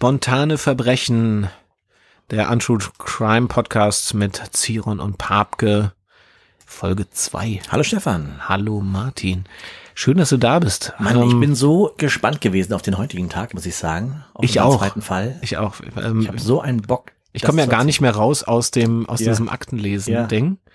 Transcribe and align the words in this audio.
Spontane 0.00 0.56
Verbrechen, 0.56 1.50
der 2.30 2.50
Untrue 2.50 2.78
Crime 2.96 3.48
Podcast 3.48 4.14
mit 4.14 4.40
Ziron 4.52 4.98
und 4.98 5.18
Papke, 5.18 5.92
Folge 6.64 7.10
2. 7.10 7.60
Hallo 7.68 7.82
Stefan. 7.82 8.48
Hallo 8.48 8.80
Martin. 8.80 9.44
Schön, 9.92 10.16
dass 10.16 10.30
du 10.30 10.38
da 10.38 10.58
bist. 10.58 10.94
Mann, 10.98 11.22
ich 11.28 11.38
bin 11.38 11.54
so 11.54 11.92
gespannt 11.98 12.40
gewesen 12.40 12.72
auf 12.72 12.80
den 12.80 12.96
heutigen 12.96 13.28
Tag, 13.28 13.52
muss 13.52 13.66
ich 13.66 13.76
sagen. 13.76 14.24
Auf 14.32 14.42
ich 14.42 14.58
auch. 14.62 14.78
zweiten 14.78 15.02
Fall. 15.02 15.38
Ich 15.42 15.58
auch. 15.58 15.74
Ähm, 16.02 16.22
ich 16.22 16.28
habe 16.28 16.40
so 16.40 16.62
einen 16.62 16.80
Bock. 16.80 17.12
Ich 17.34 17.42
komme 17.42 17.60
ja 17.60 17.66
gar 17.66 17.84
nicht 17.84 18.00
mehr 18.00 18.16
raus 18.16 18.42
aus 18.42 18.70
dem 18.70 19.06
aus 19.06 19.20
ja. 19.20 19.32
diesem 19.32 19.50
Aktenlesen-Ding. 19.50 20.46
Ja. 20.46 20.69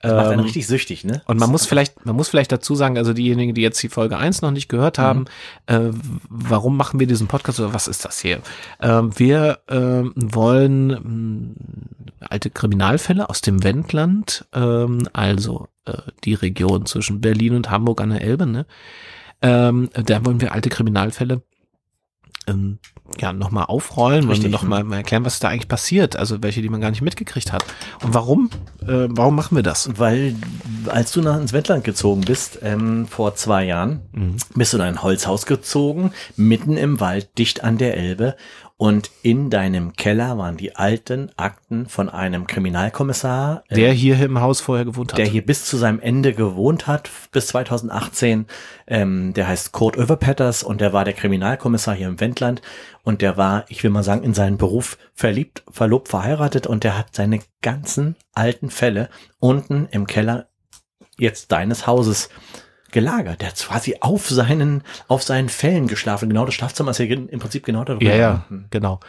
Das 0.00 0.12
macht 0.12 0.26
einen 0.26 0.38
ähm, 0.38 0.44
richtig 0.44 0.66
süchtig, 0.68 1.04
ne? 1.04 1.22
Und 1.26 1.40
man 1.40 1.50
muss 1.50 1.66
vielleicht, 1.66 2.06
man 2.06 2.14
muss 2.14 2.28
vielleicht 2.28 2.52
dazu 2.52 2.76
sagen, 2.76 2.96
also 2.96 3.12
diejenigen, 3.12 3.54
die 3.54 3.62
jetzt 3.62 3.82
die 3.82 3.88
Folge 3.88 4.16
1 4.16 4.42
noch 4.42 4.52
nicht 4.52 4.68
gehört 4.68 4.98
haben, 4.98 5.26
mhm. 5.68 5.74
äh, 5.74 5.90
warum 6.28 6.76
machen 6.76 7.00
wir 7.00 7.08
diesen 7.08 7.26
Podcast 7.26 7.58
oder 7.58 7.74
was 7.74 7.88
ist 7.88 8.04
das 8.04 8.20
hier? 8.20 8.38
Äh, 8.78 9.02
wir 9.16 9.58
äh, 9.66 10.04
wollen 10.14 10.90
hm, 10.90 11.56
alte 12.20 12.50
Kriminalfälle 12.50 13.28
aus 13.28 13.40
dem 13.40 13.64
Wendland, 13.64 14.46
ähm, 14.52 15.08
also 15.12 15.66
äh, 15.84 15.94
die 16.24 16.34
Region 16.34 16.86
zwischen 16.86 17.20
Berlin 17.20 17.54
und 17.54 17.70
Hamburg 17.70 18.00
an 18.00 18.10
der 18.10 18.22
Elbe, 18.22 18.46
ne? 18.46 18.66
Ähm, 19.40 19.88
da 19.92 20.24
wollen 20.24 20.40
wir 20.40 20.52
alte 20.52 20.68
Kriminalfälle 20.68 21.42
ähm, 22.48 22.78
ja, 23.18 23.32
nochmal 23.32 23.64
aufrollen, 23.64 24.28
wollen 24.28 24.42
wir 24.42 24.50
nochmal 24.50 24.84
mal 24.84 24.96
erklären, 24.96 25.24
was 25.24 25.40
da 25.40 25.48
eigentlich 25.48 25.68
passiert, 25.68 26.16
also 26.16 26.42
welche, 26.42 26.60
die 26.60 26.68
man 26.68 26.80
gar 26.80 26.90
nicht 26.90 27.00
mitgekriegt 27.00 27.52
hat. 27.52 27.64
Und 28.02 28.14
warum, 28.14 28.50
äh, 28.82 29.06
warum 29.08 29.34
machen 29.34 29.56
wir 29.56 29.62
das? 29.62 29.90
Weil, 29.96 30.34
als 30.88 31.12
du 31.12 31.22
nach 31.22 31.38
ins 31.40 31.52
Wendland 31.52 31.84
gezogen 31.84 32.22
bist, 32.22 32.58
ähm, 32.62 33.06
vor 33.06 33.34
zwei 33.34 33.64
Jahren, 33.64 34.02
mhm. 34.12 34.36
bist 34.54 34.72
du 34.72 34.76
in 34.76 34.82
ein 34.82 35.02
Holzhaus 35.02 35.46
gezogen, 35.46 36.12
mitten 36.36 36.76
im 36.76 37.00
Wald, 37.00 37.38
dicht 37.38 37.64
an 37.64 37.78
der 37.78 37.96
Elbe 37.96 38.36
und 38.80 39.10
in 39.22 39.50
deinem 39.50 39.94
Keller 39.94 40.38
waren 40.38 40.56
die 40.56 40.76
alten 40.76 41.32
Akten 41.36 41.88
von 41.88 42.08
einem 42.08 42.46
Kriminalkommissar. 42.46 43.64
Äh, 43.66 43.74
der 43.74 43.92
hier 43.92 44.20
im 44.24 44.40
Haus 44.40 44.60
vorher 44.60 44.84
gewohnt 44.84 45.12
hat. 45.12 45.18
Der 45.18 45.26
hier 45.26 45.44
bis 45.44 45.64
zu 45.64 45.76
seinem 45.76 45.98
Ende 45.98 46.32
gewohnt 46.32 46.86
hat, 46.86 47.10
bis 47.32 47.48
2018. 47.48 48.46
Ähm, 48.86 49.34
der 49.34 49.48
heißt 49.48 49.72
Kurt 49.72 49.98
Overpetters 49.98 50.62
und 50.62 50.80
der 50.80 50.92
war 50.92 51.04
der 51.04 51.14
Kriminalkommissar 51.14 51.96
hier 51.96 52.06
im 52.06 52.20
Wendland. 52.20 52.62
Und 53.02 53.20
der 53.20 53.36
war, 53.36 53.64
ich 53.66 53.82
will 53.82 53.90
mal 53.90 54.04
sagen, 54.04 54.22
in 54.22 54.32
seinen 54.32 54.58
Beruf 54.58 54.96
verliebt, 55.12 55.64
verlobt, 55.68 56.06
verheiratet 56.06 56.68
und 56.68 56.84
der 56.84 56.96
hat 56.96 57.16
seine 57.16 57.40
ganzen 57.62 58.14
alten 58.32 58.70
Fälle 58.70 59.08
unten 59.40 59.88
im 59.90 60.06
Keller 60.06 60.46
jetzt 61.18 61.50
deines 61.50 61.88
Hauses 61.88 62.28
gelagert. 62.90 63.40
Der 63.40 63.48
hat 63.48 63.56
quasi 63.56 63.96
auf 64.00 64.28
seinen, 64.28 64.82
auf 65.08 65.22
seinen 65.22 65.48
Fällen 65.48 65.86
geschlafen. 65.86 66.28
Genau 66.28 66.44
das 66.44 66.54
Schlafzimmer 66.54 66.90
ist 66.92 66.98
ja 66.98 67.06
im 67.06 67.38
Prinzip 67.38 67.64
genau 67.64 67.84
darüber. 67.84 68.04
Ja, 68.04 68.16
ja, 68.16 68.44
genau. 68.70 69.00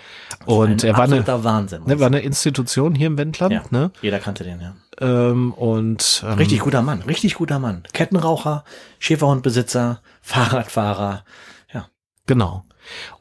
Und 0.46 0.84
er 0.84 0.98
war 0.98 1.04
eine, 1.06 1.26
Wahnsinn, 1.26 1.84
ne, 1.86 2.00
war 2.00 2.08
eine 2.08 2.20
Institution 2.20 2.96
hier 2.96 3.08
im 3.08 3.18
Wendland. 3.18 3.54
Ja, 3.54 3.64
ne? 3.70 3.92
Jeder 4.02 4.20
kannte 4.20 4.44
den, 4.44 4.62
ja. 4.62 4.76
Ähm, 5.00 5.54
und 5.54 6.24
ähm, 6.26 6.34
richtig 6.34 6.60
guter 6.60 6.82
Mann, 6.82 7.02
richtig 7.04 7.36
guter 7.36 7.60
Mann. 7.60 7.84
Kettenraucher, 7.94 8.64
Schäferhundbesitzer, 9.00 10.02
Fahrradfahrer, 10.22 11.23
ja. 11.73 11.88
Genau. 12.26 12.66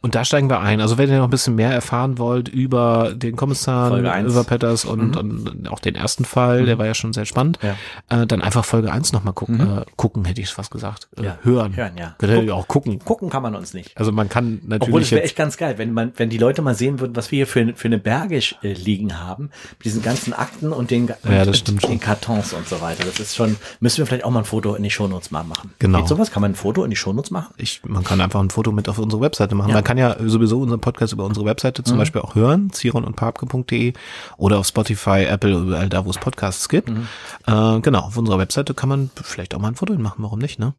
Und 0.00 0.14
da 0.14 0.24
steigen 0.24 0.48
wir 0.48 0.60
ein. 0.60 0.80
Also 0.80 0.98
wenn 0.98 1.10
ihr 1.10 1.18
noch 1.18 1.24
ein 1.24 1.30
bisschen 1.30 1.54
mehr 1.54 1.70
erfahren 1.70 2.18
wollt 2.18 2.48
über 2.48 3.14
den 3.14 3.36
Kommissar, 3.36 3.98
über 3.98 4.44
Petters 4.44 4.84
und, 4.84 5.10
mhm. 5.12 5.16
und, 5.16 5.68
auch 5.68 5.80
den 5.80 5.94
ersten 5.94 6.24
Fall, 6.24 6.62
mhm. 6.62 6.66
der 6.66 6.78
war 6.78 6.86
ja 6.86 6.94
schon 6.94 7.12
sehr 7.12 7.24
spannend, 7.24 7.58
ja. 7.62 8.22
äh, 8.22 8.26
dann 8.26 8.42
einfach 8.42 8.64
Folge 8.64 8.92
1 8.92 9.12
nochmal 9.12 9.34
gucken. 9.34 9.56
Mhm. 9.56 9.78
Äh, 9.78 9.84
gucken 9.96 10.24
hätte 10.24 10.40
ich 10.40 10.50
fast 10.50 10.70
gesagt. 10.70 11.08
Äh, 11.16 11.24
ja. 11.24 11.38
Hören. 11.42 11.76
Hören, 11.76 11.96
ja. 11.96 12.14
Guck, 12.18 12.50
auch 12.50 12.68
gucken. 12.68 12.98
Gucken 13.00 13.30
kann 13.30 13.42
man 13.42 13.54
uns 13.54 13.74
nicht. 13.74 13.96
Also 13.96 14.12
man 14.12 14.28
kann 14.28 14.60
natürlich. 14.64 14.88
Obwohl 14.88 15.02
es 15.02 15.10
wäre 15.10 15.22
echt 15.22 15.36
ganz 15.36 15.56
geil, 15.56 15.78
wenn 15.78 15.92
man, 15.92 16.12
wenn 16.16 16.30
die 16.30 16.38
Leute 16.38 16.62
mal 16.62 16.74
sehen 16.74 17.00
würden, 17.00 17.16
was 17.16 17.30
wir 17.30 17.38
hier 17.38 17.46
für, 17.46 17.74
für 17.74 17.88
eine 17.88 17.98
Berge 17.98 18.38
äh, 18.62 18.72
liegen 18.72 19.18
haben, 19.18 19.50
mit 19.78 19.84
diesen 19.84 20.02
ganzen 20.02 20.32
Akten 20.32 20.72
und 20.72 20.90
den, 20.90 21.08
ja, 21.08 21.42
und, 21.42 21.82
den 21.88 22.00
Kartons 22.00 22.52
und 22.52 22.68
so 22.68 22.80
weiter. 22.80 23.04
Das 23.04 23.20
ist 23.20 23.36
schon, 23.36 23.56
müssen 23.80 23.98
wir 23.98 24.06
vielleicht 24.06 24.24
auch 24.24 24.30
mal 24.30 24.40
ein 24.40 24.44
Foto 24.44 24.74
in 24.74 24.82
die 24.82 24.90
Shownotes 24.90 25.30
mal 25.30 25.44
machen. 25.44 25.72
Genau. 25.78 25.98
Geht 25.98 26.08
sowas? 26.08 26.30
Kann 26.30 26.42
man 26.42 26.52
ein 26.52 26.56
Foto 26.56 26.84
in 26.84 26.90
die 26.90 26.96
Shownotes 26.96 27.30
machen? 27.30 27.54
Ich, 27.56 27.80
man 27.84 28.04
kann 28.04 28.20
einfach 28.20 28.40
ein 28.40 28.50
Foto 28.50 28.72
mit 28.72 28.88
auf 28.88 28.98
unsere 28.98 29.20
Webseite 29.22 29.54
machen. 29.58 29.72
Man 29.72 29.84
kann 29.84 29.98
ja 29.98 30.16
sowieso 30.18 30.60
unseren 30.60 30.80
Podcast 30.80 31.12
über 31.12 31.24
unsere 31.24 31.44
Webseite 31.46 31.82
zum 31.82 31.96
mhm. 31.96 32.00
Beispiel 32.00 32.20
auch 32.22 32.34
hören, 32.34 32.70
ziron 32.72 33.04
und 33.04 33.16
papke.de 33.16 33.92
oder 34.36 34.58
auf 34.58 34.66
Spotify, 34.66 35.24
Apple, 35.24 35.56
überall 35.56 35.88
da, 35.88 36.04
wo 36.04 36.10
es 36.10 36.18
Podcasts 36.18 36.68
gibt. 36.68 36.88
Mhm. 36.88 37.06
Äh, 37.46 37.80
genau, 37.80 38.00
auf 38.00 38.16
unserer 38.16 38.38
Webseite 38.38 38.74
kann 38.74 38.88
man 38.88 39.10
vielleicht 39.22 39.54
auch 39.54 39.60
mal 39.60 39.68
ein 39.68 39.76
Foto 39.76 39.94
machen, 39.94 40.22
warum 40.22 40.38
nicht, 40.38 40.58
ne? 40.58 40.74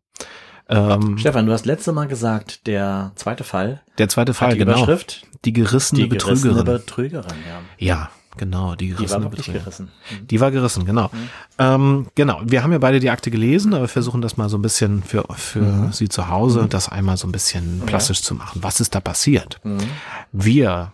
Ähm, 0.70 1.18
Stefan, 1.18 1.48
du 1.48 1.52
hast 1.52 1.66
letzte 1.66 1.92
Mal 1.92 2.08
gesagt, 2.08 2.68
der 2.68 3.12
zweite 3.16 3.44
Fall. 3.44 3.82
Der 3.98 4.08
zweite 4.08 4.36
Fall, 4.36 4.54
die 4.54 4.60
genau. 4.60 4.78
Überschrift? 4.78 5.24
Die 5.46 5.54
gerissene 5.54 6.04
die 6.04 6.08
Betrügerin. 6.08 6.54
Gerissene 6.54 6.64
Betrügerin, 6.64 7.36
ja. 7.48 7.62
Ja, 7.80 8.10
Genau, 8.40 8.74
die 8.76 8.88
gerissene 8.88 9.20
Die 9.20 9.26
war 9.26 9.32
wirklich 9.34 9.52
gerissen. 9.52 9.90
Mhm. 10.12 10.28
Die 10.28 10.40
war 10.40 10.50
gerissen, 10.50 10.86
genau. 10.86 11.10
Mhm. 11.12 11.30
Ähm, 11.58 12.08
genau, 12.16 12.40
wir 12.46 12.64
haben 12.64 12.72
ja 12.72 12.78
beide 12.78 13.02
die 13.02 13.10
Akte 13.10 13.32
gelesen, 13.32 13.74
aber 13.74 13.84
wir 13.84 13.90
versuchen 13.90 14.22
das 14.22 14.38
mal 14.38 14.48
so 14.48 14.58
ein 14.58 14.62
bisschen 14.62 15.04
für, 15.04 15.26
für 15.36 15.60
mhm. 15.60 15.92
Sie 15.92 16.08
zu 16.08 16.30
Hause, 16.30 16.62
mhm. 16.62 16.70
das 16.70 16.88
einmal 16.88 17.18
so 17.18 17.28
ein 17.28 17.34
bisschen 17.34 17.82
plastisch 17.86 18.22
zu 18.22 18.36
machen. 18.36 18.64
Was 18.64 18.80
ist 18.80 18.96
da 18.96 19.02
passiert? 19.02 19.60
Mhm. 19.66 19.80
Wir 20.32 20.94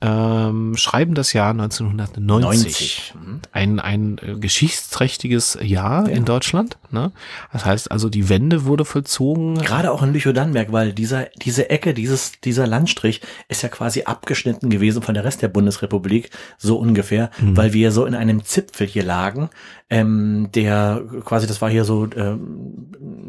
ähm, 0.00 0.76
schreiben 0.76 1.14
das 1.14 1.32
Jahr 1.32 1.50
1990. 1.50 3.14
90. 3.14 3.14
Mhm. 3.14 3.40
Ein, 3.50 3.80
ein 3.80 4.18
äh, 4.18 4.34
geschichtsträchtiges 4.38 5.58
Jahr 5.60 6.08
ja. 6.08 6.14
in 6.14 6.24
Deutschland. 6.24 6.78
Ne? 6.92 7.12
Das 7.52 7.64
heißt 7.64 7.90
also, 7.90 8.08
die 8.08 8.28
Wende 8.28 8.64
wurde 8.64 8.84
vollzogen. 8.84 9.56
Gerade 9.56 9.90
auch 9.90 10.02
in 10.02 10.12
Lüchow-Dannenberg, 10.12 10.72
weil 10.72 10.92
dieser, 10.92 11.26
diese 11.42 11.70
Ecke, 11.70 11.94
dieses, 11.94 12.40
dieser 12.40 12.66
Landstrich 12.66 13.20
ist 13.48 13.62
ja 13.62 13.68
quasi 13.68 14.02
abgeschnitten 14.02 14.70
gewesen 14.70 15.02
von 15.02 15.14
der 15.14 15.24
Rest 15.24 15.42
der 15.42 15.48
Bundesrepublik, 15.48 16.30
so 16.58 16.78
ungefähr, 16.78 17.30
mhm. 17.38 17.56
weil 17.56 17.72
wir 17.72 17.92
so 17.92 18.04
in 18.06 18.14
einem 18.14 18.44
Zipfel 18.44 18.86
hier 18.86 19.04
lagen, 19.04 19.50
ähm, 19.90 20.48
der 20.54 21.02
quasi, 21.24 21.46
das 21.46 21.60
war 21.60 21.68
hier 21.68 21.84
so 21.84 22.08
ähm, 22.16 22.86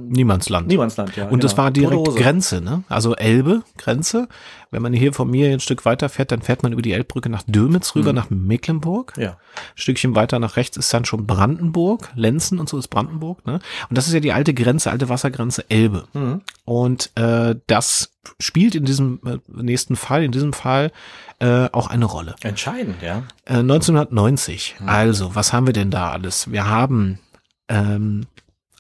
Niemandsland. 0.10 0.68
Niemandsland, 0.68 1.16
ja. 1.16 1.24
Und 1.24 1.32
genau. 1.32 1.42
das 1.42 1.58
war 1.58 1.72
direkt 1.72 2.16
Grenze, 2.16 2.62
ne? 2.62 2.84
Also 2.88 3.16
Elbe, 3.16 3.64
Grenze. 3.78 4.28
Wenn 4.70 4.82
man 4.82 4.94
hier 4.94 5.12
von 5.12 5.30
mir 5.30 5.52
ein 5.52 5.60
Stück 5.60 5.84
weiter 5.84 6.08
fährt, 6.08 6.32
dann 6.32 6.42
fährt 6.42 6.64
man 6.64 6.72
über 6.72 6.82
die 6.82 6.94
Elbbrücke 6.94 7.30
nach 7.30 7.44
Dömitz 7.44 7.94
rüber, 7.96 8.12
mhm. 8.12 8.16
nach 8.16 8.30
Mecklenburg. 8.30 9.14
Ja. 9.18 9.32
Ein 9.32 9.38
Stückchen 9.76 10.16
weiter 10.16 10.40
nach 10.40 10.56
rechts 10.56 10.78
ist 10.78 10.94
dann 10.94 11.04
schon 11.04 11.28
Brandenburg, 11.28 12.10
Lenzen 12.16 12.58
und 12.58 12.70
so 12.70 12.78
ist 12.78 12.88
Brandenburg, 12.88 13.46
ne? 13.46 13.51
Und 13.54 13.98
das 13.98 14.08
ist 14.08 14.14
ja 14.14 14.20
die 14.20 14.34
alte 14.34 14.54
Grenze, 14.54 14.92
alte 14.92 15.10
Wassergrenze 15.10 15.70
Elbe. 15.70 16.08
Mhm. 16.14 16.42
Und 16.66 17.12
äh, 17.16 17.56
das 17.68 18.14
spielt 18.40 18.76
in 18.76 18.86
diesem 18.86 19.20
äh, 19.26 19.38
nächsten 19.48 19.96
Fall, 19.96 20.24
in 20.24 20.32
diesem 20.32 20.54
Fall 20.54 20.92
äh, 21.40 21.70
auch 21.72 21.88
eine 21.88 22.06
Rolle. 22.06 22.36
Entscheidend, 22.42 23.02
ja. 23.02 23.24
Äh, 23.46 23.58
1990. 23.58 24.76
Mhm. 24.80 24.90
Also, 24.90 25.36
was 25.36 25.54
haben 25.54 25.66
wir 25.66 25.74
denn 25.74 25.92
da 25.92 26.12
alles? 26.12 26.52
Wir 26.52 26.68
haben 26.68 27.20
ähm, 27.68 28.28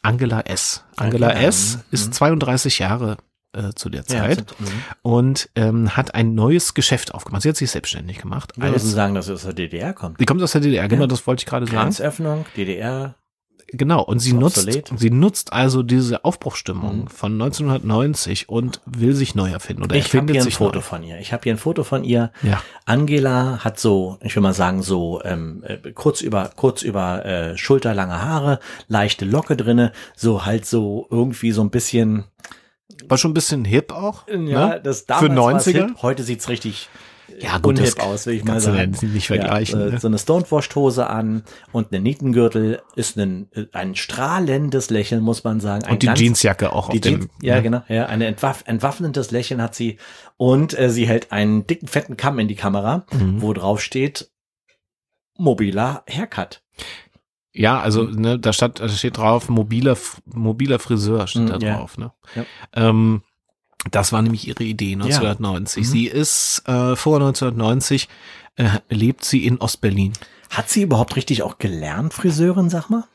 Angela 0.01 0.41
S. 0.41 0.83
Angela 0.95 1.29
okay. 1.29 1.45
S. 1.45 1.79
ist 1.91 2.07
mhm. 2.07 2.13
32 2.13 2.79
Jahre 2.79 3.17
äh, 3.53 3.73
zu 3.75 3.89
der 3.89 4.05
Zeit 4.05 4.37
ja, 4.37 4.65
mhm. 4.65 4.67
und 5.01 5.49
ähm, 5.55 5.95
hat 5.95 6.15
ein 6.15 6.35
neues 6.35 6.73
Geschäft 6.73 7.13
aufgemacht. 7.13 7.43
Sie 7.43 7.49
hat 7.49 7.57
sich 7.57 7.71
selbstständig 7.71 8.19
gemacht. 8.19 8.53
Ich 8.55 8.61
würde 8.61 8.79
sagen, 8.79 9.15
dass 9.15 9.25
sie 9.25 9.33
aus 9.33 9.43
der 9.43 9.53
DDR 9.53 9.93
kommt. 9.93 10.19
Die 10.19 10.25
kommt 10.25 10.41
aus 10.41 10.53
der 10.53 10.61
DDR, 10.61 10.87
genau, 10.87 11.03
ja. 11.03 11.07
das 11.07 11.27
wollte 11.27 11.41
ich 11.41 11.45
gerade 11.45 11.65
sagen. 11.65 11.77
Grenzöffnung, 11.77 12.45
DDR, 12.55 13.15
Genau, 13.73 14.03
und 14.03 14.19
sie 14.19 14.33
nutzt, 14.33 14.67
sie 14.97 15.09
nutzt 15.09 15.53
also 15.53 15.81
diese 15.81 16.25
Aufbruchstimmung 16.25 17.03
mhm. 17.03 17.07
von 17.07 17.33
1990 17.33 18.49
und 18.49 18.81
will 18.85 19.13
sich 19.13 19.33
neu 19.33 19.49
erfinden 19.49 19.83
oder 19.83 19.95
ich 19.95 20.05
erfindet 20.05 20.35
hier 20.35 20.43
ein 20.43 20.51
Foto 20.51 20.79
neu. 20.79 20.81
von 20.81 21.03
ihr. 21.03 21.19
Ich 21.19 21.31
habe 21.31 21.43
hier 21.43 21.53
ein 21.53 21.57
Foto 21.57 21.85
von 21.85 22.03
ihr. 22.03 22.31
Ja. 22.43 22.61
Angela 22.85 23.63
hat 23.63 23.79
so, 23.79 24.17
ich 24.21 24.35
will 24.35 24.43
mal 24.43 24.53
sagen, 24.53 24.83
so 24.83 25.21
ähm, 25.23 25.63
äh, 25.65 25.91
kurz 25.93 26.21
über 26.21 26.51
kurz 26.55 26.81
über 26.81 27.25
äh, 27.25 27.57
schulterlange 27.57 28.21
Haare, 28.21 28.59
leichte 28.89 29.23
Locke 29.23 29.55
drinne, 29.55 29.93
so 30.17 30.45
halt 30.45 30.65
so 30.65 31.07
irgendwie 31.09 31.53
so 31.53 31.61
ein 31.61 31.69
bisschen 31.69 32.25
war 33.07 33.17
schon 33.17 33.31
ein 33.31 33.35
bisschen 33.35 33.63
hip 33.63 33.93
auch. 33.93 34.27
Ja, 34.27 34.35
ne? 34.35 34.81
das 34.83 35.05
damals 35.05 35.63
Für 35.63 35.71
90er. 35.71 35.87
Hip, 35.87 36.01
heute 36.01 36.23
sieht's 36.23 36.49
richtig 36.49 36.89
ja, 37.41 37.57
gut, 37.57 37.79
unhip 37.79 37.99
aus, 37.99 38.25
will 38.25 38.35
ich 38.35 38.43
mal 38.43 38.59
sagen. 38.59 38.95
Nicht 39.01 39.27
vergleichen. 39.27 39.79
Ja, 39.79 39.85
ne? 39.87 39.99
So 39.99 40.07
eine 40.07 40.17
Stonewashed-Hose 40.17 41.07
an 41.07 41.43
und 41.71 41.91
eine 41.91 42.01
Nietengürtel 42.01 42.81
ist 42.95 43.17
ein, 43.17 43.49
ein 43.71 43.95
strahlendes 43.95 44.89
Lächeln, 44.89 45.21
muss 45.21 45.43
man 45.43 45.59
sagen. 45.59 45.83
Ein 45.85 45.93
und 45.93 46.03
die 46.03 46.07
ganz, 46.07 46.19
Jeansjacke 46.19 46.73
auch 46.73 46.89
die 46.89 46.97
auf 46.97 47.01
dem. 47.01 47.29
ja, 47.41 47.55
ne? 47.55 47.61
genau. 47.63 47.83
Ja, 47.87 48.05
eine 48.05 48.25
entwaff 48.25 48.63
entwaffnendes 48.65 49.31
Lächeln 49.31 49.61
hat 49.61 49.75
sie 49.75 49.97
und 50.37 50.77
äh, 50.77 50.89
sie 50.89 51.07
hält 51.07 51.31
einen 51.31 51.67
dicken, 51.67 51.87
fetten 51.87 52.17
Kamm 52.17 52.39
in 52.39 52.47
die 52.47 52.55
Kamera, 52.55 53.05
mhm. 53.11 53.41
wo 53.41 53.53
drauf 53.53 53.81
steht 53.81 54.31
mobiler 55.37 56.03
Haircut. 56.07 56.61
Ja, 57.53 57.81
also 57.81 58.03
ne, 58.03 58.39
da, 58.39 58.53
steht, 58.53 58.79
da 58.79 58.87
steht 58.87 59.17
drauf 59.17 59.49
mobiler 59.49 59.97
mobiler 60.25 60.79
Friseur 60.79 61.27
steht 61.27 61.43
mm, 61.43 61.47
da 61.47 61.57
drauf. 61.57 61.97
Ne? 61.97 62.13
Ja. 62.35 62.45
Ähm, 62.73 63.23
Das 63.89 64.11
war 64.11 64.21
nämlich 64.21 64.47
ihre 64.47 64.63
Idee 64.63 64.93
1990. 64.93 65.83
Ja. 65.83 65.87
Mhm. 65.87 65.91
Sie 65.91 66.05
ist 66.07 66.63
äh, 66.67 66.95
vor 66.95 67.15
1990 67.15 68.07
äh, 68.57 68.69
lebt 68.89 69.23
sie 69.23 69.45
in 69.45 69.57
Ostberlin. 69.57 70.13
Hat 70.49 70.69
sie 70.69 70.83
überhaupt 70.83 71.15
richtig 71.15 71.43
auch 71.43 71.57
gelernt, 71.57 72.13
Friseurin, 72.13 72.69
sag 72.69 72.89
mal? 72.89 73.05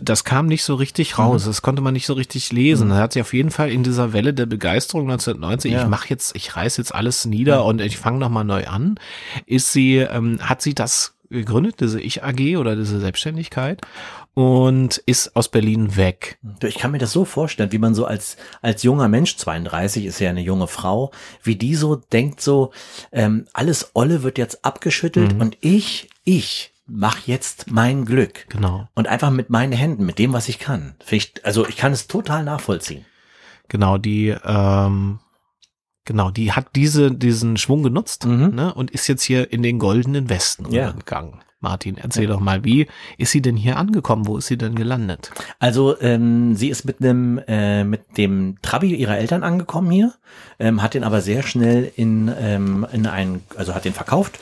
Das 0.00 0.24
kam 0.24 0.46
nicht 0.46 0.64
so 0.64 0.74
richtig 0.74 1.18
raus. 1.18 1.44
Mhm. 1.44 1.50
Das 1.50 1.62
konnte 1.62 1.82
man 1.82 1.92
nicht 1.92 2.06
so 2.06 2.14
richtig 2.14 2.50
lesen. 2.50 2.88
Mhm. 2.88 2.92
Da 2.92 2.96
hat 2.96 3.12
sie 3.12 3.20
auf 3.20 3.34
jeden 3.34 3.50
Fall 3.50 3.70
in 3.70 3.82
dieser 3.82 4.12
Welle 4.12 4.32
der 4.32 4.46
Begeisterung 4.46 5.10
1990, 5.10 5.72
ja. 5.72 5.82
ich 5.82 5.88
mache 5.88 6.08
jetzt, 6.08 6.34
ich 6.34 6.56
reiß 6.56 6.78
jetzt 6.78 6.94
alles 6.94 7.26
nieder 7.26 7.56
ja. 7.56 7.60
und 7.60 7.80
ich 7.80 7.98
fange 7.98 8.18
nochmal 8.18 8.44
neu 8.44 8.66
an, 8.66 8.98
ist 9.46 9.72
sie, 9.72 9.98
ähm, 9.98 10.38
hat 10.40 10.62
sie 10.62 10.74
das 10.74 11.14
gegründet, 11.28 11.80
diese 11.80 12.00
Ich 12.00 12.22
AG 12.24 12.56
oder 12.56 12.76
diese 12.76 13.00
Selbstständigkeit 13.00 13.80
und 14.34 14.96
ist 14.98 15.36
aus 15.36 15.50
Berlin 15.50 15.96
weg. 15.96 16.38
Ich 16.62 16.78
kann 16.78 16.92
mir 16.92 16.98
das 16.98 17.12
so 17.12 17.24
vorstellen, 17.24 17.72
wie 17.72 17.78
man 17.78 17.94
so 17.94 18.06
als, 18.06 18.36
als 18.62 18.82
junger 18.82 19.08
Mensch, 19.08 19.36
32 19.36 20.06
ist 20.06 20.20
ja 20.20 20.30
eine 20.30 20.40
junge 20.40 20.68
Frau, 20.68 21.10
wie 21.42 21.56
die 21.56 21.74
so 21.74 21.96
denkt 21.96 22.40
so, 22.40 22.72
ähm, 23.12 23.46
alles 23.52 23.90
Olle 23.94 24.22
wird 24.22 24.38
jetzt 24.38 24.64
abgeschüttelt 24.64 25.34
mhm. 25.34 25.40
und 25.40 25.58
ich, 25.60 26.08
ich 26.24 26.72
mach 26.86 27.26
jetzt 27.26 27.70
mein 27.70 28.04
Glück. 28.04 28.46
Genau. 28.48 28.88
Und 28.94 29.08
einfach 29.08 29.30
mit 29.30 29.50
meinen 29.50 29.72
Händen, 29.72 30.06
mit 30.06 30.18
dem, 30.18 30.32
was 30.32 30.48
ich 30.48 30.58
kann. 30.58 30.94
Ich, 31.10 31.34
also 31.44 31.66
ich 31.66 31.76
kann 31.76 31.92
es 31.92 32.06
total 32.06 32.44
nachvollziehen. 32.44 33.04
Genau, 33.68 33.98
die, 33.98 34.34
ähm, 34.44 35.20
genau, 36.04 36.30
die 36.30 36.52
hat 36.52 36.74
diese, 36.74 37.12
diesen 37.12 37.56
Schwung 37.58 37.82
genutzt 37.82 38.26
mhm. 38.26 38.54
ne, 38.54 38.74
und 38.74 38.90
ist 38.90 39.08
jetzt 39.08 39.22
hier 39.22 39.52
in 39.52 39.62
den 39.62 39.78
goldenen 39.78 40.28
Westen 40.28 40.70
ja. 40.72 40.90
gegangen. 40.90 41.40
Martin, 41.62 41.96
erzähl 41.96 42.24
ja. 42.24 42.30
doch 42.30 42.40
mal, 42.40 42.64
wie 42.64 42.88
ist 43.18 43.32
sie 43.32 43.40
denn 43.40 43.56
hier 43.56 43.76
angekommen? 43.76 44.26
Wo 44.26 44.36
ist 44.36 44.48
sie 44.48 44.58
denn 44.58 44.74
gelandet? 44.74 45.30
Also 45.58 45.98
ähm, 46.00 46.56
sie 46.56 46.68
ist 46.68 46.84
mit 46.84 47.00
einem 47.00 47.40
äh, 47.46 47.84
mit 47.84 48.18
dem 48.18 48.56
Trabi 48.62 48.94
ihrer 48.94 49.16
Eltern 49.16 49.44
angekommen 49.44 49.90
hier, 49.90 50.12
ähm, 50.58 50.82
hat 50.82 50.94
den 50.94 51.04
aber 51.04 51.20
sehr 51.20 51.42
schnell 51.42 51.90
in 51.96 52.30
ähm, 52.38 52.86
in 52.92 53.06
einen, 53.06 53.42
also 53.56 53.74
hat 53.74 53.84
den 53.84 53.92
verkauft. 53.92 54.38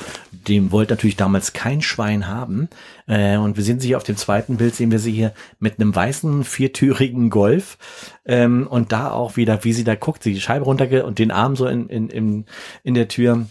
Dem 0.49 0.73
wollte 0.73 0.95
natürlich 0.95 1.17
damals 1.17 1.53
kein 1.53 1.83
Schwein 1.83 2.27
haben. 2.27 2.69
Äh, 3.07 3.37
und 3.37 3.57
wir 3.57 3.65
sehen 3.65 3.81
sie 3.81 3.89
hier 3.89 3.99
auf 3.99 4.05
dem 4.05 4.17
zweiten 4.17 4.57
Bild 4.57 4.75
sehen 4.75 4.91
wir 4.91 4.99
sie 4.99 5.13
hier 5.13 5.33
mit 5.59 5.79
einem 5.79 5.95
weißen 5.95 6.45
viertürigen 6.45 7.29
Golf 7.29 7.77
ähm, 8.25 8.67
und 8.67 8.93
da 8.93 9.11
auch 9.11 9.37
wieder, 9.37 9.63
wie 9.65 9.73
sie 9.73 9.85
da 9.85 9.95
guckt, 9.95 10.23
sie 10.23 10.33
die 10.33 10.41
Scheibe 10.41 10.65
runterge 10.65 11.05
und 11.05 11.19
den 11.19 11.31
Arm 11.31 11.55
so 11.55 11.67
in 11.67 11.89
in 11.89 12.09
in, 12.09 12.45
in 12.83 12.95
der 12.95 13.09
Tür 13.09 13.47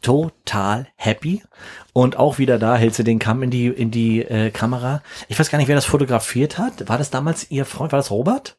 total 0.00 0.86
happy 0.96 1.42
und 1.92 2.16
auch 2.16 2.38
wieder 2.38 2.58
da 2.58 2.76
hält 2.76 2.94
sie 2.94 3.04
den 3.04 3.18
Kamm 3.18 3.42
in 3.42 3.50
die 3.50 3.66
in 3.66 3.90
die 3.90 4.22
äh, 4.22 4.50
Kamera. 4.50 5.02
Ich 5.28 5.38
weiß 5.38 5.50
gar 5.50 5.58
nicht, 5.58 5.68
wer 5.68 5.76
das 5.76 5.84
fotografiert 5.84 6.58
hat. 6.58 6.88
War 6.88 6.98
das 6.98 7.10
damals 7.10 7.50
ihr 7.50 7.64
Freund? 7.64 7.92
War 7.92 7.98
das 7.98 8.10
Robert? 8.10 8.56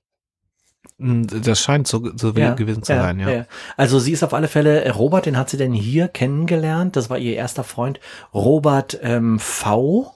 Hm, 1.00 1.28
das 1.28 1.60
scheint 1.60 1.88
so, 1.88 2.12
so 2.16 2.32
ja, 2.34 2.54
gewesen 2.54 2.84
zu 2.84 2.94
ja, 2.94 3.02
sein, 3.02 3.20
ja. 3.20 3.30
ja. 3.30 3.46
Also 3.76 4.00
sie 4.00 4.12
ist 4.12 4.24
auf 4.24 4.34
alle 4.34 4.48
Fälle, 4.48 4.84
äh, 4.84 4.90
Robert, 4.90 5.26
den 5.26 5.38
hat 5.38 5.50
sie 5.50 5.58
denn 5.58 5.74
hier 5.74 6.08
kennengelernt. 6.08 6.96
Das 6.96 7.10
war 7.10 7.18
ihr 7.18 7.36
erster 7.36 7.64
Freund, 7.64 8.00
Robert 8.34 9.00
ähm, 9.02 9.40
V. 9.40 10.16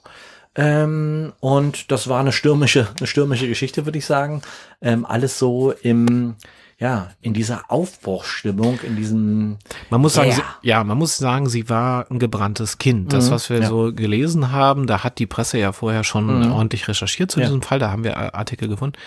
Ähm, 0.54 1.32
und 1.40 1.90
das 1.90 2.08
war 2.08 2.20
eine 2.20 2.32
stürmische, 2.32 2.88
eine 2.98 3.06
stürmische 3.06 3.48
Geschichte, 3.48 3.84
würde 3.84 3.98
ich 3.98 4.06
sagen. 4.06 4.42
Ähm, 4.80 5.04
alles 5.04 5.38
so 5.38 5.72
im 5.72 6.36
ja, 6.78 7.08
in 7.22 7.32
dieser 7.32 7.70
Aufbruchsstimmung, 7.70 8.80
in 8.80 8.96
diesem. 8.96 9.56
Man 9.88 10.00
muss 10.02 10.14
sagen, 10.14 10.32
sie, 10.32 10.42
ja, 10.60 10.84
man 10.84 10.98
muss 10.98 11.16
sagen, 11.16 11.48
sie 11.48 11.70
war 11.70 12.10
ein 12.10 12.18
gebranntes 12.18 12.76
Kind. 12.76 13.14
Das, 13.14 13.28
mhm, 13.28 13.30
was 13.30 13.48
wir 13.48 13.60
ja. 13.60 13.68
so 13.68 13.94
gelesen 13.94 14.52
haben, 14.52 14.86
da 14.86 15.02
hat 15.02 15.18
die 15.18 15.26
Presse 15.26 15.58
ja 15.58 15.72
vorher 15.72 16.04
schon 16.04 16.44
mhm. 16.44 16.52
ordentlich 16.52 16.86
recherchiert 16.86 17.30
zu 17.30 17.40
ja. 17.40 17.46
diesem 17.46 17.62
Fall. 17.62 17.78
Da 17.78 17.90
haben 17.90 18.04
wir 18.04 18.34
Artikel 18.34 18.68
gefunden. 18.68 18.98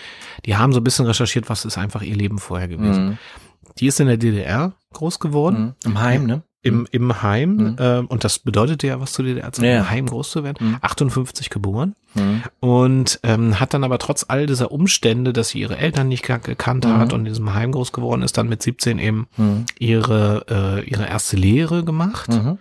Die 0.46 0.56
haben 0.56 0.72
so 0.72 0.80
ein 0.80 0.84
bisschen 0.84 1.06
recherchiert, 1.06 1.48
was 1.48 1.64
ist 1.64 1.78
einfach 1.78 2.02
ihr 2.02 2.16
Leben 2.16 2.38
vorher 2.38 2.66
gewesen. 2.66 3.10
Mhm. 3.10 3.18
Die 3.78 3.86
ist 3.86 4.00
in 4.00 4.08
der 4.08 4.16
DDR 4.16 4.72
groß 4.92 5.20
geworden. 5.20 5.76
Mhm. 5.84 5.90
Im 5.90 6.00
Heim, 6.00 6.26
ne? 6.26 6.42
Im, 6.62 6.86
im 6.90 7.22
Heim, 7.22 7.56
mhm. 7.56 7.76
äh, 7.78 7.98
und 8.00 8.22
das 8.22 8.38
bedeutete 8.38 8.86
ja 8.86 9.00
was 9.00 9.14
zu 9.14 9.22
DDR-Zeiten, 9.22 9.64
ja. 9.64 9.78
im 9.78 9.90
Heim 9.90 10.06
groß 10.06 10.30
zu 10.30 10.44
werden, 10.44 10.72
mhm. 10.72 10.78
58 10.82 11.48
geboren 11.48 11.94
mhm. 12.14 12.42
und 12.60 13.18
ähm, 13.22 13.58
hat 13.58 13.72
dann 13.72 13.82
aber 13.82 13.98
trotz 13.98 14.26
all 14.28 14.44
dieser 14.44 14.70
Umstände, 14.70 15.32
dass 15.32 15.50
sie 15.50 15.60
ihre 15.60 15.78
Eltern 15.78 16.08
nicht 16.08 16.22
gekannt 16.22 16.84
mhm. 16.84 16.98
hat 16.98 17.14
und 17.14 17.20
in 17.20 17.24
diesem 17.32 17.54
Heim 17.54 17.72
groß 17.72 17.92
geworden 17.92 18.20
ist, 18.20 18.36
dann 18.36 18.50
mit 18.50 18.62
17 18.62 18.98
eben 18.98 19.26
mhm. 19.38 19.64
ihre, 19.78 20.44
äh, 20.50 20.84
ihre 20.86 21.06
erste 21.06 21.36
Lehre 21.36 21.82
gemacht. 21.82 22.28
Mhm. 22.28 22.58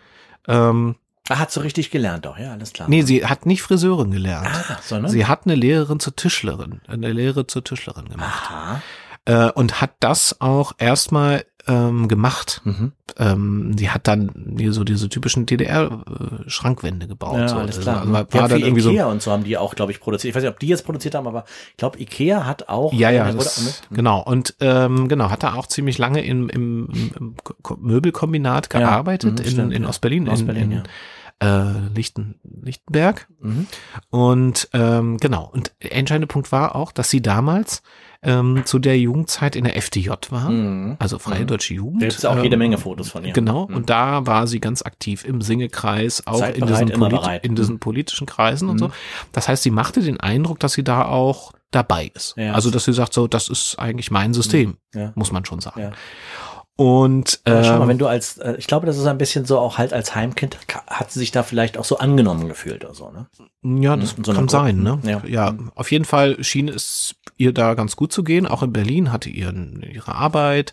Ähm, 0.48 0.96
er 1.28 1.38
hat 1.38 1.52
so 1.52 1.60
richtig 1.62 1.92
gelernt 1.92 2.26
auch, 2.26 2.40
ja, 2.40 2.54
alles 2.54 2.74
klar. 2.74 2.90
Nee, 2.90 3.04
sie 3.04 3.26
hat 3.26 3.46
nicht 3.46 3.62
Friseurin 3.62 4.12
gelernt. 4.12 4.48
Ah, 4.48 4.80
sondern? 4.82 5.12
Sie 5.12 5.26
hat 5.26 5.42
eine 5.46 5.56
Lehrerin 5.56 6.00
zur 6.00 6.16
Tischlerin, 6.16 6.82
eine 6.88 7.12
Lehre 7.12 7.46
zur 7.46 7.64
Tischlerin 7.64 8.10
gemacht. 8.10 8.50
Aha. 8.50 8.82
Äh, 9.26 9.52
und 9.52 9.80
hat 9.80 9.92
das 10.00 10.42
auch 10.42 10.74
erstmal 10.80 11.46
ähm, 11.70 12.08
gemacht. 12.08 12.62
Mhm. 12.64 12.92
Ähm, 13.18 13.76
die 13.76 13.90
hat 13.90 14.08
dann 14.08 14.56
hier 14.58 14.74
so 14.74 14.84
diese 14.84 15.08
typischen 15.08 15.46
DDR-Schrankwände 15.46 17.08
gebaut. 17.08 17.38
Ja, 17.38 17.48
so. 17.48 17.56
alles 17.58 17.78
also, 17.78 17.82
klar. 17.82 18.02
Also, 18.02 18.14
war, 18.14 18.28
ja, 18.34 18.48
dann 18.48 18.60
irgendwie 18.60 18.90
Ikea 18.90 19.06
so 19.06 19.12
und 19.12 19.22
so 19.22 19.32
haben 19.32 19.44
die 19.44 19.58
auch, 19.58 19.76
glaube 19.76 19.92
ich, 19.92 20.00
produziert. 20.00 20.30
Ich 20.30 20.36
weiß 20.36 20.44
nicht, 20.44 20.52
ob 20.52 20.60
die 20.60 20.68
jetzt 20.68 20.84
produziert 20.84 21.16
haben, 21.16 21.28
aber 21.28 21.46
ich 21.72 21.78
glaube, 21.78 22.00
Ikea 22.00 22.46
hat 22.46 22.70
auch. 22.70 22.92
Ja, 22.92 23.12
ja, 23.12 23.32
das, 23.32 23.84
genau. 23.92 24.22
Und 24.22 24.56
ähm, 24.60 25.08
genau, 25.08 25.30
hat 25.30 25.44
da 25.44 25.54
auch 25.54 25.68
ziemlich 25.68 25.98
lange 25.98 26.26
im, 26.26 26.50
im, 26.50 26.90
im 27.18 27.36
Möbelkombinat 27.78 28.70
gearbeitet 28.70 29.40
ja, 29.46 29.64
mhm, 29.64 29.72
in, 29.72 29.72
in 29.72 29.86
Ostberlin. 29.86 30.28
Ostberlin, 30.28 30.64
in, 30.64 30.72
in, 30.72 30.78
ja 30.78 30.84
äh, 31.42 31.88
Lichten, 31.96 32.36
Lichtenberg. 32.44 33.28
Mhm. 33.40 33.68
Und 34.10 34.70
ähm, 34.74 35.18
genau, 35.18 35.50
und 35.52 35.72
der 35.82 35.96
entscheidende 35.96 36.28
Punkt 36.28 36.52
war 36.52 36.76
auch, 36.76 36.92
dass 36.92 37.10
sie 37.10 37.22
damals 37.22 37.82
ähm, 38.22 38.64
zu 38.66 38.80
der 38.80 39.00
Jugendzeit 39.00 39.56
in 39.56 39.64
der 39.64 39.78
FDJ 39.82 40.10
war, 40.30 40.50
mhm. 40.50 40.98
also 41.00 41.20
Freie 41.20 41.42
mhm. 41.42 41.48
Deutsche 41.48 41.74
Jugend. 41.74 42.02
Da 42.02 42.08
gibt 42.08 42.20
es 42.20 42.26
auch 42.26 42.42
jede 42.44 42.58
Menge 42.58 42.78
Fotos 42.78 43.10
von 43.10 43.24
ihr. 43.24 43.34
Genau, 43.34 43.68
mhm. 43.68 43.76
und 43.78 43.90
da 43.90 44.26
war 44.26 44.46
sie 44.48 44.60
ganz 44.60 44.82
aktiv 44.82 45.24
im 45.24 45.42
Singekreis, 45.42 46.28
auch 46.28 46.46
in 46.46 46.66
diesen, 46.66 46.90
in 46.90 47.56
diesen, 47.56 47.76
mhm. 47.76 47.80
politischen 47.80 48.28
Kreisen 48.28 48.68
und 48.70 48.78
so. 48.78 48.88
Mhm. 48.90 48.94
Das 49.32 49.48
heißt, 49.48 49.64
sie 49.64 49.72
machte 49.72 50.02
den 50.02 50.20
Eindruck, 50.20 50.60
dass 50.60 50.74
sie 50.74 50.84
da 50.84 51.06
auch 51.06 51.54
dabei 51.72 52.12
ist. 52.14 52.36
Ja, 52.36 52.54
also, 52.54 52.72
dass 52.72 52.86
sie 52.86 52.94
sagt, 52.94 53.14
so, 53.14 53.28
das 53.28 53.48
ist 53.48 53.78
eigentlich 53.78 54.12
mein 54.12 54.34
System, 54.34 54.78
ja. 54.94 55.12
muss 55.16 55.32
man 55.32 55.46
schon 55.46 55.62
sagen. 55.62 55.82
Ja. 55.82 55.92
Und 56.80 57.42
äh, 57.44 57.62
schau 57.66 57.72
mal, 57.76 57.82
ähm, 57.82 57.88
wenn 57.90 57.98
du 57.98 58.08
als, 58.08 58.38
äh, 58.38 58.56
ich 58.58 58.66
glaube, 58.66 58.86
das 58.86 58.98
ist 58.98 59.06
ein 59.06 59.18
bisschen 59.18 59.44
so 59.44 59.60
auch 59.60 59.78
halt 59.78 59.92
als 59.92 60.16
Heimkind, 60.16 60.58
hat 60.88 61.12
sie 61.12 61.20
sich 61.20 61.32
da 61.32 61.44
vielleicht 61.44 61.78
auch 61.78 61.84
so 61.84 61.98
angenommen 61.98 62.48
gefühlt 62.48 62.86
oder 62.86 62.94
so, 62.94 63.12
ne? 63.12 63.28
Ja, 63.82 63.98
das 63.98 64.16
so 64.24 64.32
kann 64.32 64.48
sein, 64.48 64.82
ne? 64.82 64.98
Ja. 65.04 65.22
ja, 65.28 65.54
auf 65.76 65.92
jeden 65.92 66.06
Fall 66.06 66.42
schien 66.42 66.70
es 66.70 67.16
ihr 67.36 67.54
da 67.54 67.74
ganz 67.74 67.98
gut 67.98 68.14
zu 68.14 68.24
gehen. 68.24 68.48
Auch 68.48 68.64
in 68.64 68.72
Berlin 68.72 69.12
hatte 69.12 69.30
ihren, 69.30 69.84
ihre 69.84 70.16
Arbeit 70.16 70.72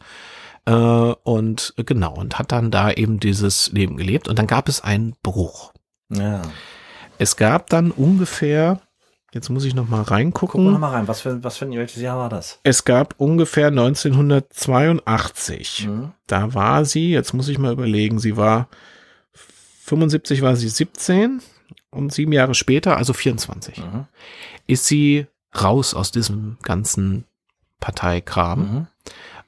äh, 0.66 0.72
und 0.72 1.74
genau 1.76 2.14
und 2.14 2.38
hat 2.38 2.52
dann 2.52 2.70
da 2.70 2.92
eben 2.92 3.18
dieses 3.18 3.72
Leben 3.72 3.96
gelebt. 3.96 4.28
Und 4.28 4.38
dann 4.38 4.46
gab 4.46 4.68
es 4.68 4.84
einen 4.84 5.16
Bruch. 5.24 5.72
Ja. 6.08 6.42
Es 7.18 7.34
gab 7.34 7.68
dann 7.68 7.90
ungefähr 7.90 8.80
Jetzt 9.32 9.50
muss 9.50 9.64
ich 9.64 9.74
noch 9.74 9.88
mal 9.88 10.02
reingucken. 10.02 10.60
Gucken 10.60 10.66
wir 10.66 10.72
noch 10.72 10.78
mal 10.78 10.92
rein. 10.92 11.08
Was 11.08 11.20
für, 11.20 11.42
was 11.42 11.56
für 11.56 11.64
ein 11.66 11.72
welches 11.72 12.00
Jahr 12.00 12.18
war 12.18 12.28
das? 12.28 12.60
Es 12.62 12.84
gab 12.84 13.14
ungefähr 13.18 13.68
1982. 13.68 15.88
Mhm. 15.88 16.12
Da 16.26 16.54
war 16.54 16.84
sie, 16.84 17.10
jetzt 17.10 17.34
muss 17.34 17.48
ich 17.48 17.58
mal 17.58 17.72
überlegen, 17.72 18.18
sie 18.18 18.36
war 18.36 18.68
75 19.84 20.42
war 20.42 20.56
sie 20.56 20.68
17 20.68 21.40
und 21.90 22.12
sieben 22.12 22.32
Jahre 22.32 22.54
später, 22.54 22.96
also 22.96 23.12
24, 23.12 23.78
mhm. 23.78 24.06
ist 24.66 24.86
sie 24.86 25.26
raus 25.60 25.94
aus 25.94 26.10
diesem 26.10 26.58
ganzen 26.62 27.24
Parteikram. 27.80 28.60
Mhm. 28.60 28.86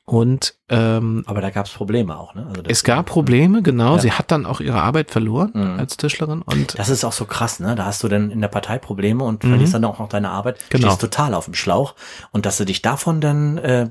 Und 0.09 0.55
ähm, 0.71 1.23
aber 1.27 1.43
da 1.43 1.51
gab 1.51 1.67
es 1.67 1.73
Probleme 1.73 2.19
auch, 2.19 2.35
ne? 2.35 2.47
Also 2.49 2.63
es 2.67 2.83
gab 2.83 3.05
Probleme, 3.05 3.61
genau. 3.61 3.97
Ja. 3.97 4.01
Sie 4.01 4.13
hat 4.13 4.31
dann 4.31 4.47
auch 4.47 4.61
ihre 4.61 4.81
Arbeit 4.81 5.11
verloren 5.11 5.51
mhm. 5.53 5.79
als 5.79 5.99
Tischlerin 5.99 6.41
und 6.41 6.79
das 6.79 6.89
ist 6.89 7.05
auch 7.05 7.13
so 7.13 7.27
krass, 7.27 7.61
ne? 7.61 7.75
Da 7.75 7.85
hast 7.85 8.03
du 8.03 8.09
dann 8.09 8.31
in 8.31 8.41
der 8.41 8.49
Partei 8.49 8.79
Probleme 8.79 9.23
und 9.23 9.45
mhm. 9.45 9.51
verlierst 9.51 9.75
dann 9.75 9.85
auch 9.85 9.99
noch 9.99 10.09
deine 10.09 10.31
Arbeit, 10.31 10.61
genau. 10.71 10.87
stehst 10.87 11.03
total 11.03 11.35
auf 11.35 11.45
dem 11.45 11.53
Schlauch 11.53 11.95
und 12.33 12.47
dass 12.47 12.57
du 12.57 12.65
dich 12.65 12.81
davon 12.81 13.21
dann 13.21 13.59
äh, 13.59 13.91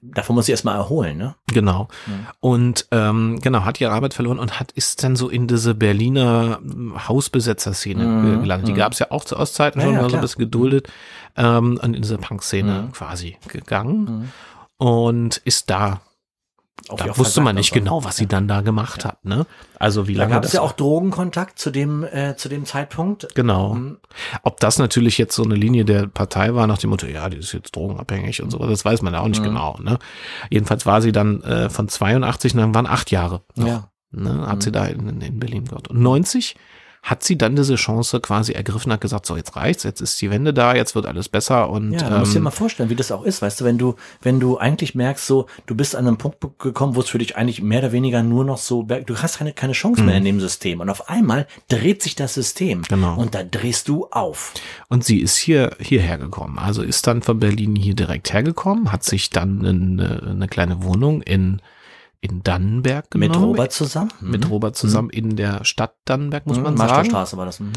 davon 0.00 0.34
muss 0.34 0.46
sie 0.46 0.52
erstmal 0.52 0.76
erholen, 0.76 1.18
ne? 1.18 1.34
Genau. 1.52 1.88
Mhm. 2.06 2.26
Und 2.40 2.86
ähm, 2.90 3.38
genau, 3.42 3.66
hat 3.66 3.82
ihre 3.82 3.92
Arbeit 3.92 4.14
verloren 4.14 4.38
und 4.38 4.58
hat 4.58 4.72
ist 4.72 5.04
dann 5.04 5.14
so 5.14 5.28
in 5.28 5.46
diese 5.46 5.74
Berliner 5.74 6.58
hm, 6.62 7.06
Hausbesetzer-Szene 7.06 8.02
mhm. 8.02 8.40
gelandet. 8.40 8.68
Die 8.68 8.72
mhm. 8.72 8.78
gab 8.78 8.94
es 8.94 8.98
ja 8.98 9.10
auch 9.10 9.24
zu 9.24 9.36
Ostzeiten 9.36 9.78
ja, 9.78 9.86
schon, 9.86 9.94
ja, 9.96 10.02
war 10.02 10.08
so 10.08 10.16
ein 10.16 10.22
bisschen 10.22 10.40
geduldet 10.40 10.88
ähm, 11.36 11.78
und 11.82 11.94
in 11.94 12.00
diese 12.00 12.16
Punk-Szene 12.16 12.84
mhm. 12.86 12.92
quasi 12.92 13.36
gegangen. 13.48 14.32
Und 14.80 15.36
ist 15.36 15.68
da. 15.68 16.00
da 16.88 17.18
wusste 17.18 17.42
man 17.42 17.54
nicht 17.54 17.72
genau, 17.72 18.02
was 18.02 18.16
sie 18.16 18.26
dann 18.26 18.48
da 18.48 18.62
gemacht 18.62 19.04
ja. 19.04 19.10
hat. 19.10 19.24
Ne? 19.26 19.46
Also 19.78 20.08
wie 20.08 20.14
lange. 20.14 20.30
Da 20.30 20.36
gab 20.36 20.44
es 20.44 20.54
ja 20.54 20.62
auch 20.62 20.72
Drogenkontakt 20.72 21.58
zu 21.58 21.70
dem 21.70 22.02
äh, 22.02 22.34
zu 22.36 22.48
dem 22.48 22.64
Zeitpunkt. 22.64 23.28
Genau. 23.34 23.74
Mhm. 23.74 23.98
Ob 24.42 24.58
das 24.58 24.78
natürlich 24.78 25.18
jetzt 25.18 25.36
so 25.36 25.44
eine 25.44 25.54
Linie 25.54 25.84
der 25.84 26.06
Partei 26.06 26.54
war 26.54 26.66
nach 26.66 26.78
dem 26.78 26.90
Motto, 26.90 27.06
ja, 27.06 27.28
die 27.28 27.36
ist 27.36 27.52
jetzt 27.52 27.76
drogenabhängig 27.76 28.42
und 28.42 28.50
so, 28.50 28.58
das 28.58 28.84
weiß 28.84 29.02
man 29.02 29.12
ja 29.12 29.20
auch 29.20 29.28
nicht 29.28 29.40
mhm. 29.40 29.48
genau. 29.48 29.78
Ne? 29.82 29.98
Jedenfalls 30.48 30.86
war 30.86 31.02
sie 31.02 31.12
dann 31.12 31.42
äh, 31.42 31.68
von 31.68 31.88
82, 31.88 32.54
dann 32.54 32.74
waren 32.74 32.86
acht 32.86 33.10
Jahre. 33.10 33.42
Noch, 33.56 33.66
ja. 33.66 33.90
Ne? 34.12 34.46
Hat 34.46 34.56
mhm. 34.56 34.60
sie 34.62 34.72
da 34.72 34.86
in, 34.86 35.20
in 35.20 35.38
Berlin 35.38 35.66
gehört. 35.66 35.88
Und 35.88 36.00
90 36.00 36.56
hat 37.02 37.22
sie 37.22 37.38
dann 37.38 37.56
diese 37.56 37.76
Chance 37.76 38.20
quasi 38.20 38.52
ergriffen, 38.52 38.92
hat 38.92 39.00
gesagt, 39.00 39.24
so 39.26 39.36
jetzt 39.36 39.56
reicht's, 39.56 39.84
jetzt 39.84 40.00
ist 40.00 40.20
die 40.20 40.30
Wende 40.30 40.52
da, 40.52 40.74
jetzt 40.74 40.94
wird 40.94 41.06
alles 41.06 41.28
besser 41.28 41.70
und 41.70 41.92
Ja, 41.92 42.10
du 42.10 42.18
musst 42.18 42.34
dir 42.34 42.38
ähm, 42.38 42.44
mal 42.44 42.50
vorstellen, 42.50 42.90
wie 42.90 42.96
das 42.96 43.10
auch 43.10 43.24
ist, 43.24 43.40
weißt 43.42 43.60
du, 43.60 43.64
wenn 43.64 43.78
du, 43.78 43.94
wenn 44.22 44.38
du 44.38 44.58
eigentlich 44.58 44.94
merkst, 44.94 45.26
so, 45.26 45.46
du 45.66 45.74
bist 45.74 45.96
an 45.96 46.06
einem 46.06 46.18
Punkt 46.18 46.38
gekommen, 46.58 46.96
wo 46.96 47.00
es 47.00 47.08
für 47.08 47.18
dich 47.18 47.36
eigentlich 47.36 47.62
mehr 47.62 47.78
oder 47.80 47.92
weniger 47.92 48.22
nur 48.22 48.44
noch 48.44 48.58
so, 48.58 48.82
du 48.82 49.16
hast 49.16 49.38
keine, 49.38 49.52
keine 49.52 49.72
Chance 49.72 50.02
mehr 50.02 50.16
in 50.16 50.24
dem 50.24 50.40
System 50.40 50.80
und 50.80 50.90
auf 50.90 51.08
einmal 51.08 51.46
dreht 51.68 52.02
sich 52.02 52.14
das 52.16 52.34
System 52.34 52.80
Mhm. 52.80 52.84
Genau. 52.88 53.16
und 53.16 53.34
da 53.34 53.42
drehst 53.42 53.88
du 53.88 54.06
auf. 54.10 54.52
Und 54.88 55.04
sie 55.04 55.20
ist 55.20 55.36
hier 55.36 55.76
hierher 55.78 56.18
gekommen. 56.18 56.58
Also 56.58 56.82
ist 56.82 57.06
dann 57.06 57.22
von 57.22 57.38
Berlin 57.38 57.76
hier 57.76 57.94
direkt 57.94 58.32
hergekommen, 58.32 58.92
hat 58.92 59.04
sich 59.04 59.30
dann 59.30 59.64
eine, 59.64 60.22
eine 60.30 60.48
kleine 60.48 60.82
Wohnung 60.82 61.22
in, 61.22 61.60
in 62.20 62.42
Dannenberg 62.42 63.10
genommen. 63.10 63.30
Mit 63.30 63.40
Robert 63.40 63.72
zusammen. 63.72 64.10
Mit 64.20 64.44
Mhm. 64.44 64.50
Robert 64.50 64.76
zusammen 64.76 65.10
in 65.10 65.36
der 65.36 65.64
Stadt 65.64 65.94
Dannenberg, 66.04 66.46
muss 66.46 66.56
Mhm, 66.58 66.62
man 66.64 66.76
sagen. 66.76 66.88
Marstallstraße 66.88 67.36
war 67.36 67.46
das. 67.46 67.60
Mhm. 67.60 67.72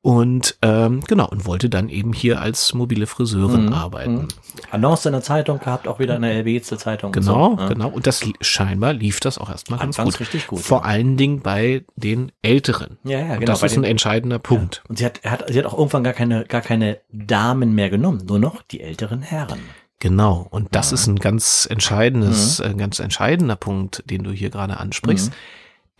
Und 0.00 0.56
ähm, 0.62 1.00
genau, 1.08 1.28
und 1.28 1.44
wollte 1.44 1.68
dann 1.68 1.88
eben 1.88 2.12
hier 2.12 2.40
als 2.40 2.72
mobile 2.72 3.06
Friseurin 3.08 3.66
Mhm. 3.66 3.72
arbeiten. 3.72 4.14
Mhm. 4.14 4.28
Annonce 4.70 5.06
in 5.06 5.12
der 5.12 5.22
Zeitung 5.22 5.58
gehabt, 5.58 5.88
auch 5.88 5.98
wieder 5.98 6.14
in 6.14 6.22
der 6.22 6.34
LBZ 6.36 6.78
Zeitung. 6.78 7.08
und 7.08 7.12
Genau, 7.20 7.56
so. 7.56 7.62
Ja. 7.62 7.68
genau. 7.68 7.88
Und 7.88 8.06
das 8.06 8.24
scheinbar 8.40 8.92
lief 8.92 9.18
das 9.18 9.38
auch 9.38 9.50
erstmal 9.50 9.80
ganz 9.80 9.96
gut. 9.98 10.20
richtig 10.20 10.46
gut, 10.46 10.60
Vor 10.60 10.78
ja. 10.78 10.84
allen 10.84 11.16
Dingen 11.16 11.40
bei 11.40 11.84
den 11.96 12.30
Älteren. 12.42 12.98
Ja, 13.02 13.18
ja, 13.18 13.24
Und 13.34 13.40
genau. 13.40 13.46
das 13.52 13.60
bei 13.60 13.66
ist 13.66 13.76
ein 13.76 13.82
den- 13.82 13.90
entscheidender 13.90 14.38
Punkt. 14.38 14.84
Und 14.88 14.98
sie 14.98 15.04
hat, 15.04 15.18
er 15.24 15.32
hat, 15.32 15.44
sie 15.48 15.58
hat 15.58 15.66
auch 15.66 15.76
irgendwann 15.76 16.04
gar 16.04 16.12
keine, 16.14 16.44
gar 16.44 16.60
keine 16.60 17.00
Damen 17.10 17.74
mehr 17.74 17.90
genommen, 17.90 18.22
nur 18.24 18.38
noch 18.38 18.62
die 18.62 18.80
älteren 18.80 19.20
Herren. 19.20 19.58
Genau. 20.00 20.46
Und 20.50 20.74
das 20.74 20.90
Ja. 20.90 20.94
ist 20.94 21.06
ein 21.08 21.16
ganz 21.16 21.66
entscheidendes, 21.70 22.58
Mhm. 22.60 22.64
ein 22.66 22.78
ganz 22.78 22.98
entscheidender 23.00 23.56
Punkt, 23.56 24.02
den 24.06 24.22
du 24.22 24.30
hier 24.30 24.50
gerade 24.50 24.76
ansprichst. 24.76 25.32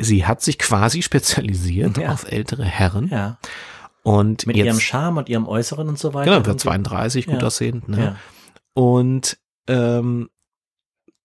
Sie 0.00 0.25
hat 0.26 0.40
sich 0.43 0.59
quasi 0.59 1.02
spezialisiert 1.02 1.99
Ja. 1.99 2.12
auf 2.12 2.31
ältere 2.31 2.64
Herren. 2.64 3.09
Ja. 3.09 3.38
Und 4.05 4.47
Mit 4.47 4.57
jetzt, 4.57 4.67
ihrem 4.67 4.81
Charme 4.81 5.19
und 5.19 5.28
ihrem 5.28 5.47
Äußeren 5.49 5.88
und 5.88 5.99
so 5.99 6.14
weiter. 6.14 6.31
genau, 6.33 6.47
wird 6.47 6.61
sie- 6.61 6.69
32, 6.69 7.26
gut 7.26 7.40
Ja. 7.43 7.47
aussehend. 7.49 7.88
Ne? 7.88 7.99
Ja. 7.99 8.17
Und 8.75 9.37
ähm, 9.67 10.31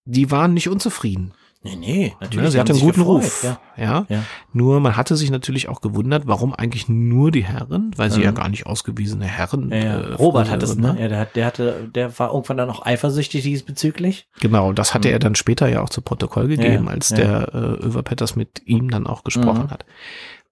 die 0.06 0.32
waren 0.32 0.54
nicht 0.56 0.68
unzufrieden. 0.68 1.34
Nee, 1.66 1.76
nee, 1.78 2.14
natürlich. 2.20 2.44
Ne? 2.46 2.52
Sie 2.52 2.60
hatte 2.60 2.74
einen 2.74 2.82
guten 2.82 3.00
gefreut, 3.02 3.24
Ruf. 3.24 3.44
Ja. 3.44 3.60
Ja. 3.78 4.06
Ja. 4.10 4.24
Nur 4.52 4.80
man 4.82 4.98
hatte 4.98 5.16
sich 5.16 5.32
natürlich 5.32 5.70
auch 5.70 5.80
gewundert, 5.80 6.24
warum 6.28 6.54
eigentlich 6.54 6.90
nur 6.90 7.32
die 7.32 7.46
Herren, 7.46 7.92
weil 7.96 8.12
sie 8.12 8.18
Mhm. 8.20 8.24
ja 8.26 8.32
gar 8.32 8.50
nicht 8.50 8.66
ausgewiesene 8.66 9.26
Herren. 9.26 9.70
Ja, 9.72 9.78
ja. 9.78 9.84
äh, 10.02 10.14
Robert 10.16 10.50
hat 10.50 10.62
es, 10.62 10.74
Friseure, 10.74 10.94
ne? 10.96 11.02
Ja, 11.02 11.08
der, 11.08 11.20
hat, 11.20 11.36
der 11.38 11.46
hatte, 11.46 11.90
der 11.96 12.20
war 12.20 12.34
irgendwann 12.34 12.58
dann 12.58 12.70
auch 12.70 12.86
eifersüchtig 12.86 13.44
diesbezüglich. 13.44 14.28
Genau, 14.42 14.74
das 14.74 14.94
hatte 14.94 15.08
Mhm. 15.08 15.14
er 15.14 15.20
dann 15.20 15.36
später 15.36 15.70
ja 15.70 15.82
auch 15.82 15.90
zu 15.90 16.02
Protokoll 16.02 16.50
gegeben, 16.50 16.86
Ja, 16.86 16.92
als 16.92 17.10
ja. 17.12 17.16
der 17.18 17.54
äh, 17.54 17.86
Över 17.86 18.04
Petters 18.04 18.36
mit 18.36 18.62
ihm 18.66 18.90
dann 18.92 19.08
auch 19.08 19.24
gesprochen 19.24 19.64
Mhm. 19.68 19.72
hat. 19.72 19.86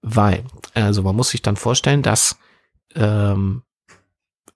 Weil, 0.00 0.44
also 0.74 1.02
man 1.02 1.14
muss 1.14 1.28
sich 1.28 1.42
dann 1.42 1.56
vorstellen, 1.56 2.02
dass 2.02 2.38
ähm, 2.94 3.62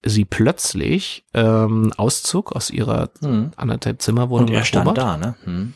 sie 0.05 0.25
plötzlich 0.25 1.25
ähm, 1.35 1.93
auszog 1.97 2.53
aus 2.55 2.71
ihrer 2.71 3.11
Hm. 3.21 3.51
anderthalb 3.57 4.01
Zimmerwohnung 4.01 4.49
Und 4.49 4.55
er 4.55 4.65
stand 4.65 4.87
Robert 4.87 4.99
da, 5.05 5.17
ne? 5.17 5.35
Hm. 5.45 5.75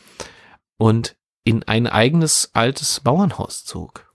Und 0.81 1.15
in 1.43 1.63
ein 1.63 1.87
eigenes 1.87 2.51
altes 2.53 2.99
Bauernhaus 2.99 3.63
zog 3.65 4.07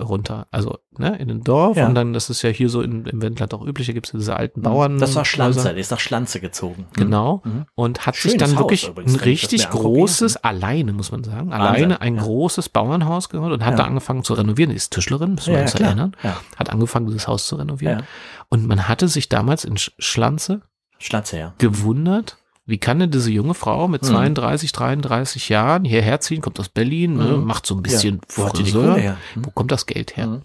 runter, 0.00 0.46
also 0.52 0.78
ne, 0.98 1.16
in 1.18 1.28
ein 1.30 1.42
Dorf 1.42 1.76
Ja. 1.76 1.88
und 1.88 1.96
dann, 1.96 2.12
das 2.12 2.30
ist 2.30 2.42
ja 2.42 2.50
hier 2.50 2.68
so 2.68 2.80
in, 2.80 3.06
im 3.06 3.20
Wendland 3.20 3.52
auch 3.54 3.66
üblich, 3.66 3.88
gibt 3.92 4.06
es 4.06 4.12
diese 4.12 4.36
alten 4.36 4.62
Bauern. 4.62 4.98
Das 4.98 5.16
war 5.16 5.24
Schlanze, 5.24 5.64
der 5.64 5.76
ist 5.76 5.90
nach 5.90 5.98
Schlanze 5.98 6.38
gezogen. 6.40 6.82
Hm. 6.96 7.04
Genau. 7.04 7.42
Mhm. 7.44 7.66
Und 7.74 8.06
hat 8.06 8.14
sich 8.14 8.22
Schönes 8.32 8.38
dann 8.38 8.50
Haus 8.52 8.58
wirklich 8.60 8.88
übrigens, 8.88 9.14
ein 9.14 9.20
richtig 9.20 9.68
großes, 9.70 10.36
alleine 10.36 10.92
muss 10.92 11.10
man 11.10 11.24
sagen, 11.24 11.50
Wahnsinn, 11.50 11.66
alleine 11.66 12.00
ein 12.00 12.14
ja. 12.16 12.22
großes 12.22 12.68
Bauernhaus 12.68 13.28
geholt 13.30 13.52
und 13.52 13.64
hat 13.64 13.72
Ja. 13.72 13.78
da 13.78 13.84
angefangen 13.84 14.22
zu 14.22 14.34
renovieren. 14.34 14.70
Die 14.70 14.76
ist 14.76 14.92
Tischlerin, 14.92 15.34
müssen 15.34 15.48
wir 15.52 15.58
Ja, 15.58 15.62
uns 15.62 15.74
erinnern. 15.74 16.16
Hat 16.56 16.70
angefangen, 16.70 17.06
dieses 17.06 17.26
Haus 17.26 17.46
zu 17.48 17.56
renovieren. 17.56 18.04
Und 18.48 18.66
man 18.68 18.86
hatte 18.86 19.08
sich 19.08 19.28
damals 19.28 19.64
in 19.64 19.74
Sch- 19.74 19.90
Schlanze 19.98 20.60
Schlanze, 21.00 21.36
ja. 21.38 21.54
gewundert, 21.58 22.36
wie 22.66 22.78
kann 22.78 22.98
denn 22.98 23.10
diese 23.10 23.30
junge 23.30 23.54
Frau 23.54 23.88
mit 23.88 24.02
Mhm. 24.02 24.06
32, 24.06 24.72
33 24.72 25.48
Jahren 25.50 25.84
hierher 25.84 26.20
ziehen, 26.20 26.40
kommt 26.40 26.58
aus 26.60 26.68
Berlin, 26.68 27.16
ne, 27.16 27.36
Mhm. 27.36 27.44
macht 27.44 27.66
so 27.66 27.74
ein 27.74 27.82
bisschen 27.82 28.16
ja. 28.16 28.36
Wo 28.36 28.46
Friseur. 28.48 28.96
Her? 28.96 29.16
Hm. 29.34 29.46
Wo 29.46 29.50
kommt 29.50 29.70
das 29.72 29.86
Geld 29.86 30.16
her? 30.16 30.40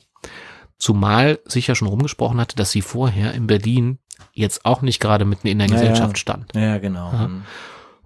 Zumal 0.78 1.40
sich 1.46 1.68
ja 1.68 1.76
schon 1.76 1.88
rumgesprochen 1.90 2.40
hatte, 2.40 2.56
dass 2.56 2.72
sie 2.72 2.82
vorher 2.82 3.34
in 3.34 3.48
Berlin 3.48 4.00
jetzt 4.34 4.66
auch 4.66 4.82
nicht 4.82 5.00
gerade 5.02 5.26
mitten 5.26 5.48
in 5.48 5.60
der 5.60 5.68
Ja. 5.68 5.74
Gesellschaft 5.74 6.18
stand. 6.18 6.54
Ja, 6.56 6.78
genau. 6.78 7.12
Ja. 7.12 7.26
Hm. 7.26 7.42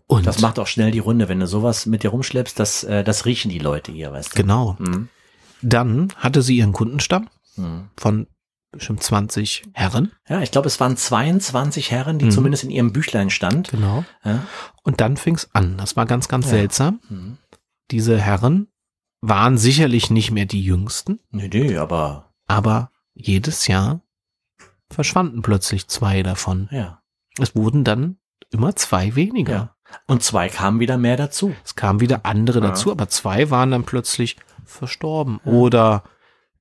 Und 0.08 0.26
Das 0.28 0.42
macht 0.42 0.60
auch 0.60 0.68
schnell 0.68 0.92
die 0.92 1.00
Runde, 1.00 1.30
wenn 1.30 1.40
du 1.40 1.48
sowas 1.48 1.86
mit 1.86 2.04
dir 2.04 2.10
rumschleppst, 2.10 2.60
das, 2.60 2.84
äh, 2.84 3.04
das 3.04 3.26
riechen 3.26 3.50
die 3.50 3.60
Leute 3.60 3.92
hier, 3.92 4.12
weißt 4.12 4.34
du. 4.34 4.42
genau. 4.42 4.76
Mhm. 4.80 5.08
Dann 5.62 6.10
hatte 6.18 6.42
sie 6.42 6.58
ihren 6.58 6.74
Kundenstamm 6.74 7.30
Mhm. 7.56 7.90
von 7.98 8.28
bestimmt 8.74 9.02
20 9.04 9.64
Herren. 9.74 10.12
Ja, 10.28 10.42
ich 10.42 10.52
glaube, 10.52 10.68
es 10.68 10.80
waren 10.80 10.98
22 10.98 11.92
Herren, 11.92 12.20
die 12.20 12.26
Mhm. 12.26 12.32
zumindest 12.32 12.64
in 12.64 12.70
ihrem 12.72 12.92
Büchlein 12.94 13.30
stand. 13.30 13.70
Genau. 13.70 14.04
Ja. 14.24 14.46
Und 14.84 15.00
dann 15.02 15.16
fing's 15.18 15.50
an. 15.54 15.78
Das 15.78 15.96
war 15.96 16.06
ganz, 16.06 16.28
ganz 16.28 16.46
Ja. 16.46 16.52
seltsam. 16.52 17.00
Mhm. 17.10 17.38
Diese 17.92 18.20
Herren 18.20 18.68
waren 19.22 19.58
sicherlich 19.58 20.10
nicht 20.10 20.32
mehr 20.32 20.46
die 20.46 20.64
jüngsten, 20.64 21.20
Nee, 21.32 21.50
nee, 21.52 21.78
aber 21.78 22.32
aber 22.48 22.92
jedes 23.14 23.68
Jahr 23.68 24.02
verschwanden 24.90 25.42
plötzlich 25.42 25.88
zwei 25.88 26.24
davon. 26.24 26.68
ja. 26.72 27.02
Es 27.40 27.56
wurden 27.56 27.84
dann 27.84 28.18
immer 28.52 28.76
zwei 28.76 29.16
weniger. 29.16 29.52
ja. 29.54 29.76
Und 30.08 30.22
zwei 30.24 30.50
kamen 30.50 30.80
wieder 30.80 30.98
mehr 30.98 31.18
dazu. 31.18 31.56
Es 31.64 31.76
kamen 31.76 32.00
wieder 32.00 32.26
andere 32.26 32.60
Ja. 32.60 32.68
dazu, 32.68 32.92
aber 32.92 33.08
zwei 33.10 33.50
waren 33.50 33.72
dann 33.72 33.84
plötzlich 33.86 34.38
verstorben 34.66 35.38
oder 35.46 36.04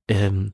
ähm, 0.07 0.53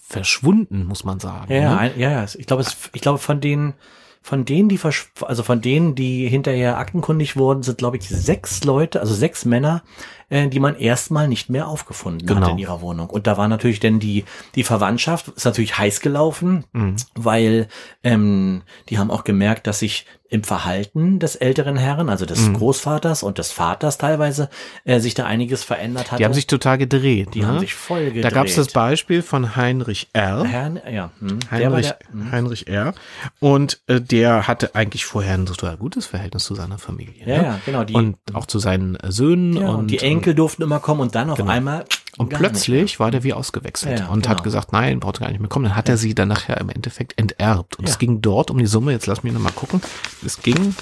verschwunden, 0.00 0.84
muss 0.84 1.04
man 1.04 1.20
sagen. 1.20 1.52
Ja, 1.52 1.58
ja, 1.58 1.82
ne? 1.82 1.92
ja, 1.96 2.10
ja. 2.10 2.26
Ich 2.36 2.46
glaube, 2.46 2.64
ich 2.92 3.00
glaube, 3.00 3.18
von 3.18 3.40
denen, 3.40 3.74
von 4.22 4.44
denen, 4.44 4.68
die 4.68 4.78
also 5.22 5.42
von 5.42 5.60
denen, 5.60 5.94
die 5.94 6.28
hinterher 6.28 6.78
aktenkundig 6.78 7.36
wurden, 7.36 7.62
sind, 7.62 7.78
glaube 7.78 7.96
ich, 7.96 8.08
sechs 8.08 8.64
Leute, 8.64 9.00
also 9.00 9.14
sechs 9.14 9.44
Männer, 9.44 9.82
äh, 10.30 10.48
die 10.48 10.60
man 10.60 10.76
erstmal 10.76 11.28
nicht 11.28 11.48
mehr 11.50 11.68
aufgefunden 11.68 12.26
Genau. 12.26 12.42
hat 12.46 12.52
in 12.52 12.58
ihrer 12.58 12.80
Wohnung. 12.80 13.08
Und 13.10 13.26
da 13.26 13.36
war 13.36 13.48
natürlich 13.48 13.80
denn 13.80 13.98
die, 14.00 14.24
die 14.54 14.62
Verwandtschaft, 14.64 15.28
ist 15.28 15.44
natürlich 15.44 15.78
heiß 15.78 16.00
gelaufen, 16.00 16.64
Mhm. 16.72 16.96
weil 17.14 17.68
ähm, 18.04 18.62
die 18.88 18.98
haben 18.98 19.10
auch 19.10 19.24
gemerkt, 19.24 19.66
dass 19.66 19.78
sich 19.80 20.06
im 20.30 20.44
Verhalten 20.44 21.18
des 21.20 21.36
älteren 21.36 21.78
Herren, 21.78 22.10
also 22.10 22.26
des 22.26 22.48
Mhm. 22.48 22.54
Großvaters 22.58 23.22
und 23.22 23.38
des 23.38 23.50
Vaters 23.50 23.96
teilweise, 23.96 24.50
äh, 24.84 25.00
sich 25.00 25.14
da 25.14 25.24
einiges 25.24 25.64
verändert 25.64 26.08
hatte. 26.12 26.18
Die 26.18 26.24
haben 26.26 26.34
sich 26.34 26.46
total 26.46 26.76
gedreht. 26.76 27.30
die 27.32 27.40
ne? 27.40 27.46
haben 27.46 27.60
sich 27.60 27.72
voll 27.72 28.04
gedreht. 28.06 28.24
Da 28.24 28.28
gab 28.30 28.46
es 28.46 28.54
das 28.56 28.68
Beispiel 28.68 29.22
von 29.22 29.56
Heinrich 29.56 30.08
R. 30.12 30.44
Herrn, 30.44 30.80
ja, 30.92 31.12
hm, 31.20 31.38
Heinrich, 31.50 31.86
der, 31.86 31.98
hm. 32.12 32.30
Heinrich 32.30 32.68
R. 32.68 32.92
Und 33.40 33.80
äh, 33.86 34.02
der 34.02 34.46
hatte 34.46 34.74
eigentlich 34.74 35.06
vorher 35.06 35.32
ein 35.32 35.46
total 35.46 35.78
gutes 35.78 36.04
Verhältnis 36.04 36.44
zu 36.44 36.54
seiner 36.54 36.76
Familie. 36.76 37.14
Ja, 37.24 37.36
ne? 37.38 37.42
ja, 37.44 37.60
genau. 37.64 37.84
Die, 37.84 37.94
und 37.94 38.18
auch 38.34 38.44
zu 38.44 38.58
seinen 38.58 38.98
Söhnen. 39.08 39.54
ja, 39.56 39.68
und, 39.68 39.76
und 39.76 39.86
die 39.90 39.98
Enkel 40.00 40.17
durften 40.26 40.62
immer 40.62 40.80
kommen 40.80 41.00
und 41.00 41.14
dann 41.14 41.30
auf 41.30 41.38
Genau. 41.38 41.50
einmal. 41.50 41.84
Und 42.16 42.30
plötzlich 42.30 42.98
war 42.98 43.10
der 43.12 43.22
wie 43.22 43.32
ausgewechselt 43.32 44.00
Ja, 44.00 44.06
ja, 44.06 44.10
und 44.10 44.28
hat 44.28 44.38
genau. 44.38 44.44
gesagt, 44.44 44.72
nein, 44.72 44.98
braucht 44.98 45.20
gar 45.20 45.28
nicht 45.30 45.38
mehr 45.40 45.48
kommen. 45.48 45.66
Dann 45.66 45.76
hat 45.76 45.88
er 45.88 45.96
sie 45.96 46.14
dann 46.14 46.28
nachher 46.28 46.56
im 46.58 46.68
Endeffekt 46.68 47.16
enterbt. 47.18 47.78
Und 47.78 47.86
Ja. 47.86 47.92
es 47.92 47.98
ging 47.98 48.20
dort 48.20 48.50
um 48.50 48.58
die 48.58 48.66
Summe, 48.66 48.90
jetzt 48.92 49.06
lass 49.06 49.22
mich 49.22 49.32
nochmal 49.32 49.52
gucken. 49.52 49.80
Es 50.26 50.40
ging 50.42 50.74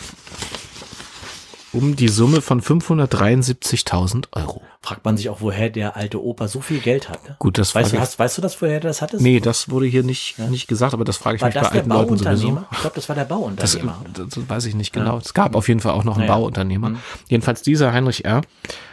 um 1.73 1.95
die 1.95 2.09
Summe 2.09 2.41
von 2.41 2.63
573.000 2.63 4.29
Euro. 4.33 4.63
Fragt 4.81 5.05
man 5.05 5.17
sich 5.19 5.29
auch, 5.29 5.41
woher 5.43 5.69
der 5.69 5.97
alte 5.97 6.23
Opa 6.25 6.49
so 6.49 6.61
viel 6.63 6.79
Geld 6.79 7.11
hat. 7.11 7.29
Ne? 7.29 7.37
Gut, 7.39 7.59
das 7.59 7.75
Weißt, 7.75 7.93
du, 7.93 7.99
hast, 8.01 8.19
weißt 8.19 8.39
du 8.39 8.43
das, 8.43 8.61
woher 8.63 8.81
du 8.81 8.87
das 8.89 9.03
hattest? 9.03 9.21
Nee, 9.23 9.41
das 9.41 9.69
wurde 9.69 9.85
hier 9.87 10.03
nicht, 10.05 10.39
nicht 10.39 10.69
gesagt, 10.69 10.95
aber 10.95 11.05
das 11.05 11.19
frage 11.19 11.37
ich 11.37 11.43
war 11.43 11.49
mich 11.49 11.55
das 11.55 11.65
bei 11.69 11.81
der 11.81 11.83
alten 11.83 11.91
Leuten 11.91 12.17
sowieso. 12.17 12.25
Bauunternehmer? 12.25 12.67
Ich 12.73 12.79
glaube, 12.81 12.95
das 12.95 13.09
war 13.11 13.17
der 13.17 13.25
Das, 13.27 13.39
Bauunternehmer. 13.39 13.99
das 14.15 14.49
weiß 14.49 14.65
ich 14.67 14.75
nicht 14.75 14.93
genau. 14.93 15.19
Es 15.19 15.35
gab 15.35 15.55
auf 15.55 15.69
jeden 15.69 15.81
Fall 15.81 15.93
auch 15.93 16.05
noch 16.05 16.15
einen 16.17 16.27
Ja, 16.27 16.33
ja. 16.33 16.39
Bauunternehmer. 16.39 16.91
Mhm. 16.91 16.99
Jedenfalls 17.29 17.61
dieser 17.63 17.93
Heinrich 17.93 18.25
R. 18.25 18.41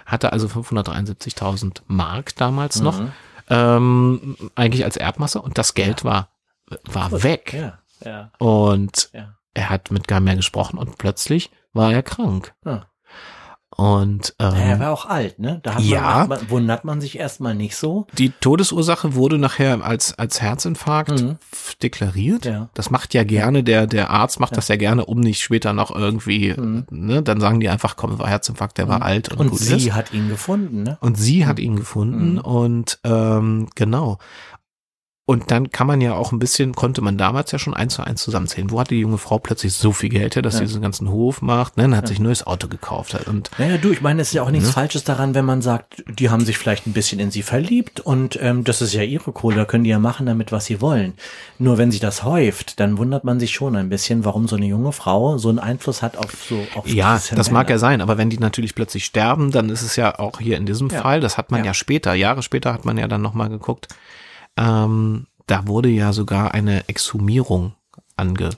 hatte 0.06 0.32
also 0.34 0.48
573.000 0.48 1.82
Mark 1.88 2.36
damals 2.36 2.82
noch, 2.82 3.00
Mhm. 3.00 3.12
ähm, 3.50 4.38
eigentlich 4.56 4.84
als 4.86 4.98
Erbmasse 4.98 5.42
und 5.42 5.58
das 5.58 5.74
Geld 5.74 6.04
war, 6.04 6.30
war 6.86 7.24
weg. 7.24 7.54
Ja, 7.54 7.80
ja, 8.06 8.32
Und 8.40 9.10
ja. 9.14 9.36
er 9.54 9.70
hat 9.70 9.92
mit 9.92 10.08
keinem 10.08 10.26
mehr 10.26 10.36
gesprochen 10.36 10.78
und 10.78 10.98
plötzlich 10.98 11.52
war 11.74 11.92
er 11.92 12.04
krank. 12.04 12.54
Ja. 13.78 13.84
Und 13.84 14.36
ähm, 14.40 14.54
er 14.54 14.80
war 14.80 14.92
auch 14.92 15.06
alt, 15.06 15.40
ne? 15.40 15.60
Da 15.64 15.76
hat 15.76 15.82
Ja. 15.82 16.26
man, 16.28 16.50
wundert 16.50 16.86
man 16.86 17.02
sich 17.02 17.18
erstmal 17.20 17.56
nicht 17.56 17.76
so. 17.76 18.08
die 18.18 18.30
Todesursache 18.30 19.16
wurde 19.16 19.38
nachher 19.38 19.84
als, 19.84 20.18
als 20.18 20.42
Herzinfarkt 20.42 21.22
Mhm. 21.22 21.38
deklariert. 21.82 22.46
Ja. 22.46 22.70
Das 22.74 22.90
macht 22.90 23.14
ja 23.14 23.24
gerne, 23.24 23.64
der, 23.64 23.88
der 23.88 24.10
Arzt 24.10 24.40
macht 24.40 24.58
das 24.58 24.68
ja 24.68 24.76
gerne, 24.76 25.06
um 25.06 25.20
nicht 25.20 25.42
später 25.42 25.74
noch 25.74 25.94
irgendwie, 25.96 26.54
Mhm. 26.56 26.86
ne, 26.90 27.22
dann 27.24 27.40
sagen 27.40 27.60
die 27.60 27.70
einfach, 27.70 27.96
komm, 27.96 28.20
war 28.20 28.28
Herzinfarkt, 28.28 28.78
der 28.78 28.88
war 28.88 29.02
alt 29.02 29.30
und, 29.30 29.40
Und 29.40 29.50
gut 29.52 29.60
sie 29.60 29.88
ist. 29.88 29.94
hat 29.94 30.14
ihn 30.14 30.30
gefunden, 30.30 30.84
ne? 30.84 30.98
Und 31.02 31.18
sie 31.18 31.46
hat 31.46 31.60
ihn 31.60 31.76
gefunden 31.76 32.34
Mhm. 32.34 32.40
und 32.40 33.00
ähm, 33.04 33.68
genau. 33.76 34.18
Und 35.26 35.52
dann 35.52 35.70
kann 35.72 35.88
man 35.88 36.02
ja 36.02 36.16
auch 36.16 36.34
ein 36.34 36.40
bisschen, 36.40 36.74
konnte 36.74 37.00
man 37.02 37.18
damals 37.18 37.50
ja 37.54 37.58
schon 37.60 37.74
eins 37.74 37.94
zu 37.94 38.04
eins 38.04 38.22
zusammenzählen. 38.22 38.70
Wo 38.72 38.80
hatte 38.82 38.94
die 38.94 39.00
junge 39.00 39.18
Frau 39.18 39.40
plötzlich 39.40 39.72
so 39.72 39.94
viel 39.94 40.10
Geld 40.10 40.36
her, 40.36 40.42
dass 40.42 40.56
Ja. 40.56 40.60
sie 40.60 40.66
diesen 40.66 40.82
ganzen 40.82 41.10
Hof 41.10 41.42
macht, 41.42 41.78
ne? 41.78 41.84
Dann 41.84 41.96
hat 41.96 42.10
sich 42.10 42.20
ein 42.20 42.24
neues 42.24 42.46
Auto 42.46 42.68
gekauft. 42.68 43.16
Und 43.28 43.50
Naja, 43.58 43.78
du, 43.78 43.92
ich 43.92 44.02
meine, 44.02 44.22
es 44.22 44.28
ist 44.30 44.34
ja 44.34 44.44
auch 44.44 44.52
nichts 44.52 44.68
Ne? 44.68 44.74
Falsches 44.74 45.06
daran, 45.06 45.34
wenn 45.34 45.46
man 45.46 45.62
sagt, 45.62 46.04
die 46.20 46.30
haben 46.30 46.44
sich 46.44 46.58
vielleicht 46.58 46.88
ein 46.88 46.92
bisschen 46.94 47.22
in 47.22 47.32
sie 47.32 47.42
verliebt 47.42 48.02
und 48.02 48.38
ähm, 48.42 48.66
das 48.66 48.82
ist 48.82 48.94
ja 48.94 49.02
ihre 49.04 49.32
Kohle, 49.32 49.56
da 49.56 49.64
können 49.66 49.86
die 49.86 49.92
ja 49.92 50.00
machen 50.00 50.26
damit, 50.26 50.52
was 50.52 50.66
sie 50.66 50.82
wollen. 50.82 51.14
Nur 51.58 51.78
wenn 51.78 51.90
sich 51.90 52.02
das 52.02 52.26
häuft, 52.26 52.82
dann 52.82 52.98
wundert 52.98 53.24
man 53.24 53.40
sich 53.40 53.52
schon 53.54 53.78
ein 53.78 53.88
bisschen, 53.88 54.26
warum 54.26 54.50
so 54.50 54.58
eine 54.58 54.66
junge 54.66 54.92
Frau 54.92 55.38
so 55.38 55.48
einen 55.48 55.60
Einfluss 55.60 56.02
hat 56.02 56.18
auf 56.18 56.34
so 56.50 56.68
auf 56.76 56.86
ja, 56.86 57.18
das 57.34 57.50
mag 57.50 57.70
ja 57.70 57.78
sein, 57.78 58.02
aber 58.02 58.18
wenn 58.18 58.30
die 58.30 58.40
natürlich 58.40 58.76
plötzlich 58.76 59.06
sterben, 59.06 59.52
dann 59.52 59.70
ist 59.70 59.84
es 59.84 59.96
ja 59.96 60.20
auch 60.20 60.42
hier 60.42 60.58
in 60.58 60.66
diesem 60.66 60.90
Ja. 60.90 61.02
Fall, 61.02 61.22
das 61.22 61.38
hat 61.38 61.50
man 61.50 61.62
ja. 61.62 61.68
Ja. 61.68 61.74
später, 61.74 62.14
Jahre 62.14 62.44
später 62.44 62.74
hat 62.74 62.84
man 62.84 62.98
ja 62.98 63.08
dann 63.08 63.22
nochmal 63.22 63.48
geguckt, 63.48 63.88
ähm, 64.58 65.28
da 65.48 65.68
wurde 65.68 65.90
ja 65.90 66.14
sogar 66.14 66.54
eine 66.54 66.88
Exhumierung 66.88 67.74
ange, 68.16 68.52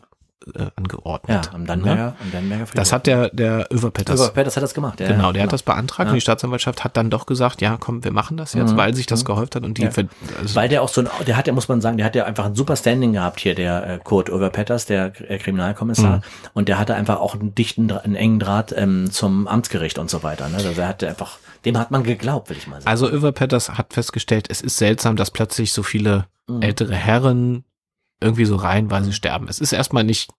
äh, 0.53 0.67
angeordnet. 0.75 1.45
Ja, 1.47 1.53
am 1.53 1.61
ne? 1.61 1.67
Dannenberger, 1.67 2.15
am 2.21 2.31
Dannenberger 2.31 2.65
Das 2.75 2.93
hat 2.93 3.07
der, 3.07 3.29
der 3.29 3.67
Överpetters 3.71 4.31
das 4.33 4.55
hat 4.55 4.63
das 4.63 4.73
gemacht, 4.73 4.99
ja. 4.99 5.07
Genau, 5.07 5.31
der 5.31 5.41
ja, 5.41 5.45
hat 5.47 5.53
das 5.53 5.63
beantragt 5.63 6.07
Ja. 6.07 6.11
und 6.11 6.15
die 6.15 6.21
Staatsanwaltschaft 6.21 6.83
hat 6.83 6.97
dann 6.97 7.09
doch 7.09 7.25
gesagt, 7.25 7.61
ja, 7.61 7.77
komm, 7.79 8.03
wir 8.03 8.11
machen 8.11 8.37
das 8.37 8.53
jetzt, 8.53 8.73
Mhm. 8.73 8.77
weil 8.77 8.93
sich 8.93 9.05
das 9.07 9.25
gehäuft 9.25 9.55
hat 9.55 9.63
und 9.63 9.77
die, 9.77 9.83
Ja. 9.83 9.89
also, 9.89 10.55
Weil 10.55 10.69
der 10.69 10.81
auch 10.83 10.89
so 10.89 11.01
ein, 11.01 11.09
der 11.25 11.37
hat 11.37 11.47
ja, 11.47 11.53
muss 11.53 11.67
man 11.67 11.81
sagen, 11.81 11.97
der 11.97 12.05
hat 12.05 12.15
ja 12.15 12.25
einfach 12.25 12.45
ein 12.45 12.55
super 12.55 12.75
Standing 12.75 13.13
gehabt 13.13 13.39
hier, 13.39 13.55
der 13.55 13.87
äh, 13.89 13.99
Kurt 14.03 14.29
Overpetters, 14.29 14.85
der 14.85 15.11
äh, 15.29 15.37
Kriminalkommissar. 15.37 16.17
Mhm. 16.17 16.21
Und 16.53 16.67
der 16.69 16.77
hatte 16.79 16.95
einfach 16.95 17.19
auch 17.19 17.33
einen 17.33 17.55
dichten, 17.55 17.91
einen 17.91 18.15
engen 18.15 18.39
Draht 18.39 18.73
ähm, 18.77 19.09
zum 19.11 19.47
Amtsgericht 19.47 19.97
und 19.97 20.09
so 20.09 20.23
weiter. 20.23 20.47
Ne? 20.49 20.57
Also 20.57 20.79
er 20.81 20.87
hatte 20.87 21.07
einfach, 21.07 21.37
dem 21.65 21.77
hat 21.77 21.91
man 21.91 22.03
geglaubt, 22.03 22.49
will 22.49 22.57
ich 22.57 22.67
mal 22.67 22.75
sagen. 22.81 22.87
also 22.87 23.09
Överpetters 23.09 23.71
hat 23.77 23.93
festgestellt, 23.93 24.47
es 24.49 24.61
ist 24.61 24.77
seltsam, 24.77 25.15
dass 25.15 25.31
plötzlich 25.31 25.73
so 25.73 25.81
viele 25.83 26.25
Mhm. 26.47 26.61
ältere 26.61 26.93
Herren 26.93 27.63
irgendwie 28.22 28.45
so 28.45 28.55
reihenweise 28.55 29.13
sterben. 29.13 29.48
Es 29.50 29.60
ist 29.60 29.74
erstmal 29.74 30.03
nicht 30.03 30.29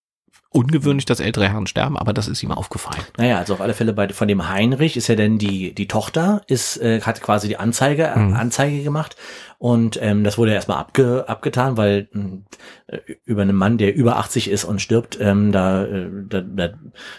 ungewöhnlich, 0.51 1.05
dass 1.05 1.21
ältere 1.21 1.49
Herren 1.51 1.67
sterben, 1.67 1.99
aber 1.99 2.15
das 2.15 2.29
ist 2.29 2.43
ihm 2.43 2.51
aufgefallen. 2.51 3.03
Naja, 3.19 3.37
also 3.39 3.55
auf 3.55 3.61
alle 3.61 3.75
Fälle 3.75 3.93
bei 3.93 4.09
von 4.09 4.27
dem 4.29 4.49
Heinrich 4.49 4.97
ist 4.97 5.09
ja 5.09 5.15
denn 5.15 5.39
die 5.39 5.75
die 5.75 5.89
Tochter 5.89 6.41
ist 6.47 6.79
äh, 6.79 7.01
hat 7.03 7.21
quasi 7.21 7.49
die 7.49 7.59
Anzeige 7.59 8.11
Mhm. 8.17 8.35
Anzeige 8.35 8.83
gemacht 8.83 9.17
und 9.59 9.99
ähm, 10.01 10.25
das 10.25 10.39
wurde 10.39 10.55
erstmal 10.55 10.79
abge, 10.79 11.25
abgetan, 11.29 11.77
weil 11.77 12.09
mh, 12.13 12.39
äh, 12.87 12.99
über 13.25 13.43
einen 13.43 13.57
Mann, 13.57 13.77
der 13.77 13.95
über 13.95 14.17
80 14.17 14.49
ist 14.49 14.65
und 14.65 14.81
stirbt, 14.81 15.19
ähm, 15.21 15.53
da, 15.53 15.85
äh, 15.85 16.09
da, 16.27 16.41
da 16.41 16.69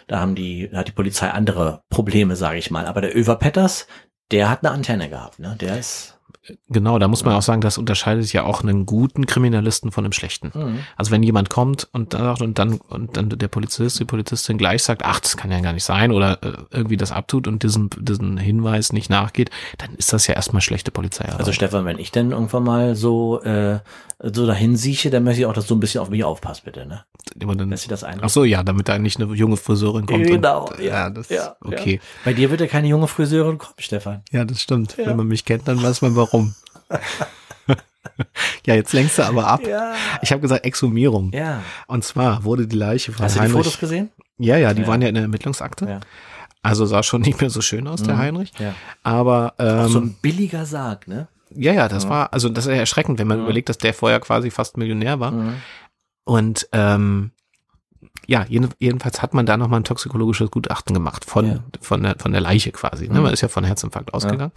da 0.08 0.20
haben 0.20 0.34
die 0.34 0.70
da 0.72 0.80
hat 0.80 0.88
die 0.88 0.94
Polizei 0.94 1.30
andere 1.30 1.84
Probleme, 1.90 2.36
sage 2.36 2.58
ich 2.58 2.72
mal. 2.72 2.88
Aber 2.88 3.02
der 3.02 3.16
Över 3.16 3.36
Petters, 3.36 3.88
der 4.32 4.50
hat 4.50 4.64
eine 4.64 4.74
Antenne 4.74 5.10
gehabt, 5.10 5.38
ne? 5.40 5.56
Der 5.60 5.78
ist 5.78 6.17
Genau, 6.70 7.00
da 7.00 7.08
muss 7.08 7.26
man 7.26 7.36
auch 7.36 7.42
sagen, 7.42 7.62
das 7.62 7.78
unterscheidet 7.78 8.32
ja 8.34 8.44
auch 8.44 8.62
einen 8.62 8.86
guten 8.86 9.26
Kriminalisten 9.26 9.92
von 9.92 10.06
einem 10.06 10.14
schlechten. 10.14 10.52
Mhm. 10.54 10.80
Also 10.96 11.12
wenn 11.12 11.24
jemand 11.24 11.50
kommt 11.50 11.88
und 11.92 12.14
dann 12.14 12.38
und 12.42 12.60
dann 12.60 12.80
und 12.90 13.18
dann 13.18 13.30
der 13.30 13.48
Polizist, 13.48 14.00
die 14.00 14.06
Polizistin 14.06 14.58
gleich 14.58 14.84
sagt, 14.84 15.04
ach, 15.04 15.20
das 15.20 15.38
kann 15.38 15.52
ja 15.52 15.60
gar 15.60 15.74
nicht 15.74 15.84
sein 15.84 16.12
oder 16.12 16.42
äh, 16.44 16.54
irgendwie 16.72 16.98
das 16.98 17.12
abtut 17.12 17.48
und 17.48 17.64
diesen 17.64 17.90
diesen 18.00 18.38
Hinweis 18.38 18.94
nicht 18.94 19.10
nachgeht, 19.10 19.50
dann 19.78 19.96
ist 19.96 20.14
das 20.14 20.28
ja 20.28 20.36
erstmal 20.36 20.62
schlechte 20.62 20.92
Polizeiarbeit. 20.92 21.40
Also 21.40 21.52
Stefan, 21.52 21.86
wenn 21.86 22.00
ich 22.00 22.12
denn 22.12 22.32
irgendwann 22.32 22.64
mal 22.64 22.96
so 22.96 23.42
äh, 23.42 23.80
so 24.20 24.48
dahin 24.48 24.76
sieche, 24.76 25.10
dann 25.12 25.24
möchte 25.24 25.42
ich 25.42 25.46
auch, 25.46 25.54
dass 25.54 25.68
du 25.68 25.76
ein 25.76 25.80
bisschen 25.80 26.02
auf 26.02 26.10
mich 26.10 26.24
aufpasst, 26.24 26.64
bitte, 26.66 26.86
ne? 26.88 27.04
Dann, 27.36 27.70
Dass 27.70 27.84
sie 27.84 27.90
das 27.90 28.04
ein. 28.04 28.20
ach 28.22 28.30
so, 28.30 28.44
ja, 28.46 28.64
damit 28.64 28.88
da 28.88 28.98
nicht 28.98 29.22
eine 29.22 29.32
junge 29.34 29.58
Friseurin 29.58 30.06
kommt. 30.08 30.24
Genau, 30.26 30.66
und, 30.70 30.80
ja, 30.80 31.10
das 31.10 31.30
ja, 31.30 31.56
okay. 31.62 32.00
Bei 32.26 32.34
dir 32.34 32.50
wird 32.50 32.62
ja 32.62 32.68
keine 32.68 32.88
junge 32.88 33.08
Friseurin 33.08 33.58
kommen, 33.60 33.76
Stefan. 33.78 34.24
Ja, 34.32 34.44
das 34.46 34.62
stimmt. 34.62 34.98
Ja. 34.98 35.06
Wenn 35.08 35.18
man 35.18 35.28
mich 35.28 35.46
kennt, 35.46 35.68
dann 35.68 35.82
weiß 35.84 36.02
man 36.02 36.16
warum. 36.16 36.56
ja, 38.66 38.74
jetzt 38.76 38.94
lenkst 38.94 39.18
du 39.20 39.24
aber 39.24 39.48
ab. 39.48 39.62
Ja. 39.68 39.94
Ich 40.22 40.32
habe 40.32 40.42
gesagt 40.42 40.66
Exhumierung. 40.66 41.32
Ja. 41.34 41.62
Und 41.88 42.04
zwar 42.04 42.44
wurde 42.44 42.68
die 42.68 42.76
Leiche 42.78 43.12
von 43.12 43.26
Hast 43.26 43.36
du 43.36 43.40
die 43.40 43.44
Heinrich. 43.46 43.58
Fotos 43.66 43.80
gesehen? 43.80 44.10
ja, 44.40 44.58
ja, 44.58 44.74
die 44.74 44.82
Ja. 44.84 44.88
waren 44.88 45.02
ja 45.02 45.10
in 45.10 45.16
der 45.16 45.24
Ermittlungsakte. 45.24 45.86
Ja. 45.88 46.00
Also 46.64 46.86
sah 46.86 47.04
schon 47.04 47.22
nicht 47.22 47.40
mehr 47.40 47.50
so 47.50 47.62
schön 47.62 47.88
aus, 47.88 48.02
der 48.04 48.16
Mhm. 48.16 48.20
Heinrich. 48.20 48.52
Ja. 48.60 48.74
Aber 49.04 49.54
ähm, 49.60 49.80
Auch 49.80 49.88
so 49.90 50.00
ein 50.00 50.16
billiger 50.22 50.66
Sarg, 50.66 51.08
ne? 51.08 51.28
Ja, 51.56 51.74
ja, 51.74 51.88
das 51.88 52.08
war, 52.10 52.34
also 52.34 52.50
das 52.50 52.66
ist 52.66 52.72
ja 52.74 52.78
erschreckend, 52.80 53.20
wenn 53.20 53.28
man 53.28 53.38
Mhm. 53.40 53.44
überlegt, 53.46 53.70
dass 53.70 53.78
der 53.78 53.94
vorher 53.94 54.20
quasi 54.20 54.52
fast 54.52 54.78
Millionär 54.78 55.20
war. 55.20 55.32
Mhm. 55.32 55.56
Und 56.24 56.68
ähm, 56.74 57.32
ja, 58.28 58.46
jeden, 58.50 58.70
jedenfalls 58.80 59.22
hat 59.22 59.34
man 59.34 59.46
da 59.46 59.56
nochmal 59.58 59.80
ein 59.80 59.86
toxikologisches 59.86 60.52
Gutachten 60.52 60.94
gemacht 60.94 61.24
von, 61.26 61.46
Ja. 61.48 61.60
von, 61.82 62.04
der, 62.04 62.16
von 62.20 62.32
der 62.34 62.42
Leiche 62.42 62.72
quasi. 62.72 63.08
Ne? 63.08 63.16
Mhm. 63.16 63.24
Man 63.24 63.34
ist 63.34 63.42
ja 63.42 63.48
von 63.48 63.64
Herzinfarkt 63.64 64.14
ausgegangen. 64.14 64.52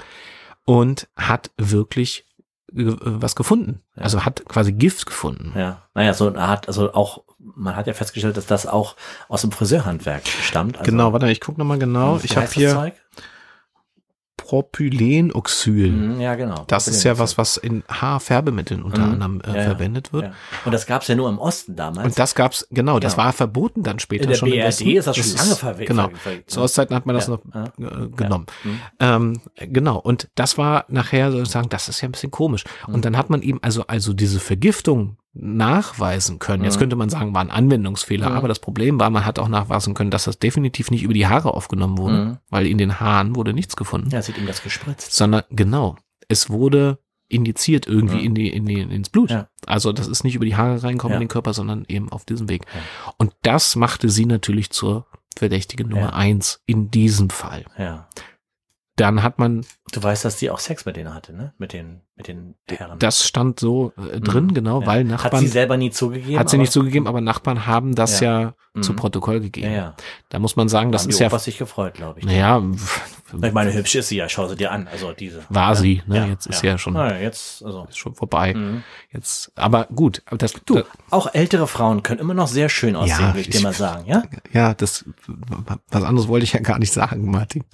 Und 0.64 1.08
hat 1.16 1.50
wirklich 1.56 2.26
ge- 2.72 2.96
was 3.00 3.34
gefunden. 3.36 3.80
Ja. 3.96 4.02
Also 4.02 4.24
hat 4.24 4.44
quasi 4.46 4.72
Gift 4.72 5.06
gefunden. 5.06 5.52
Ja. 5.56 5.82
Naja, 5.94 6.12
so 6.14 6.28
eine 6.28 6.38
Art, 6.40 6.66
also 6.68 6.92
auch, 6.94 7.22
man 7.38 7.76
hat 7.76 7.86
ja 7.86 7.94
festgestellt, 7.94 8.36
dass 8.36 8.46
das 8.46 8.66
auch 8.66 8.96
aus 9.28 9.40
dem 9.42 9.52
Friseurhandwerk 9.52 10.26
stammt. 10.26 10.78
Also, 10.78 10.90
genau, 10.90 11.12
warte, 11.12 11.30
ich 11.30 11.40
guck 11.40 11.56
nochmal 11.56 11.78
genau. 11.78 12.18
Ich 12.22 12.36
habe 12.36 12.48
hier 12.48 12.70
Zeug? 12.72 12.94
Propylenoxyl. 14.40 15.90
Mhm, 15.92 16.20
ja, 16.20 16.34
genau. 16.34 16.64
Das 16.66 16.88
ist 16.88 17.02
ja 17.04 17.18
was, 17.18 17.38
was 17.38 17.56
in 17.56 17.82
Haarfärbemitteln 17.88 18.82
unter 18.82 19.06
Mhm. 19.06 19.12
anderem 19.12 19.40
äh, 19.42 19.56
Ja, 19.58 19.64
verwendet 19.64 20.12
wird. 20.12 20.24
Ja. 20.24 20.32
Und 20.64 20.72
das 20.72 20.86
gab's 20.86 21.08
ja 21.08 21.14
nur 21.14 21.28
im 21.28 21.38
Osten 21.38 21.76
damals. 21.76 22.06
Und 22.08 22.18
das 22.18 22.34
gab's, 22.34 22.66
genau, 22.70 22.98
das 22.98 23.14
Genau. 23.14 23.24
war 23.26 23.32
verboten 23.32 23.82
dann 23.82 23.98
später 23.98 24.24
in 24.24 24.28
der 24.30 24.36
schon. 24.36 24.48
im 24.48 24.54
BRD 24.54 24.66
Westen. 24.66 24.88
ist 24.90 25.06
das 25.06 25.16
schon 25.16 25.36
lange 25.36 25.54
verwendet. 25.56 25.88
Genau. 25.88 26.08
Zu 26.46 26.60
Ostzeiten 26.60 26.94
hat 26.96 27.06
man 27.06 27.14
das 27.16 27.28
Ja, 27.28 27.38
noch 27.54 27.66
äh, 27.78 28.08
genommen. 28.16 28.46
Mhm. 28.64 28.80
Ähm, 28.98 29.40
genau, 29.56 29.98
und 29.98 30.28
das 30.34 30.58
war 30.58 30.84
nachher 30.88 31.30
sozusagen, 31.32 31.68
das 31.68 31.88
ist 31.88 32.00
ja 32.00 32.08
ein 32.08 32.12
bisschen 32.12 32.30
komisch. 32.30 32.64
Mhm. 32.88 32.94
Und 32.94 33.04
dann 33.04 33.16
hat 33.16 33.30
man 33.30 33.42
eben 33.42 33.58
also, 33.62 33.84
also 33.86 34.12
diese 34.12 34.40
Vergiftung 34.40 35.16
nachweisen 35.32 36.38
können. 36.38 36.64
Jetzt 36.64 36.76
Mhm. 36.76 36.80
könnte 36.80 36.96
man 36.96 37.08
sagen, 37.08 37.34
war 37.34 37.40
ein 37.40 37.50
Anwendungsfehler, 37.50 38.30
Mhm. 38.30 38.36
aber 38.36 38.48
das 38.48 38.58
Problem 38.58 38.98
war, 38.98 39.10
man 39.10 39.24
hat 39.24 39.38
auch 39.38 39.48
nachweisen 39.48 39.94
können, 39.94 40.10
dass 40.10 40.24
das 40.24 40.38
definitiv 40.38 40.90
nicht 40.90 41.02
über 41.02 41.14
die 41.14 41.26
Haare 41.26 41.54
aufgenommen 41.54 41.98
wurde, 41.98 42.24
Mhm. 42.24 42.38
weil 42.50 42.66
in 42.66 42.78
den 42.78 43.00
Haaren 43.00 43.36
wurde 43.36 43.52
nichts 43.52 43.76
gefunden, 43.76 44.10
Ja, 44.10 44.18
es 44.18 44.28
hat 44.28 44.38
ihm 44.38 44.46
das 44.46 44.62
gespritzt. 44.62 45.12
sondern 45.12 45.42
genau, 45.50 45.96
es 46.28 46.50
wurde 46.50 46.98
injiziert 47.28 47.86
irgendwie 47.86 48.16
Mhm. 48.16 48.24
in 48.24 48.34
die, 48.34 48.48
in 48.48 48.66
die, 48.66 48.80
ins 48.80 49.08
Blut. 49.08 49.30
Ja. 49.30 49.46
Also 49.66 49.92
das 49.92 50.08
ist 50.08 50.24
nicht 50.24 50.34
über 50.34 50.44
die 50.44 50.56
Haare 50.56 50.82
reinkommen 50.82 51.14
in 51.14 51.20
Ja. 51.22 51.26
den 51.26 51.28
Körper, 51.28 51.54
sondern 51.54 51.84
eben 51.86 52.10
auf 52.10 52.24
diesem 52.24 52.48
Weg. 52.48 52.62
Ja. 52.74 53.12
Und 53.18 53.32
das 53.42 53.76
machte 53.76 54.08
sie 54.08 54.26
natürlich 54.26 54.70
zur 54.70 55.06
Verdächtige 55.36 55.84
Nummer 55.84 56.00
Ja. 56.06 56.12
eins 56.12 56.60
in 56.66 56.90
diesem 56.90 57.30
Fall. 57.30 57.64
Ja. 57.78 58.08
Dann 58.96 59.22
hat 59.22 59.38
man, 59.38 59.64
Du 59.92 60.02
weißt, 60.02 60.24
dass 60.24 60.36
die 60.36 60.50
auch 60.50 60.58
Sex 60.58 60.84
mit 60.84 60.96
denen 60.96 61.14
hatte, 61.14 61.32
ne? 61.32 61.54
Mit 61.58 61.72
den, 61.72 62.02
mit 62.16 62.28
den 62.28 62.54
Herren. 62.68 62.98
das 62.98 63.24
stand 63.26 63.58
so 63.58 63.92
äh, 63.96 64.20
drin, 64.20 64.46
Mhm. 64.46 64.54
genau, 64.54 64.80
Ja. 64.82 64.86
weil 64.86 64.98
Hat 65.00 65.06
Nachbarn, 65.24 65.40
sie 65.40 65.48
selber 65.48 65.76
nie 65.78 65.90
zugegeben. 65.90 66.38
hat 66.38 66.50
sie 66.50 66.58
nicht 66.58 66.70
zugegeben, 66.72 67.06
aber 67.06 67.20
Nachbarn 67.22 67.66
haben 67.66 67.94
das 67.94 68.20
ja, 68.20 68.52
Mhm. 68.74 68.82
zu 68.82 68.94
Protokoll 68.94 69.36
Ja, 69.36 69.40
gegeben. 69.40 69.72
ja. 69.72 69.94
Da 70.28 70.38
muss 70.38 70.54
man 70.54 70.68
sagen, 70.68 70.92
das 70.92 71.06
ist 71.06 71.18
ja, 71.18 71.28
Opas 71.28 71.44
sich 71.44 71.56
gefreut, 71.58 71.94
glaube 71.94 72.20
ich. 72.20 72.26
naja, 72.26 72.62
Ich 73.42 73.52
meine, 73.52 73.72
hübsch 73.72 73.94
ist 73.94 74.08
sie 74.08 74.16
ja, 74.16 74.28
schau 74.28 74.46
sie 74.48 74.56
dir 74.56 74.70
an. 74.70 74.86
Also 74.86 75.12
diese. 75.12 75.42
war 75.48 75.70
ja. 75.70 75.74
sie, 75.76 76.02
ne? 76.06 76.16
Ja, 76.18 76.26
jetzt 76.26 76.46
ist 76.46 76.62
ja 76.62 76.76
schon, 76.76 76.92
Na, 76.94 77.18
jetzt, 77.18 77.64
also. 77.64 77.86
ist 77.88 77.96
schon 77.98 78.14
vorbei. 78.14 78.54
Mhm. 78.54 78.82
Jetzt, 79.12 79.50
aber 79.56 79.86
gut, 79.86 80.22
aber 80.26 80.36
das, 80.36 80.52
Du, 80.66 80.82
auch 81.10 81.32
ältere 81.32 81.66
Frauen 81.66 82.02
können 82.02 82.20
immer 82.20 82.34
noch 82.34 82.48
sehr 82.48 82.68
schön 82.68 82.96
aussehen, 82.96 83.18
Ja, 83.18 83.34
ich 83.34 83.48
ich- 83.48 83.56
dir 83.56 83.62
mal 83.62 83.72
sagen, 83.72 84.04
ja? 84.06 84.22
ja, 84.52 84.74
das, 84.74 85.04
was 85.90 86.04
anderes 86.04 86.28
wollte 86.28 86.44
ich 86.44 86.52
ja 86.52 86.60
gar 86.60 86.78
nicht 86.78 86.92
sagen, 86.92 87.30
Martin. 87.30 87.64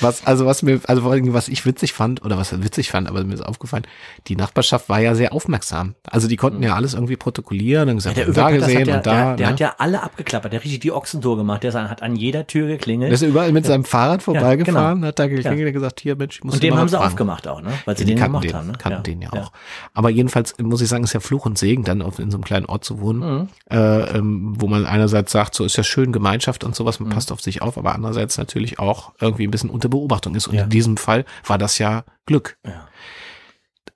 Was, 0.00 0.26
also 0.26 0.46
was 0.46 0.62
mir, 0.62 0.80
also 0.86 1.02
vor 1.02 1.12
allem, 1.12 1.32
was 1.32 1.48
ich 1.48 1.64
witzig 1.66 1.92
fand, 1.92 2.24
oder 2.24 2.36
was 2.38 2.52
witzig 2.62 2.90
fand, 2.90 3.08
aber 3.08 3.24
mir 3.24 3.34
ist 3.34 3.40
aufgefallen, 3.44 3.84
die 4.28 4.36
Nachbarschaft 4.36 4.88
war 4.88 5.00
ja 5.00 5.14
sehr 5.14 5.32
aufmerksam. 5.32 5.94
Also 6.10 6.28
die 6.28 6.36
konnten 6.36 6.62
ja 6.62 6.74
alles 6.74 6.94
irgendwie 6.94 7.16
protokollieren 7.16 7.88
und 7.88 7.96
gesagt, 7.96 8.16
Mhm. 8.16 8.24
der 8.24 8.32
da 8.34 8.50
gesehen 8.50 8.80
hat 8.80 8.86
ja, 8.88 8.96
und 8.96 9.06
da. 9.06 9.12
der, 9.12 9.36
der 9.36 9.46
ne? 9.46 9.52
hat 9.52 9.60
ja 9.60 9.74
alle 9.78 10.02
abgeklappert, 10.02 10.52
der 10.52 10.60
hat 10.60 10.64
richtig 10.64 10.80
die 10.80 10.92
Ochsentour 10.92 11.36
gemacht, 11.36 11.62
der 11.62 11.72
hat 11.90 12.02
an 12.02 12.16
jeder 12.16 12.46
Tür 12.46 12.66
geklingelt. 12.68 13.10
Der 13.10 13.14
ist 13.14 13.22
überall 13.22 13.52
mit 13.52 13.66
seinem 13.66 13.84
Fahrrad 13.84 14.22
vorbeigefahren, 14.22 15.04
hat 15.04 15.18
da 15.18 15.26
geklingelt 15.26 15.68
und 15.68 15.72
gesagt, 15.74 16.00
hier 16.00 16.16
Mensch, 16.16 16.36
ich 16.38 16.44
muss 16.44 16.54
und 16.54 16.62
dem 16.62 16.76
haben 16.76 16.88
sie 16.88 16.96
fragen. 16.96 17.08
aufgemacht 17.08 17.48
auch, 17.48 17.60
ne? 17.62 17.70
Weil 17.84 17.96
sie 17.96 18.04
den 18.04 18.18
kannten 18.18 18.32
gemacht 18.40 18.44
den, 18.44 18.54
haben, 18.54 18.66
ne? 18.68 18.72
kannten 18.78 19.02
den 19.02 19.22
ja 19.22 19.32
auch. 19.32 19.52
Aber 19.94 20.10
jedenfalls 20.10 20.54
muss 20.58 20.80
ich 20.80 20.88
sagen, 20.88 21.04
ist 21.04 21.12
ja 21.12 21.20
Fluch 21.20 21.46
und 21.46 21.58
Segen, 21.58 21.84
dann 21.84 22.02
auf, 22.02 22.18
in 22.18 22.30
so 22.30 22.36
einem 22.36 22.44
kleinen 22.44 22.66
Ort 22.66 22.84
zu 22.84 23.00
wohnen, 23.00 23.16
Mhm. 23.16 23.48
äh, 23.70 24.16
ähm, 24.18 24.54
wo 24.58 24.66
man 24.66 24.86
einerseits 24.86 25.32
sagt, 25.32 25.54
so 25.54 25.64
ist 25.64 25.76
ja 25.76 25.82
schön 25.84 26.12
Gemeinschaft 26.12 26.64
und 26.64 26.74
sowas, 26.74 27.00
Mhm. 27.00 27.06
man 27.08 27.14
passt 27.16 27.32
auf 27.32 27.40
sich 27.40 27.62
auf, 27.62 27.78
aber 27.78 27.94
andererseits 27.94 28.38
natürlich 28.38 28.78
auch 28.78 29.12
irgendwie 29.20 29.46
ein 29.46 29.50
bisschen 29.50 29.70
unter 29.76 29.88
Beobachtung 29.88 30.34
ist. 30.34 30.48
Und 30.48 30.54
Ja. 30.56 30.64
in 30.64 30.70
diesem 30.70 30.96
Fall 30.96 31.24
war 31.46 31.58
das 31.58 31.78
ja 31.78 32.04
Glück. 32.26 32.56
Ja. 32.66 32.88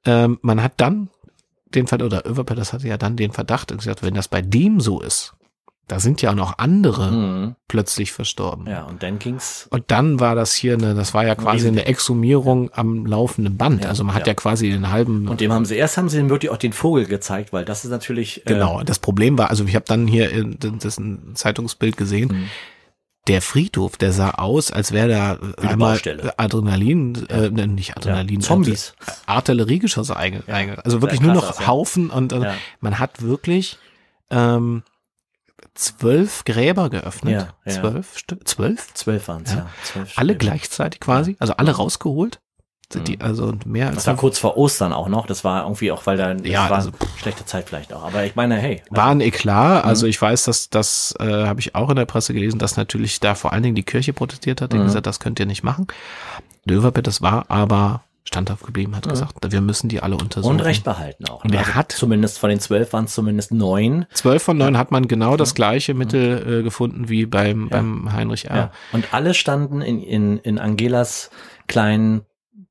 Ähm, 0.05 0.39
man 0.43 0.63
hat 0.63 0.75
dann 0.79 1.11
den 1.75 1.87
Verdacht, 1.87 2.07
oder 2.13 2.27
Överpetters 2.27 2.73
hatte 2.73 2.89
ja 2.89 2.97
dann 2.97 3.17
den 3.17 3.33
Verdacht 3.33 3.71
und 3.71 3.79
gesagt, 3.79 4.03
wenn 4.03 4.15
das 4.15 4.29
bei 4.29 4.43
dem 4.43 4.81
so 4.81 5.01
ist, 5.01 5.35
da 5.87 5.99
sind 5.99 6.23
ja 6.23 6.31
auch 6.31 6.35
noch 6.37 6.59
andere 6.59 7.11
Mhm. 7.11 7.57
plötzlich 7.67 8.13
verstorben. 8.13 8.67
Ja, 8.69 8.85
und 8.85 9.03
dann 9.03 9.19
ging's. 9.19 9.67
Und 9.71 9.85
dann 9.89 10.21
war 10.21 10.37
das 10.37 10.55
hier 10.55 10.75
eine, 10.75 10.95
das 10.95 11.15
war 11.15 11.27
ja 11.27 11.35
quasi 11.35 11.67
eine 11.67 11.87
Exhumierung 11.87 12.71
am 12.73 13.07
laufenden 13.07 13.57
Band. 13.57 13.83
Ja, 13.83 13.89
also 13.91 14.05
man 14.05 14.15
hat 14.15 14.23
ja, 14.23 14.29
ja. 14.29 14.35
quasi 14.35 14.71
den 14.71 14.91
halben. 14.93 15.27
Und 15.29 15.41
dem 15.41 15.53
haben 15.53 15.65
sie, 15.65 15.75
erst 15.77 15.97
haben 15.97 16.09
sie 16.09 16.19
ihm 16.21 16.31
wirklich 16.31 16.51
auch 16.51 16.59
den 16.59 16.73
Vogel 16.73 17.07
gezeigt, 17.07 17.53
weil 17.53 17.65
das 17.65 17.85
ist 17.85 17.91
natürlich. 17.91 18.47
äh, 18.47 18.55
genau. 18.55 18.83
Das 18.85 19.01
Problem 19.01 19.37
war, 19.37 19.51
also 19.51 19.65
ich 19.65 19.75
habe 19.75 19.85
dann 19.87 20.07
hier 20.07 20.31
in, 20.31 20.57
das 20.61 20.99
ein 20.99 21.33
Zeitungsbild 21.35 21.97
gesehen. 21.97 22.29
Mhm. 22.33 22.45
Der 23.31 23.43
Friedhof, 23.43 23.97
der 23.97 24.13
sah 24.13 24.31
aus, 24.33 24.73
als 24.73 24.91
wäre 24.93 25.09
da 25.09 25.39
einmal 25.67 25.93
Baustelle. 25.95 26.35
Adrenalin, 26.39 27.27
äh, 27.29 27.49
ne, 27.51 27.67
nicht 27.69 27.97
Adrenalin, 27.97 28.41
Ja, 28.41 28.47
Zombies. 28.47 28.95
äh, 29.07 29.11
Artilleriegeschosse 29.27 30.17
einge, 30.17 30.43
einge 30.49 30.85
also 30.85 31.01
wirklich 31.01 31.21
nur 31.21 31.33
noch 31.35 31.51
aus, 31.51 31.61
ja. 31.61 31.67
Haufen 31.69 32.11
und 32.11 32.33
Ja. 32.33 32.55
man 32.81 32.99
hat 32.99 33.23
wirklich 33.23 33.79
ähm, 34.31 34.83
zwölf 35.75 36.45
Gräber 36.45 36.91
geöffnet. 36.91 37.33
Ja, 37.35 37.73
ja. 37.73 37.81
Zwölf 37.81 38.19
Stück, 38.19 38.47
zwölf? 38.49 38.93
Zwölf 38.95 39.29
waren 39.29 39.43
es, 39.45 39.53
Ja. 39.53 39.59
ja. 39.59 39.71
Zwölf 39.85 40.19
Alle 40.19 40.37
gleichzeitig 40.37 41.01
quasi, 41.01 41.37
also 41.39 41.55
alle 41.55 41.73
rausgeholt. 41.73 42.41
Die, 42.93 43.21
also 43.21 43.55
mehr 43.65 43.87
als 43.87 43.97
Das 43.97 44.07
war 44.09 44.17
kurz 44.17 44.39
vor 44.39 44.57
Ostern 44.57 44.93
auch 44.93 45.09
noch. 45.09 45.27
Das 45.27 45.45
war 45.45 45.63
irgendwie 45.63 45.93
auch, 45.93 46.07
weil 46.07 46.17
da 46.17 46.33
Ja, 46.33 46.69
war 46.69 46.79
also- 46.79 46.91
schlechte 47.19 47.45
Zeit 47.47 47.69
vielleicht 47.69 47.93
auch. 47.93 48.03
Aber 48.03 48.25
ich 48.25 48.35
meine, 48.35 48.57
hey. 48.57 48.83
war 48.91 49.07
ein 49.11 49.21
Eklat. 49.21 49.85
Also 49.85 50.07
Mhm. 50.07 50.11
ich 50.11 50.21
weiß, 50.21 50.45
dass 50.45 50.71
das 50.71 51.15
äh, 51.21 51.25
habe 51.47 51.61
ich 51.61 51.75
auch 51.77 51.89
in 51.91 51.97
der 51.97 52.07
Presse 52.07 52.35
gelesen, 52.35 52.59
dass 52.59 52.77
natürlich 52.77 53.21
da 53.21 53.37
vor 53.37 53.53
allen 53.53 53.63
Dingen 53.63 53.77
die 53.77 53.85
Kirche 53.85 54.13
protestiert 54.13 54.61
hat, 54.61 54.73
die 54.73 54.79
Mhm. 54.79 54.85
gesagt, 54.85 55.07
das 55.07 55.21
könnt 55.21 55.39
ihr 55.39 55.47
nicht 55.47 55.63
machen. 55.63 55.87
Löwerbett, 56.65 57.07
das 57.07 57.23
war 57.23 57.45
aber 57.49 58.03
standhaft 58.25 58.65
geblieben, 58.65 58.95
hat 58.95 59.09
gesagt, 59.09 59.35
wir 59.51 59.61
müssen 59.61 59.89
die 59.89 60.01
alle 60.03 60.17
untersuchen. 60.17 60.51
Und 60.55 60.61
Recht 60.61 60.85
behalten 60.85 61.27
auch. 61.29 61.43
Und 61.45 61.53
er 61.53 61.61
Also 61.61 61.75
hat- 61.75 61.93
zumindest 61.93 62.39
von 62.39 62.51
den 62.51 62.61
zwölf 62.61 62.93
waren 62.93 63.07
es 63.07 63.15
zumindest 63.15 63.51
neun. 63.51 64.07
Zwölf 64.13 64.43
von 64.43 64.57
neun 64.59 64.77
hat 64.77 64.91
man 64.93 65.09
genau 65.09 65.37
das 65.37 65.55
gleiche 65.55 65.95
Mittel 65.95 66.61
äh, 66.61 66.63
gefunden 66.63 67.09
wie 67.09 67.27
beim, 67.27 67.69
beim 67.71 68.13
Heinrich 68.13 68.51
R. 68.51 68.57
Ja. 68.57 68.71
Und 68.93 69.15
alle 69.15 69.35
standen 69.35 69.81
in, 69.81 70.01
in, 70.03 70.39
in 70.39 70.59
Angelas 70.59 71.31
kleinen 71.67 72.23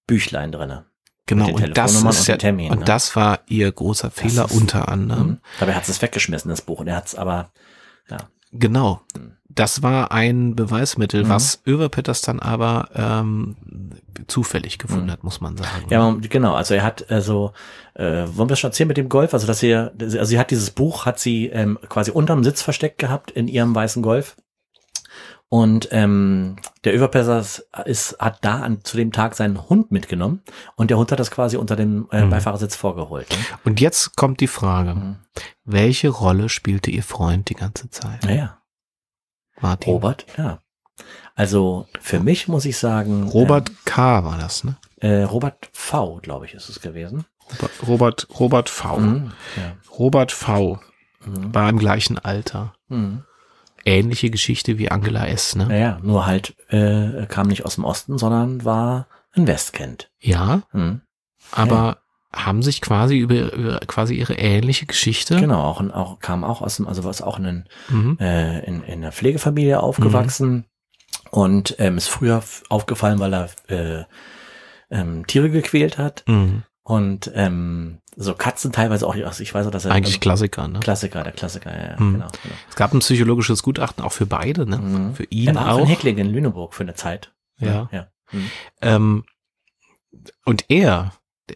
Büchlein 0.09 0.51
drinne. 0.51 0.85
Genau, 1.25 1.49
und 1.49 1.77
das 1.77 1.93
ist 1.93 2.03
und 2.03 2.27
ja, 2.43 2.49
und 2.71 2.79
ne? 2.79 2.85
das 2.85 3.15
war 3.15 3.39
ihr 3.47 3.71
großer 3.71 4.09
Fehler 4.09 4.45
ist- 4.45 4.51
unter 4.55 4.89
anderem. 4.89 5.27
Mhm. 5.27 5.37
Dabei 5.59 5.73
hat 5.75 5.87
es 5.87 6.01
weggeschmissen, 6.01 6.49
das 6.49 6.61
Buch. 6.63 6.79
Und 6.79 6.87
er 6.87 6.95
hat 6.95 7.05
es 7.07 7.15
aber, 7.15 7.51
ja. 8.09 8.17
Genau. 8.51 9.01
Mhm. 9.15 9.33
Das 9.51 9.83
war 9.83 10.11
ein 10.11 10.55
Beweismittel, 10.55 11.25
Mhm. 11.25 11.29
was 11.29 11.61
Överpetters 11.67 12.21
dann 12.21 12.39
aber 12.39 12.89
ähm, 12.95 13.55
zufällig 14.27 14.77
gefunden 14.79 15.11
hat, 15.11 15.23
muss 15.23 15.39
man 15.41 15.55
sagen. 15.57 15.85
Mhm. 15.85 15.91
Ja, 15.91 16.15
genau. 16.29 16.53
Also 16.55 16.73
er 16.73 16.83
hat 16.83 17.11
also, 17.11 17.51
äh, 17.93 18.25
wollen 18.33 18.49
wir 18.49 18.55
schon 18.55 18.69
erzählen 18.69 18.87
mit 18.87 18.97
dem 18.97 19.09
Golf? 19.09 19.33
Also 19.33 19.45
dass 19.47 19.59
sie, 19.59 19.73
also 19.75 20.23
sie 20.25 20.39
hat 20.39 20.49
dieses 20.51 20.71
Buch, 20.71 21.05
hat 21.05 21.19
sie 21.19 21.47
ähm, 21.47 21.77
quasi 21.89 22.09
unterm 22.11 22.43
Sitz 22.43 22.61
versteckt 22.63 22.97
gehabt 22.97 23.29
in 23.31 23.47
ihrem 23.47 23.73
weißen 23.75 24.01
Golf. 24.01 24.35
Und 25.51 25.87
ähm, 25.91 26.57
der 26.83 26.93
Überpesser 26.93 27.39
ist, 27.85 28.15
hat 28.19 28.45
da 28.45 28.59
an, 28.59 28.83
zu 28.83 28.97
dem 28.97 29.11
Tag 29.11 29.33
seinen 29.35 29.67
Hund 29.67 29.91
mitgenommen 29.91 30.43
und 30.75 30.91
der 30.91 30.97
Hund 30.99 31.11
hat 31.11 31.19
das 31.19 31.31
quasi 31.31 31.57
unter 31.57 31.75
dem 31.75 32.07
äh, 32.11 32.23
Mhm. 32.25 32.29
Beifahrersitz 32.29 32.75
vorgeholt. 32.75 33.27
Ne? 33.31 33.37
Und 33.65 33.81
jetzt 33.81 34.15
kommt 34.15 34.41
die 34.41 34.47
Frage, 34.47 34.93
Mhm. 34.93 35.15
welche 35.65 36.09
Rolle 36.09 36.49
spielte 36.49 36.91
ihr 36.91 37.01
Freund 37.01 37.49
die 37.49 37.55
ganze 37.55 37.89
Zeit? 37.89 38.23
Naja, 38.25 38.59
Martin. 39.59 39.91
Robert, 39.93 40.25
ja. 40.37 40.59
Also 41.33 41.87
für 41.99 42.19
mich 42.19 42.47
muss 42.47 42.65
ich 42.65 42.77
sagen, 42.77 43.23
Robert 43.29 43.71
K. 43.85 44.23
war 44.23 44.37
das, 44.37 44.63
ne? 44.63 44.77
äh, 45.01 45.21
äh, 45.21 45.23
Robert 45.23 45.69
V, 45.73 46.19
glaube 46.21 46.45
ich, 46.45 46.53
ist 46.53 46.69
es 46.69 46.79
gewesen. 46.79 47.25
Robert, 47.87 48.27
Robert 48.39 48.69
V. 48.69 48.99
Mhm. 48.99 49.31
Ja. 49.57 49.71
Robert 49.97 50.31
V. 50.31 50.79
Mhm. 51.25 51.55
war 51.55 51.69
im 51.69 51.79
gleichen 51.79 52.19
Alter. 52.19 52.73
Mhm. 52.87 53.23
Ähnliche 53.89 54.29
Geschichte 54.29 54.77
wie 54.77 54.89
Angela 54.91 55.27
S., 55.27 55.55
ne? 55.55 55.65
Naja, 55.67 55.99
nur 56.03 56.25
halt 56.25 56.55
äh, 56.69 57.25
kam 57.27 57.47
nicht 57.47 57.65
aus 57.65 57.75
dem 57.75 57.83
Osten, 57.85 58.17
sondern 58.17 58.63
war 58.65 59.07
ein 59.33 59.47
Westkind. 59.47 60.09
Ja, 60.19 60.61
Mhm. 60.73 61.01
aber 61.51 61.97
haben 62.31 62.61
sich 62.61 62.81
quasi 62.81 63.17
über, 63.17 63.51
über 63.53 63.79
quasi 63.87 64.13
ihre 64.13 64.35
ähnliche 64.35 64.85
Geschichte. 64.85 65.37
Genau, 65.37 65.63
auch, 65.63 65.81
auch 65.89 66.19
kam 66.19 66.43
auch 66.43 66.61
aus 66.61 66.75
dem, 66.77 66.87
also 66.87 67.03
war 67.03 67.11
auch 67.27 67.39
in, 67.39 67.65
Mhm. 67.89 68.17
äh, 68.19 68.59
in, 68.65 68.83
in 68.83 68.99
einer 69.01 69.11
Pflegefamilie 69.11 69.79
aufgewachsen 69.79 70.65
und 71.31 71.75
ähm, 71.79 71.97
ist 71.97 72.07
früher 72.09 72.43
aufgefallen, 72.69 73.19
weil 73.19 73.33
er 73.33 73.49
äh, 73.67 74.03
ähm, 74.91 75.25
Tiere 75.25 75.49
gequält 75.49 75.97
hat 75.97 76.23
Mhm. 76.27 76.63
und 76.83 77.31
ähm, 77.33 77.98
so 78.15 78.33
Katzen 78.33 78.71
teilweise 78.71 79.07
auch. 79.07 79.15
Also 79.15 79.43
ich 79.43 79.53
weiß 79.53 79.65
auch, 79.67 79.71
dass 79.71 79.85
er 79.85 79.91
Eigentlich 79.91 80.19
Klassiker, 80.19 80.67
ne? 80.67 80.79
Klassiker, 80.79 81.23
der 81.23 81.31
Klassiker, 81.33 81.71
ja, 81.71 81.91
ja 81.91 81.99
Mhm. 81.99 82.13
genau. 82.13 82.27
genau. 82.43 82.55
Es 82.69 82.75
gab 82.75 82.93
ein 82.93 82.99
psychologisches 82.99 83.63
Gutachten 83.63 84.03
auch 84.03 84.11
für 84.11 84.25
beide, 84.25 84.65
ne? 84.65 84.77
Mhm. 84.77 85.15
Für 85.15 85.23
ihn 85.25 85.47
er 85.49 85.55
war 85.55 85.67
auch 85.69 85.75
auch. 85.75 85.79
in 85.81 85.87
Heckling 85.87 86.17
in 86.17 86.29
Lüneburg 86.29 86.73
für 86.73 86.83
eine 86.83 86.95
Zeit. 86.95 87.31
Ja. 87.59 87.89
ja. 87.91 88.07
Mhm. 88.31 88.51
Ähm, 88.81 89.23
und 90.45 90.65
er 90.69 91.13
äh, 91.49 91.53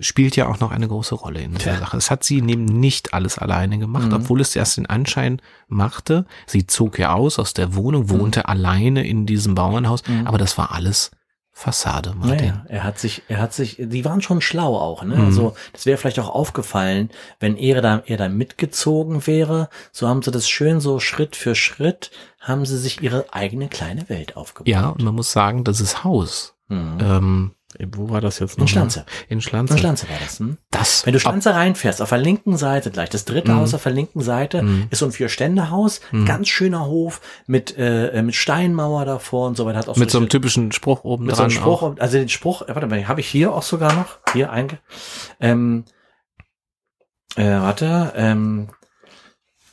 spielt 0.00 0.36
ja 0.36 0.48
auch 0.48 0.60
noch 0.60 0.70
eine 0.70 0.88
große 0.88 1.14
Rolle 1.14 1.40
in 1.40 1.52
dieser 1.54 1.72
Tja. 1.72 1.80
Sache. 1.80 1.96
Es 1.96 2.10
hat 2.10 2.24
sie 2.24 2.36
eben 2.38 2.64
nicht 2.64 3.14
alles 3.14 3.38
alleine 3.38 3.78
gemacht, 3.78 4.06
Mhm. 4.08 4.14
obwohl 4.14 4.40
es 4.40 4.54
erst 4.56 4.76
den 4.76 4.86
Anschein 4.86 5.40
machte. 5.68 6.26
Sie 6.46 6.66
zog 6.66 6.98
ja 6.98 7.12
aus 7.12 7.38
aus 7.38 7.54
der 7.54 7.74
Wohnung, 7.74 8.04
Mhm. 8.04 8.10
wohnte 8.10 8.48
alleine 8.48 9.06
in 9.06 9.26
diesem 9.26 9.54
Bauernhaus, 9.54 10.02
Mhm. 10.06 10.26
aber 10.26 10.38
das 10.38 10.58
war 10.58 10.72
alles 10.72 11.10
Fassade, 11.58 12.14
Martin. 12.14 12.36
Naja, 12.36 12.64
er 12.68 12.84
hat 12.84 13.00
sich, 13.00 13.22
er 13.26 13.38
hat 13.40 13.52
sich, 13.52 13.78
die 13.80 14.04
waren 14.04 14.22
schon 14.22 14.40
schlau 14.40 14.76
auch, 14.76 15.02
ne? 15.02 15.16
Mhm. 15.16 15.24
Also, 15.24 15.54
das 15.72 15.86
wäre 15.86 15.98
vielleicht 15.98 16.20
auch 16.20 16.28
aufgefallen, 16.28 17.10
wenn 17.40 17.56
er 17.56 17.82
da, 17.82 18.00
er 18.06 18.16
da 18.16 18.28
mitgezogen 18.28 19.26
wäre. 19.26 19.68
So 19.90 20.06
haben 20.06 20.22
sie 20.22 20.30
das 20.30 20.48
schön 20.48 20.78
so 20.78 21.00
Schritt 21.00 21.34
für 21.34 21.56
Schritt, 21.56 22.12
haben 22.38 22.64
sie 22.64 22.78
sich 22.78 23.02
ihre 23.02 23.32
eigene 23.32 23.66
kleine 23.66 24.08
Welt 24.08 24.36
aufgebaut. 24.36 24.68
Ja, 24.68 24.90
und 24.90 25.02
man 25.02 25.16
muss 25.16 25.32
sagen, 25.32 25.64
dieses 25.64 26.04
Haus, 26.04 26.54
Mhm. 26.68 26.98
ähm, 27.00 27.50
wo 27.92 28.08
war 28.08 28.20
das 28.22 28.38
jetzt 28.38 28.56
noch? 28.56 28.62
In 28.64 28.68
Schlanze. 28.68 29.04
In 29.28 29.40
Schlanze. 29.42 29.74
In 29.74 29.78
Schlanze 29.80 30.08
war 30.08 30.16
das, 30.22 30.38
hm? 30.38 30.56
Das, 30.70 31.04
Wenn 31.04 31.12
du 31.12 31.20
Schlanze 31.20 31.54
reinfährst, 31.54 32.00
auf 32.00 32.08
der 32.08 32.16
linken 32.18 32.56
Seite 32.56 32.90
gleich, 32.90 33.10
das 33.10 33.26
dritte 33.26 33.52
Mhm. 33.52 33.56
Haus 33.58 33.74
auf 33.74 33.82
der 33.82 33.92
linken 33.92 34.22
Seite, 34.22 34.62
Mhm. 34.62 34.86
ist 34.90 35.00
so 35.00 35.04
ein 35.06 35.12
Vier-Stände-Haus, 35.12 36.00
Mhm. 36.10 36.24
ganz 36.24 36.48
schöner 36.48 36.86
Hof 36.86 37.20
mit, 37.46 37.74
äh, 37.76 38.22
mit 38.22 38.34
Steinmauer 38.34 39.04
davor 39.04 39.46
und 39.48 39.56
so 39.58 39.66
weiter. 39.66 39.78
Hat 39.80 39.88
auch 39.88 39.96
mit 39.96 40.10
so 40.10 40.16
einem 40.18 40.30
typischen 40.30 40.72
Spruch 40.72 41.04
oben 41.04 41.26
mit 41.26 41.36
so 41.36 41.42
dran. 41.42 41.50
einem 41.50 41.60
Spruch, 41.60 41.82
auch. 41.82 41.96
also 41.98 42.16
den 42.18 42.30
Spruch, 42.30 42.62
äh, 42.62 42.74
warte 42.74 42.86
mal, 42.86 43.06
habe 43.06 43.20
ich 43.20 43.28
hier 43.28 43.52
auch 43.52 43.62
sogar 43.62 43.92
noch, 43.92 44.18
hier 44.32 44.50
einge, 44.50 44.78
ähm, 45.38 45.84
äh, 47.36 47.44
warte, 47.44 48.12
ähm, 48.16 48.68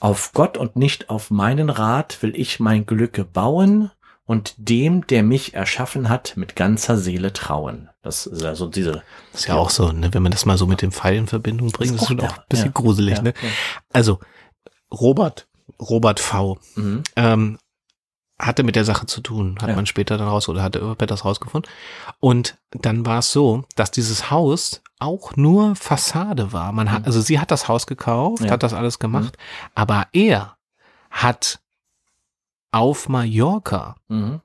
auf 0.02 0.34
Gott 0.34 0.58
und 0.58 0.76
nicht 0.76 1.10
auf 1.10 1.32
meinen 1.32 1.70
Rat 1.70 2.22
will 2.22 2.34
ich 2.36 2.60
mein 2.60 2.86
Glücke 2.86 3.24
bauen 3.24 3.90
und 4.26 4.54
dem, 4.58 5.06
der 5.08 5.24
mich 5.24 5.54
erschaffen 5.54 6.10
hat, 6.10 6.34
mit 6.36 6.56
ganzer 6.56 6.98
Seele 6.98 7.32
trauen. 7.34 7.90
Das 8.02 8.26
ist 8.26 8.44
also 8.44 8.68
diese, 8.68 9.04
ist 9.34 9.48
ja 9.48 9.56
auch 9.56 9.70
so, 9.70 9.92
ne, 9.92 10.14
wenn 10.14 10.24
man 10.24 10.32
das 10.32 10.46
mal 10.46 10.58
so 10.58 10.66
mit 10.68 10.82
dem 10.82 10.92
Pfeil 10.92 11.16
in 11.16 11.28
Verbindung 11.28 11.70
bringt, 11.72 11.92
Ist 11.92 12.02
das 12.02 12.06
auch 12.06 12.10
wird 12.12 12.24
da, 12.24 12.28
auch 12.28 12.38
ein 12.38 12.44
bisschen 12.50 12.66
ja. 12.68 12.72
gruselig, 12.74 13.18
Ja, 13.18 13.22
ne? 13.24 13.34
ja. 13.42 13.50
Also, 13.94 14.20
Robert, 14.92 15.48
Robert 15.80 16.20
V. 16.20 16.58
Mhm. 16.76 17.04
ähm, 17.16 17.58
hatte 18.38 18.64
mit 18.64 18.76
der 18.76 18.84
Sache 18.84 19.06
zu 19.06 19.22
tun, 19.22 19.58
hat 19.62 19.70
Ja. 19.70 19.76
man 19.76 19.86
später 19.86 20.18
dann 20.18 20.28
raus 20.28 20.50
oder 20.50 20.62
hatte 20.62 20.80
Überpet 20.80 21.10
das 21.10 21.24
rausgefunden. 21.24 21.72
Und 22.20 22.58
dann 22.72 23.06
war 23.06 23.20
es 23.20 23.32
so, 23.32 23.64
dass 23.78 23.92
dieses 23.92 24.30
Haus 24.30 24.82
auch 25.00 25.36
nur 25.38 25.76
Fassade 25.76 26.52
war. 26.52 26.72
Man 26.74 26.92
hat, 26.92 27.02
Mhm. 27.02 27.06
also 27.06 27.22
sie 27.22 27.40
hat 27.40 27.52
das 27.52 27.68
Haus 27.70 27.88
gekauft, 27.88 28.44
Ja. 28.44 28.52
hat 28.52 28.64
das 28.64 28.74
alles 28.74 29.00
gemacht, 29.00 29.38
aber 29.74 30.08
er 30.12 30.58
hat 31.10 31.60
auf 32.76 33.08
Mallorca 33.10 33.96
Mhm. 34.10 34.42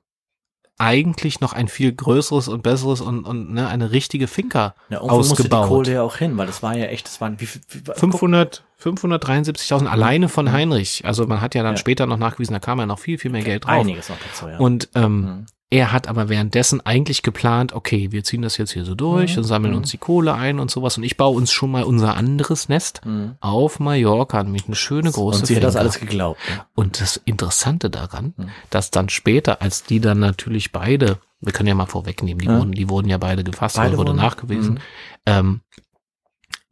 eigentlich 0.77 1.41
noch 1.41 1.53
ein 1.53 1.67
viel 1.67 1.93
größeres 1.93 2.47
und 2.47 2.63
besseres 2.63 3.01
und, 3.01 3.25
und 3.25 3.53
ne, 3.53 3.67
eine 3.67 3.91
richtige 3.91 4.27
Finca 4.27 4.73
Ja, 4.89 4.97
irgendwo 4.97 5.17
musste 5.17 5.35
die 5.35 5.39
ausgebaut. 5.41 5.67
Kohle 5.67 5.91
ja 5.93 6.01
auch 6.01 6.15
hin, 6.15 6.37
weil 6.37 6.47
das 6.47 6.63
war 6.63 6.75
ja 6.75 6.85
echt, 6.85 7.05
das 7.05 7.21
waren 7.21 7.39
wie 7.39 7.47
wie, 7.47 7.81
500, 7.93 8.63
573.000 8.81 9.85
alleine 9.87 10.27
von 10.29 10.51
Heinrich. 10.51 11.05
Also 11.05 11.27
man 11.27 11.41
hat 11.41 11.55
ja 11.55 11.63
dann 11.63 11.73
Ja. 11.73 11.77
später 11.77 12.05
noch 12.05 12.17
nachgewiesen, 12.17 12.53
da 12.53 12.59
kam 12.59 12.79
ja 12.79 12.85
noch 12.85 12.99
viel, 12.99 13.17
viel 13.17 13.31
mehr 13.31 13.43
Geld 13.43 13.65
drauf. 13.65 13.71
einiges 13.79 14.09
noch 14.09 14.17
dazu, 14.19 14.47
ja. 14.49 14.57
Und 14.57 14.89
ähm, 14.95 15.21
Mhm. 15.21 15.45
er 15.69 15.91
hat 15.91 16.07
aber 16.07 16.27
währenddessen 16.29 16.81
eigentlich 16.85 17.21
geplant, 17.23 17.73
okay, 17.73 18.11
wir 18.11 18.23
ziehen 18.23 18.41
das 18.41 18.57
jetzt 18.57 18.71
hier 18.73 18.83
so 18.83 18.95
durch 18.95 19.33
Mhm. 19.33 19.37
und 19.39 19.43
sammeln 19.45 19.71
Mhm. 19.73 19.77
uns 19.77 19.91
die 19.91 19.97
Kohle 19.97 20.33
ein 20.33 20.59
und 20.59 20.69
sowas. 20.71 20.97
Und 20.97 21.03
ich 21.03 21.15
baue 21.17 21.37
uns 21.37 21.51
schon 21.51 21.71
mal 21.71 21.83
unser 21.83 22.15
anderes 22.17 22.67
Nest 22.69 23.01
Mhm. 23.05 23.35
auf 23.39 23.79
Mallorca, 23.79 24.43
nämlich 24.43 24.65
eine 24.67 24.75
schöne 24.75 25.11
große 25.11 25.39
Und 25.41 25.45
sie 25.45 25.55
hat 25.55 25.63
das 25.63 25.73
Finca. 25.73 25.81
alles 25.81 25.99
geglaubt. 25.99 26.39
Ne? 26.49 26.61
Und 26.75 26.99
das 27.01 27.17
Interessante 27.23 27.89
daran, 27.89 28.33
Mhm. 28.35 28.49
dass 28.69 28.91
dann 28.91 29.09
später, 29.09 29.61
als 29.61 29.83
die 29.83 29.99
dann 29.99 30.19
natürlich 30.19 30.71
beide, 30.71 31.19
wir 31.39 31.53
können 31.53 31.67
ja 31.67 31.75
mal 31.75 31.85
vorwegnehmen, 31.85 32.39
die, 32.39 32.47
Ja. 32.47 32.57
wurden, 32.59 32.71
die 32.71 32.89
wurden 32.89 33.07
ja 33.09 33.17
beide 33.17 33.43
gefasst, 33.43 33.75
Beide 33.77 33.97
wurde 33.97 34.09
wurden- 34.09 34.17
nachgewiesen. 34.19 34.73
Mhm. 34.75 34.79
Ähm, 35.25 35.61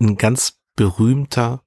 ein 0.02 0.18
ganz 0.18 0.60
berühmter 0.76 1.62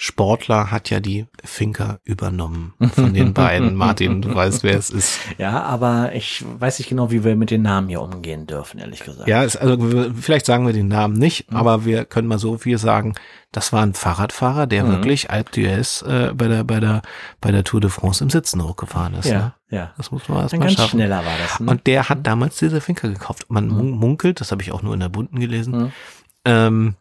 Sportler 0.00 0.70
hat 0.70 0.90
ja 0.90 1.00
die 1.00 1.26
Finca 1.42 1.98
übernommen 2.04 2.72
von 2.94 3.12
den 3.14 3.34
beiden. 3.34 3.74
Martin, 3.74 4.22
du 4.22 4.32
weißt, 4.32 4.62
wer 4.62 4.78
es 4.78 4.90
ist. 4.90 5.18
Ja, 5.38 5.60
aber 5.64 6.12
ich 6.14 6.44
weiß 6.46 6.78
nicht 6.78 6.88
genau, 6.88 7.10
wie 7.10 7.24
wir 7.24 7.34
mit 7.34 7.50
den 7.50 7.62
Namen 7.62 7.88
hier 7.88 8.00
umgehen 8.00 8.46
dürfen, 8.46 8.78
ehrlich 8.78 9.00
gesagt. 9.04 9.28
Ja, 9.28 9.42
es, 9.42 9.56
also 9.56 9.76
vielleicht 10.14 10.46
sagen 10.46 10.64
wir 10.66 10.72
den 10.72 10.86
Namen 10.86 11.14
nicht, 11.18 11.50
Mhm. 11.50 11.56
aber 11.56 11.84
wir 11.84 12.04
können 12.04 12.28
mal 12.28 12.38
so 12.38 12.56
viel 12.58 12.78
sagen. 12.78 13.14
Das 13.50 13.72
war 13.72 13.82
ein 13.82 13.94
Fahrradfahrer, 13.94 14.68
der 14.68 14.84
Mhm. 14.84 14.90
wirklich 14.92 15.30
Alpe 15.30 15.50
d'Huez 15.50 16.06
äh, 16.06 16.32
bei 16.32 16.46
der 16.46 16.62
bei 16.62 16.78
der 16.78 17.02
bei 17.40 17.50
der 17.50 17.64
Tour 17.64 17.80
de 17.80 17.90
France 17.90 18.22
im 18.22 18.30
Sitzen 18.30 18.62
hochgefahren 18.62 19.14
ist. 19.14 19.26
ja, 19.26 19.38
Ne? 19.38 19.52
ja. 19.70 19.92
Das 19.96 20.12
muss 20.12 20.28
man 20.28 20.42
erst 20.42 20.54
Ein 20.54 20.60
mal 20.60 20.66
ganz 20.66 20.78
schaffen. 20.78 20.90
schneller 20.90 21.16
war 21.24 21.32
das. 21.42 21.58
Ne? 21.58 21.70
Und 21.72 21.88
der 21.88 22.08
hat 22.08 22.24
damals 22.24 22.56
diese 22.58 22.80
Finca 22.80 23.08
gekauft. 23.08 23.46
Man 23.48 23.66
Mhm. 23.66 23.74
mun- 23.76 23.90
munkelt, 23.90 24.40
das 24.40 24.52
habe 24.52 24.62
ich 24.62 24.70
auch 24.70 24.82
nur 24.82 24.94
in 24.94 25.00
der 25.00 25.08
Bunten 25.08 25.40
gelesen, 25.40 25.76
Mhm. 25.76 25.92
ähm, 26.44 26.94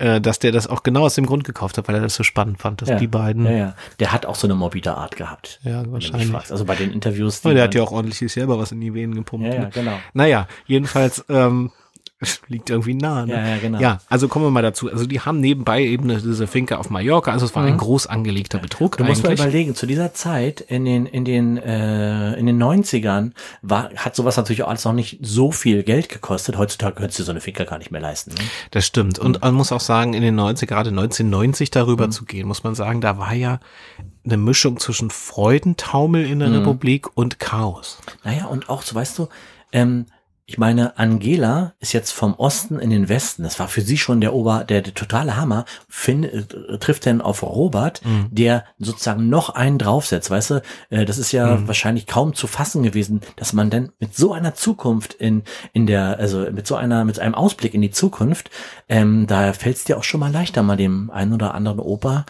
äh, 0.00 0.20
dass 0.20 0.38
der 0.38 0.50
das 0.50 0.66
auch 0.66 0.82
genau 0.82 1.02
aus 1.02 1.14
dem 1.14 1.26
Grund 1.26 1.44
gekauft 1.44 1.78
hat, 1.78 1.86
weil 1.86 1.94
er 1.94 2.00
das 2.00 2.14
so 2.14 2.22
spannend 2.24 2.58
fand, 2.58 2.82
dass 2.82 2.88
Ja. 2.88 2.96
die 2.96 3.06
beiden. 3.06 3.44
Ja, 3.44 3.52
ja. 3.52 3.74
Der 4.00 4.12
hat 4.12 4.26
auch 4.26 4.34
so 4.34 4.46
eine 4.46 4.54
morbide 4.54 4.94
Art 4.96 5.16
gehabt. 5.16 5.60
Ja, 5.62 5.82
wahrscheinlich. 5.92 6.34
Also 6.50 6.64
bei 6.64 6.74
den 6.74 6.90
Interviews. 6.90 7.40
Oh, 7.44 7.50
der 7.52 7.64
hat 7.64 7.74
ja 7.74 7.82
auch 7.82 7.92
ordentlich 7.92 8.32
selber 8.32 8.58
was 8.58 8.72
in 8.72 8.80
die 8.80 8.92
Venen 8.94 9.14
gepumpt. 9.14 9.46
Ja, 9.46 9.54
ja, 9.54 9.60
ne? 9.60 9.70
genau. 9.72 9.98
Naja, 10.14 10.48
jedenfalls 10.66 11.24
ähm, 11.28 11.70
liegt 12.48 12.68
irgendwie 12.70 12.94
nah. 12.94 13.24
Ne? 13.24 13.32
Ja, 13.32 13.48
ja, 13.48 13.58
genau. 13.58 13.80
Ja, 13.80 14.00
also 14.08 14.28
kommen 14.28 14.44
wir 14.44 14.50
mal 14.50 14.62
dazu. 14.62 14.90
Also 14.90 15.06
die 15.06 15.20
haben 15.20 15.40
nebenbei 15.40 15.82
eben 15.82 16.08
diese 16.08 16.46
Finke 16.46 16.78
auf 16.78 16.90
Mallorca. 16.90 17.32
Also 17.32 17.46
es 17.46 17.54
war 17.54 17.64
ein 17.64 17.76
groß 17.78 18.06
angelegter 18.06 18.58
Betrug 18.58 18.98
Mhm. 18.98 19.04
Du 19.04 19.08
musst 19.08 19.22
mal 19.22 19.30
eigentlich. 19.30 19.40
überlegen, 19.40 19.74
zu 19.74 19.86
dieser 19.86 20.12
Zeit 20.14 20.60
in 20.60 20.84
den 20.84 21.06
in 21.06 21.24
den 21.24 21.56
äh, 21.56 22.34
in 22.34 22.46
den 22.46 22.62
90ern 22.62 23.32
war 23.62 23.90
hat 23.96 24.14
sowas 24.16 24.36
natürlich 24.36 24.62
auch 24.62 24.68
alles 24.68 24.84
noch 24.84 24.92
nicht 24.92 25.18
so 25.22 25.50
viel 25.52 25.82
Geld 25.82 26.08
gekostet. 26.08 26.58
Heutzutage 26.58 26.96
könntest 26.96 27.18
du 27.20 27.22
so 27.24 27.30
eine 27.30 27.40
Finker 27.40 27.64
gar 27.64 27.78
nicht 27.78 27.90
mehr 27.90 28.00
leisten. 28.00 28.30
Ne? 28.32 28.40
Das 28.70 28.84
stimmt. 28.86 29.18
Mhm. 29.18 29.24
Und 29.26 29.40
man 29.42 29.54
muss 29.54 29.72
auch 29.72 29.80
sagen, 29.80 30.12
in 30.14 30.22
den 30.22 30.34
90 30.34 30.68
gerade 30.68 30.90
1990 30.90 31.70
darüber 31.70 32.10
zu 32.10 32.24
gehen, 32.24 32.46
muss 32.46 32.64
man 32.64 32.74
sagen, 32.74 33.00
da 33.00 33.16
war 33.18 33.32
ja 33.34 33.60
eine 34.24 34.36
Mischung 34.36 34.78
zwischen 34.78 35.08
Freudentaumel 35.10 36.24
in 36.26 36.40
der 36.40 36.48
Mhm. 36.50 36.56
Republik 36.56 37.08
und 37.16 37.38
Chaos. 37.38 37.98
Naja, 38.24 38.46
und 38.46 38.68
auch 38.68 38.82
so, 38.82 38.94
weißt 38.94 39.18
du, 39.18 39.28
ähm, 39.72 40.06
ich 40.50 40.58
meine, 40.58 40.98
Angela 40.98 41.74
ist 41.78 41.92
jetzt 41.92 42.10
vom 42.10 42.34
Osten 42.34 42.80
in 42.80 42.90
den 42.90 43.08
Westen. 43.08 43.44
Das 43.44 43.60
war 43.60 43.68
für 43.68 43.82
sie 43.82 43.96
schon 43.96 44.20
der 44.20 44.34
Ober, 44.34 44.64
der, 44.64 44.82
der 44.82 44.94
totale 44.94 45.36
Hammer. 45.36 45.64
Find, 45.88 46.24
äh, 46.24 46.42
trifft 46.80 47.06
denn 47.06 47.20
auf 47.20 47.44
Robert, 47.44 48.00
der 48.32 48.64
sozusagen 48.76 49.28
noch 49.28 49.50
einen 49.50 49.78
draufsetzt, 49.78 50.28
weißt 50.28 50.50
du? 50.50 50.62
Äh, 50.90 51.04
das 51.04 51.18
ist 51.18 51.30
ja 51.30 51.68
wahrscheinlich 51.68 52.08
kaum 52.08 52.34
zu 52.34 52.48
fassen 52.48 52.82
gewesen, 52.82 53.20
dass 53.36 53.52
man 53.52 53.70
denn 53.70 53.92
mit 54.00 54.16
so 54.16 54.32
einer 54.32 54.56
Zukunft 54.56 55.14
in, 55.14 55.44
in 55.72 55.86
der, 55.86 56.18
also 56.18 56.40
mit 56.50 56.66
so 56.66 56.74
einer, 56.74 57.04
mit 57.04 57.20
einem 57.20 57.36
Ausblick 57.36 57.72
in 57.72 57.82
die 57.82 57.92
Zukunft, 57.92 58.50
ähm, 58.88 59.28
da 59.28 59.52
fällt 59.52 59.76
es 59.76 59.84
dir 59.84 59.98
auch 59.98 60.04
schon 60.04 60.18
mal 60.18 60.32
leichter, 60.32 60.64
mal 60.64 60.76
dem 60.76 61.10
einen 61.10 61.32
oder 61.32 61.54
anderen 61.54 61.78
Opa, 61.78 62.26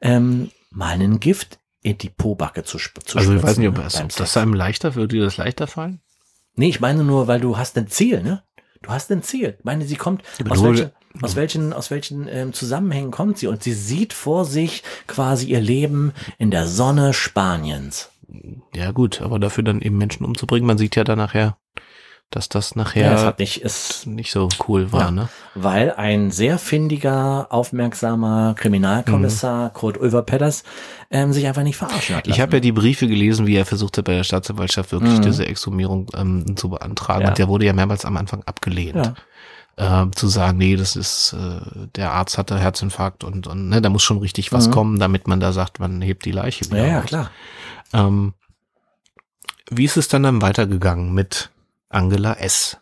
ähm, 0.00 0.52
mal 0.70 0.92
einen 0.92 1.18
Gift 1.18 1.58
in 1.82 1.98
die 1.98 2.08
Pobacke 2.08 2.62
zu, 2.62 2.78
zu 2.78 3.18
Also 3.18 3.34
ich 3.34 3.42
weiß 3.42 3.58
nicht, 3.58 3.68
ob, 3.68 3.78
es, 3.78 4.00
ob 4.00 4.14
das 4.14 4.36
einem 4.36 4.54
leichter, 4.54 4.94
würde 4.94 5.16
dir 5.16 5.24
das 5.24 5.38
leichter 5.38 5.66
fallen? 5.66 6.00
Nee, 6.56 6.68
ich 6.68 6.80
meine 6.80 7.04
nur, 7.04 7.26
weil 7.26 7.40
du 7.40 7.56
hast 7.58 7.76
ein 7.76 7.88
Ziel, 7.88 8.22
ne? 8.22 8.42
Du 8.82 8.90
hast 8.90 9.10
ein 9.10 9.22
Ziel. 9.22 9.56
Ich 9.58 9.64
meine, 9.64 9.84
sie 9.84 9.96
kommt, 9.96 10.22
aber 10.38 10.52
aus 10.52 10.62
welchen, 10.62 10.90
aus 11.22 11.36
welchen, 11.36 11.72
aus 11.72 11.90
welchen 11.90 12.28
ähm, 12.28 12.52
Zusammenhängen 12.52 13.10
kommt 13.10 13.38
sie? 13.38 13.46
Und 13.46 13.62
sie 13.62 13.72
sieht 13.72 14.12
vor 14.12 14.44
sich 14.44 14.82
quasi 15.06 15.46
ihr 15.46 15.60
Leben 15.60 16.12
in 16.38 16.50
der 16.50 16.66
Sonne 16.66 17.14
Spaniens. 17.14 18.10
Ja 18.74 18.90
gut, 18.90 19.22
aber 19.22 19.38
dafür 19.38 19.64
dann 19.64 19.80
eben 19.80 19.96
Menschen 19.96 20.24
umzubringen, 20.24 20.66
man 20.66 20.78
sieht 20.78 20.96
ja 20.96 21.04
dann 21.04 21.18
nachher, 21.18 21.56
dass 22.34 22.48
das 22.48 22.74
nachher 22.76 23.04
Ja, 23.06 23.14
es 23.14 23.24
hat 23.24 23.38
nicht, 23.38 23.64
es, 23.64 24.06
nicht 24.06 24.32
so 24.32 24.48
cool 24.68 24.90
war, 24.92 25.00
Ja. 25.02 25.10
ne? 25.10 25.28
weil 25.54 25.92
ein 25.92 26.30
sehr 26.30 26.58
findiger, 26.58 27.46
aufmerksamer 27.50 28.54
Kriminalkommissar, 28.58 29.70
Kurt 29.70 29.98
Ulver 29.98 30.22
Pedders, 30.22 30.64
ähm, 31.10 31.32
sich 31.32 31.46
einfach 31.46 31.62
nicht 31.62 31.76
verarschen 31.76 32.16
hat 32.16 32.26
Mhm. 32.26 32.30
Ich 32.32 32.36
lassen. 32.38 32.42
habe 32.42 32.56
ja 32.56 32.60
die 32.60 32.72
Briefe 32.72 33.06
gelesen, 33.06 33.46
wie 33.46 33.56
er 33.56 33.64
versuchte 33.66 34.02
bei 34.02 34.14
der 34.14 34.24
Staatsanwaltschaft 34.24 34.90
wirklich 34.92 35.20
diese 35.20 35.46
Exhumierung 35.46 36.06
ähm, 36.16 36.56
zu 36.56 36.68
beantragen. 36.70 37.20
Mhm. 37.20 37.22
Ja. 37.24 37.28
Und 37.30 37.38
der 37.38 37.48
wurde 37.48 37.66
ja 37.66 37.72
mehrmals 37.72 38.04
am 38.04 38.16
Anfang 38.16 38.42
abgelehnt. 38.46 39.12
Ähm, 39.76 40.12
zu 40.14 40.28
sagen, 40.28 40.56
nee, 40.58 40.76
das 40.76 40.94
ist, 40.94 41.32
äh, 41.32 41.86
der 41.96 42.12
Arzt 42.12 42.38
hatte 42.38 42.56
Herzinfarkt 42.58 43.24
und, 43.24 43.48
und 43.48 43.68
ne, 43.70 43.82
da 43.82 43.88
muss 43.88 44.04
schon 44.04 44.18
richtig 44.18 44.52
was 44.52 44.70
kommen, 44.70 45.00
damit 45.00 45.26
man 45.26 45.40
da 45.40 45.50
sagt, 45.52 45.80
man 45.80 46.00
hebt 46.00 46.24
die 46.24 46.30
Leiche 46.30 46.64
wieder 46.66 46.76
Mhm. 46.82 46.86
ja, 46.86 46.92
ja, 46.92 47.00
klar. 47.00 47.30
Ähm, 47.92 48.34
wie 49.70 49.84
ist 49.84 49.96
es 49.96 50.06
dann 50.08 50.22
dann 50.22 50.42
weitergegangen 50.42 51.12
mit 51.12 51.50
Angela 51.94 52.34
S? 52.34 52.78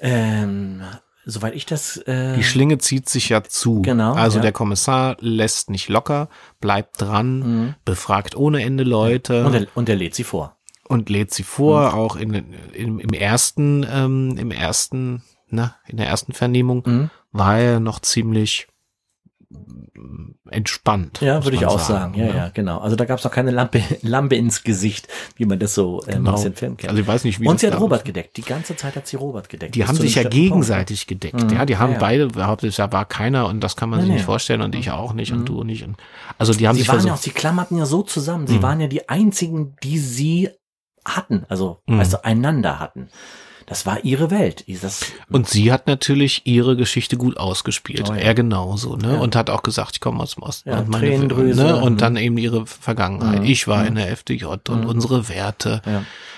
Ähm, 0.00 0.82
soweit 1.24 1.54
ich 1.54 1.66
das, 1.66 1.96
äh, 1.98 2.36
Die 2.36 2.44
Schlinge 2.44 2.78
zieht 2.78 3.08
sich 3.08 3.28
ja 3.30 3.42
zu. 3.42 3.82
Genau, 3.82 4.12
Also 4.14 4.38
ja. 4.38 4.42
der 4.42 4.52
Kommissar 4.52 5.16
lässt 5.20 5.70
nicht 5.70 5.88
locker, 5.88 6.28
bleibt 6.60 7.00
dran, 7.00 7.74
befragt 7.84 8.36
ohne 8.36 8.62
Ende 8.62 8.84
Leute. 8.84 9.40
Mhm. 9.40 9.46
und, 9.46 9.54
er, 9.54 9.66
und 9.74 9.88
er 9.88 9.96
lädt 9.96 10.14
sie 10.14 10.24
vor. 10.24 10.56
und 10.88 11.08
lädt 11.10 11.34
sie 11.34 11.42
vor, 11.42 11.94
auch 11.94 12.16
in, 12.16 12.32
in, 12.72 12.98
im 12.98 13.10
ersten, 13.12 13.84
ähm, 13.90 14.36
im 14.38 14.50
ersten, 14.50 15.22
na, 15.50 15.76
in 15.86 15.96
der 15.98 16.06
ersten 16.06 16.32
Vernehmung 16.32 16.82
Mhm. 16.86 17.10
war 17.32 17.58
er 17.58 17.80
noch 17.80 18.00
ziemlich 18.00 18.68
entspannt. 20.50 21.20
Ja, 21.20 21.44
würde 21.44 21.56
ich 21.56 21.66
auch 21.66 21.78
sagen. 21.78 22.14
Ja, 22.14 22.26
ne? 22.26 22.36
ja, 22.36 22.48
genau. 22.50 22.78
Also 22.78 22.96
da 22.96 23.04
gab 23.04 23.18
es 23.18 23.24
noch 23.24 23.30
keine 23.32 23.50
Lampe, 23.50 23.82
Lampe 24.02 24.36
ins 24.36 24.62
Gesicht, 24.62 25.08
wie 25.36 25.44
man 25.44 25.58
das 25.58 25.74
so 25.74 26.02
ähm, 26.06 26.18
Genau. 26.24 26.32
aus 26.32 26.42
den 26.42 26.54
Filmen 26.54 26.76
kennt. 26.76 26.90
Also 26.90 27.00
ich 27.02 27.08
weiß 27.08 27.24
nicht, 27.24 27.40
wie 27.40 27.46
Und 27.48 27.60
sie 27.60 27.66
hat 27.66 27.78
Robert 27.80 28.04
gedeckt. 28.04 28.36
Die 28.36 28.42
ganze 28.42 28.76
Zeit 28.76 28.96
hat 28.96 29.06
sie 29.06 29.16
Robert 29.16 29.48
gedeckt. 29.48 29.74
Die 29.74 29.80
Bis 29.80 29.88
haben 29.88 29.96
sich 29.96 30.14
ja 30.14 30.22
bestimmten 30.22 30.48
Punkt. 30.50 30.64
gegenseitig 30.66 31.06
gedeckt. 31.06 31.42
Mhm. 31.42 31.50
Ja, 31.50 31.66
die 31.66 31.76
haben 31.76 31.90
Ja, 31.92 31.94
ja. 31.98 32.00
beide 32.00 32.26
behauptet, 32.28 32.78
da 32.78 32.90
war 32.92 33.04
keiner 33.04 33.46
und 33.46 33.60
das 33.60 33.76
kann 33.76 33.90
man 33.90 34.00
sich 34.00 34.10
nicht 34.10 34.24
vorstellen 34.24 34.62
und 34.62 34.74
ich 34.74 34.90
auch 34.90 35.12
nicht 35.12 35.32
und 35.32 35.46
du 35.48 35.64
nicht. 35.64 35.84
Und, 35.84 35.96
also 36.38 36.52
die 36.52 36.66
haben 36.68 36.74
Sie 36.74 36.82
sich 36.82 36.88
waren 36.88 37.06
ja 37.06 37.14
auch, 37.14 37.18
sie 37.18 37.30
klammerten 37.30 37.78
ja 37.78 37.86
so 37.86 38.02
zusammen. 38.02 38.46
Sie 38.46 38.58
Mhm. 38.58 38.62
waren 38.62 38.80
ja 38.80 38.86
die 38.86 39.08
einzigen, 39.08 39.76
die 39.82 39.98
sie 39.98 40.50
hatten. 41.04 41.44
Also, 41.48 41.80
Mhm. 41.86 41.98
weißt 41.98 42.12
du, 42.14 42.24
einander 42.24 42.78
hatten. 42.80 43.08
Das 43.68 43.84
war 43.84 44.02
ihre 44.04 44.30
Welt. 44.30 44.64
Das, 44.82 45.04
Und 45.30 45.46
sie 45.48 45.70
hat 45.70 45.86
natürlich 45.86 46.42
ihre 46.46 46.74
Geschichte 46.76 47.16
gut 47.18 47.36
ausgespielt. 47.36 48.08
Oh 48.08 48.14
ja. 48.14 48.18
Er 48.20 48.34
genauso, 48.34 48.96
ne? 48.96 49.12
Ja. 49.14 49.18
Und 49.20 49.36
hat 49.36 49.50
auch 49.50 49.62
gesagt, 49.62 49.90
ich 49.96 50.00
komme 50.00 50.20
aus 50.22 50.34
dem 50.36 50.42
Osten. 50.42 50.70
Ja, 50.70 50.78
und 50.78 50.88
meine, 50.88 51.06
Tränendrüse. 51.06 51.62
ne? 51.62 51.76
Und 51.76 52.00
dann 52.00 52.16
eben 52.16 52.38
ihre 52.38 52.66
Vergangenheit. 52.66 53.44
Ich 53.44 53.68
war 53.68 53.86
in 53.86 53.96
der 53.96 54.10
FDJ 54.10 54.44
und 54.46 54.86
unsere 54.86 55.28
Werte. 55.28 55.82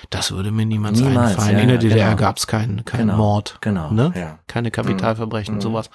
Das 0.09 0.31
würde 0.31 0.51
mir 0.51 0.65
niemals 0.65 0.99
Niemals, 0.99 1.37
einfallen. 1.37 1.59
in 1.59 1.67
der 1.69 1.77
DDR 1.77 2.05
genau. 2.09 2.17
gab 2.17 2.37
es 2.37 2.47
keinen 2.47 2.83
keinen 2.83 3.07
Genau, 3.07 3.17
Mord. 3.17 3.57
genau, 3.61 3.91
Ne? 3.91 4.37
Keine 4.47 4.69
Kapitalverbrechen, 4.71 5.55
Mhm. 5.55 5.61
sowas. 5.61 5.89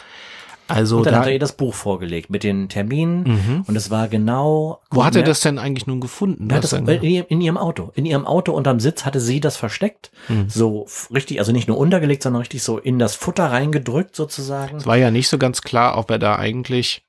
Also 0.68 0.98
Und 0.98 1.06
dann 1.06 1.14
da, 1.14 1.20
hat 1.20 1.26
er 1.26 1.32
ihr 1.34 1.38
das 1.38 1.52
Buch 1.52 1.74
vorgelegt 1.74 2.30
mit 2.30 2.42
den 2.42 2.68
Terminen. 2.68 3.22
Mhm. 3.22 3.64
Und 3.66 3.76
es 3.76 3.90
war 3.90 4.08
genau. 4.08 4.80
wo 4.90 5.04
hat 5.04 5.16
er 5.16 5.22
das 5.22 5.40
denn 5.40 5.58
eigentlich 5.58 5.86
nun 5.86 6.00
gefunden? 6.00 6.48
Das 6.48 6.72
in, 6.72 6.86
in 6.86 7.40
ihrem 7.40 7.56
Auto. 7.56 7.92
In 7.94 8.04
ihrem 8.04 8.26
Auto 8.26 8.52
unterm 8.52 8.80
Sitz 8.80 9.04
hatte 9.04 9.20
sie 9.20 9.40
das 9.40 9.56
versteckt. 9.56 10.10
Hm. 10.26 10.48
So 10.48 10.86
richtig, 11.12 11.38
also 11.38 11.52
nicht 11.52 11.68
nur 11.68 11.78
untergelegt, 11.78 12.22
sondern 12.22 12.40
richtig 12.40 12.62
so 12.62 12.78
in 12.78 12.98
das 12.98 13.14
Futter 13.14 13.46
reingedrückt 13.46 14.16
sozusagen. 14.16 14.76
Es 14.76 14.86
war 14.86 14.96
ja 14.96 15.10
nicht 15.10 15.28
so 15.28 15.38
ganz 15.38 15.62
klar, 15.62 15.98
ob 15.98 16.10
er 16.10 16.18
da 16.18 16.36
eigentlich, 16.36 17.05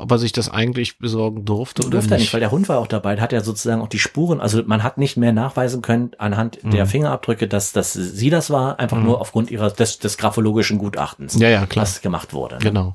ob 0.00 0.10
er 0.10 0.18
sich 0.18 0.32
das 0.32 0.48
eigentlich 0.48 0.98
besorgen 0.98 1.44
durfte 1.44 1.86
oder 1.86 1.98
er 1.98 2.02
nicht. 2.02 2.10
nicht, 2.12 2.32
weil 2.32 2.40
der 2.40 2.50
Hund 2.50 2.68
war 2.68 2.78
auch 2.78 2.86
dabei. 2.86 3.16
Hat 3.20 3.32
ja 3.32 3.42
sozusagen 3.42 3.82
auch 3.82 3.88
die 3.88 3.98
Spuren. 3.98 4.40
Also 4.40 4.62
man 4.64 4.82
hat 4.82 4.98
nicht 4.98 5.16
mehr 5.16 5.32
nachweisen 5.32 5.82
können 5.82 6.12
anhand 6.18 6.58
Hm. 6.62 6.70
der 6.70 6.86
Fingerabdrücke, 6.86 7.46
dass, 7.48 7.72
dass 7.72 7.92
sie 7.92 8.30
das 8.30 8.50
war, 8.50 8.78
einfach 8.78 8.98
nur 8.98 9.20
aufgrund 9.20 9.50
ihrer 9.50 9.70
des, 9.70 9.98
des 9.98 10.18
graphologischen 10.18 10.78
Gutachtens, 10.78 11.38
ja, 11.38 11.48
ja, 11.48 11.66
klar. 11.66 11.82
was 11.82 12.00
gemacht 12.00 12.32
wurde. 12.32 12.56
ne? 12.56 12.60
Genau. 12.60 12.94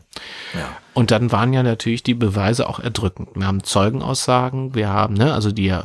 Ja. 0.54 0.68
Und 0.94 1.12
dann 1.12 1.32
waren 1.32 1.54
ja 1.54 1.64
natürlich 1.64 2.04
die 2.04 2.14
Beweise 2.14 2.68
auch 2.70 2.80
erdrückend. 2.80 3.30
Wir 3.36 3.48
haben 3.48 3.64
Zeugenaussagen, 3.64 4.76
wir 4.76 4.90
haben, 4.90 5.14
ne, 5.14 5.34
also 5.34 5.52
die 5.52 5.66
ja 5.66 5.84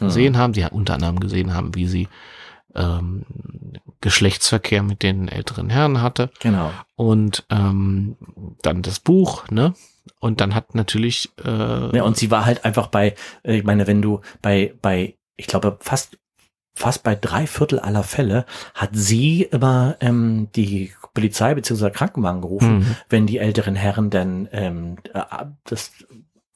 gesehen 0.00 0.36
haben, 0.36 0.52
die 0.52 0.60
ja 0.60 0.68
unter 0.68 0.94
anderem 0.94 1.20
gesehen 1.20 1.54
haben, 1.54 1.74
wie 1.74 1.86
sie 1.86 2.08
ähm, 2.74 3.24
Geschlechtsverkehr 4.00 4.82
mit 4.82 5.02
den 5.02 5.28
älteren 5.28 5.70
Herren 5.70 6.02
hatte. 6.02 6.30
Genau. 6.40 6.70
Und 6.96 7.44
ähm, 7.50 8.16
dann 8.62 8.82
das 8.82 9.00
Buch, 9.00 9.48
ne? 9.50 9.74
Und 10.20 10.40
dann 10.40 10.54
hat 10.54 10.74
natürlich 10.74 11.30
äh, 11.44 11.96
Ja, 11.96 12.02
und 12.02 12.16
sie 12.16 12.30
war 12.30 12.44
halt 12.44 12.64
einfach 12.64 12.88
bei, 12.88 13.14
äh, 13.42 13.56
ich 13.58 13.64
meine, 13.64 13.86
wenn 13.86 14.02
du 14.02 14.20
bei, 14.42 14.74
bei, 14.82 15.16
ich 15.36 15.46
glaube, 15.46 15.78
fast 15.80 16.18
fast 16.76 17.04
bei 17.04 17.14
drei 17.14 17.46
Viertel 17.46 17.78
aller 17.78 18.02
Fälle 18.02 18.46
hat 18.74 18.90
sie 18.94 19.42
immer 19.42 19.96
ähm, 20.00 20.48
die 20.56 20.92
Polizei 21.14 21.54
bzw. 21.54 21.90
Krankenwagen 21.90 22.40
gerufen, 22.40 22.78
Mhm. 22.78 22.96
wenn 23.08 23.26
die 23.28 23.38
älteren 23.38 23.76
Herren 23.76 24.10
dann 24.10 24.48
ähm, 24.50 24.96
äh, 25.12 25.22
das 25.62 25.92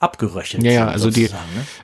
abgeröchelt 0.01 0.63
Ja, 0.63 0.71
ja, 0.71 0.87
also 0.89 1.11
die- 1.11 1.25
ne? 1.25 1.31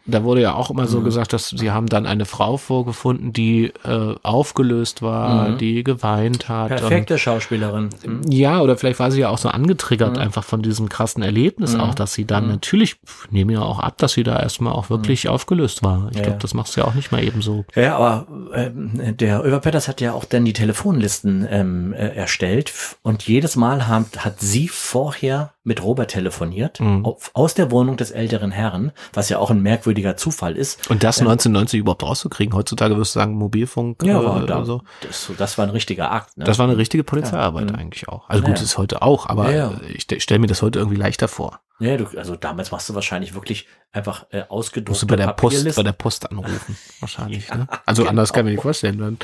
Da 0.07 0.23
wurde 0.23 0.41
ja 0.43 0.55
auch 0.55 0.71
immer 0.71 0.87
so 0.87 1.01
Mhm. 1.01 1.05
gesagt, 1.05 1.33
dass 1.33 1.49
sie 1.49 1.71
haben 1.73 1.89
dann 1.89 2.07
eine 2.07 2.27
Frau 2.27 2.57
vorgefunden, 2.59 3.33
die 3.33 3.73
äh, 3.85 4.15
aufgelöst 4.23 5.03
war, 5.03 5.49
Mhm. 5.51 5.59
die 5.59 5.83
geweint 5.83 6.49
hat. 6.49 6.69
Perfekte 6.69 7.19
Schauspielerin. 7.19 7.91
Hm? 8.03 8.21
Und, 8.21 8.33
ja, 8.33 8.61
oder 8.61 8.77
vielleicht 8.77 9.01
war 9.01 9.11
sie 9.11 9.21
ja 9.23 9.31
auch 9.31 9.39
so 9.39 9.49
angetriggert 9.49 10.15
Mhm. 10.17 10.23
einfach 10.23 10.45
von 10.45 10.63
diesem 10.63 10.89
krassen 10.89 11.23
Erlebnis 11.25 11.75
Mhm. 11.75 11.81
auch, 11.81 11.95
dass 11.95 12.15
sie 12.15 12.25
dann 12.25 12.45
Mhm. 12.45 12.51
natürlich, 12.51 12.97
nehme 13.31 13.55
ja 13.55 13.63
auch 13.63 13.81
ab, 13.81 13.99
dass 13.99 14.13
sie 14.13 14.23
da 14.23 14.39
erstmal 14.39 14.75
auch 14.75 14.91
wirklich 14.91 15.29
aufgelöst 15.29 15.83
war. 15.83 16.09
Ich 16.13 16.19
Ja, 16.19 16.23
glaube, 16.25 16.39
das 16.41 16.55
machst 16.55 16.77
du 16.77 16.83
ja 16.83 16.87
auch 16.87 16.95
nicht 16.95 17.11
mal 17.11 17.23
eben 17.25 17.43
so. 17.43 17.65
Ja, 17.75 17.97
aber 17.97 18.27
ähm, 18.55 19.17
der 19.17 19.45
Över 19.45 19.59
Petters 19.59 19.89
hat 19.89 20.01
ja 20.01 20.13
auch 20.13 20.25
dann 20.25 20.45
die 20.45 20.53
Telefonlisten 20.53 21.47
ähm, 21.51 21.93
äh, 21.95 22.09
erstellt 22.15 22.73
und 23.03 23.27
jedes 23.27 23.57
Mal 23.57 23.89
hat, 23.89 24.25
hat 24.25 24.41
sie 24.41 24.69
vorher 24.69 25.54
mit 25.65 25.83
Robert 25.83 26.11
telefoniert 26.11 26.79
Mhm. 26.81 27.05
auf, 27.05 27.31
aus 27.35 27.55
der 27.55 27.71
Wohnung 27.71 27.97
des 27.97 28.11
älteren 28.11 28.51
Herrn, 28.51 28.93
was 29.13 29.29
ja 29.31 29.39
auch 29.39 29.51
ein 29.51 29.61
merkwürdiger 29.63 30.17
Zufall 30.17 30.57
ist. 30.57 30.91
Und 30.91 31.03
das 31.03 31.19
1990 31.21 31.81
überhaupt 31.81 32.03
rauszukriegen, 32.03 32.55
heutzutage 32.55 32.97
wirst 32.97 33.15
du 33.17 33.21
sagen, 33.21 33.35
Mobilfunk 33.35 34.03
Ja, 34.05 34.43
äh, 34.43 34.47
da, 34.47 34.65
so. 34.65 34.83
das, 35.01 35.31
das 35.39 35.59
war 35.59 35.65
ein 35.67 35.71
richtiger 35.71 36.11
Akt. 36.13 36.37
Ne? 36.37 36.45
Das 36.45 36.59
war 36.59 36.67
eine 36.69 36.77
richtige 36.77 37.03
Polizeiarbeit 37.05 37.71
Ja. 37.71 37.77
Mhm. 37.77 37.83
eigentlich 37.83 38.09
auch. 38.09 38.29
Also 38.29 38.43
Ja, 38.43 38.49
gut, 38.49 38.59
ja. 38.59 38.65
ist 38.65 38.79
heute 38.79 39.03
auch, 39.03 39.29
aber 39.29 39.73
ich 39.89 40.07
stelle 40.23 40.39
mir 40.41 40.47
das 40.47 40.63
heute 40.63 40.79
irgendwie 40.79 40.99
leichter 40.99 41.29
vor. 41.29 41.61
Ja, 41.81 41.97
du, 41.97 42.07
also 42.17 42.37
damals 42.37 42.71
machst 42.71 42.89
du 42.89 42.95
wahrscheinlich 42.95 43.35
wirklich 43.35 43.67
einfach 43.95 44.27
äh, 44.31 44.43
ausgedruckt. 44.49 44.91
Musst 44.91 45.03
du 45.03 45.07
bei 45.07 45.17
der 45.17 45.33
Post, 45.33 45.77
bei 45.77 45.83
der 45.83 45.93
Post 45.93 46.31
anrufen, 46.31 46.77
wahrscheinlich. 47.01 47.49
ja, 47.49 47.57
ne? 47.57 47.67
Also 47.87 48.03
genau. 48.03 48.11
anders 48.11 48.33
kann 48.33 48.41
ich 48.41 48.45
mir 48.45 48.51
nicht 48.53 48.63
vorstellen. 48.63 48.99
Dann. 48.99 49.19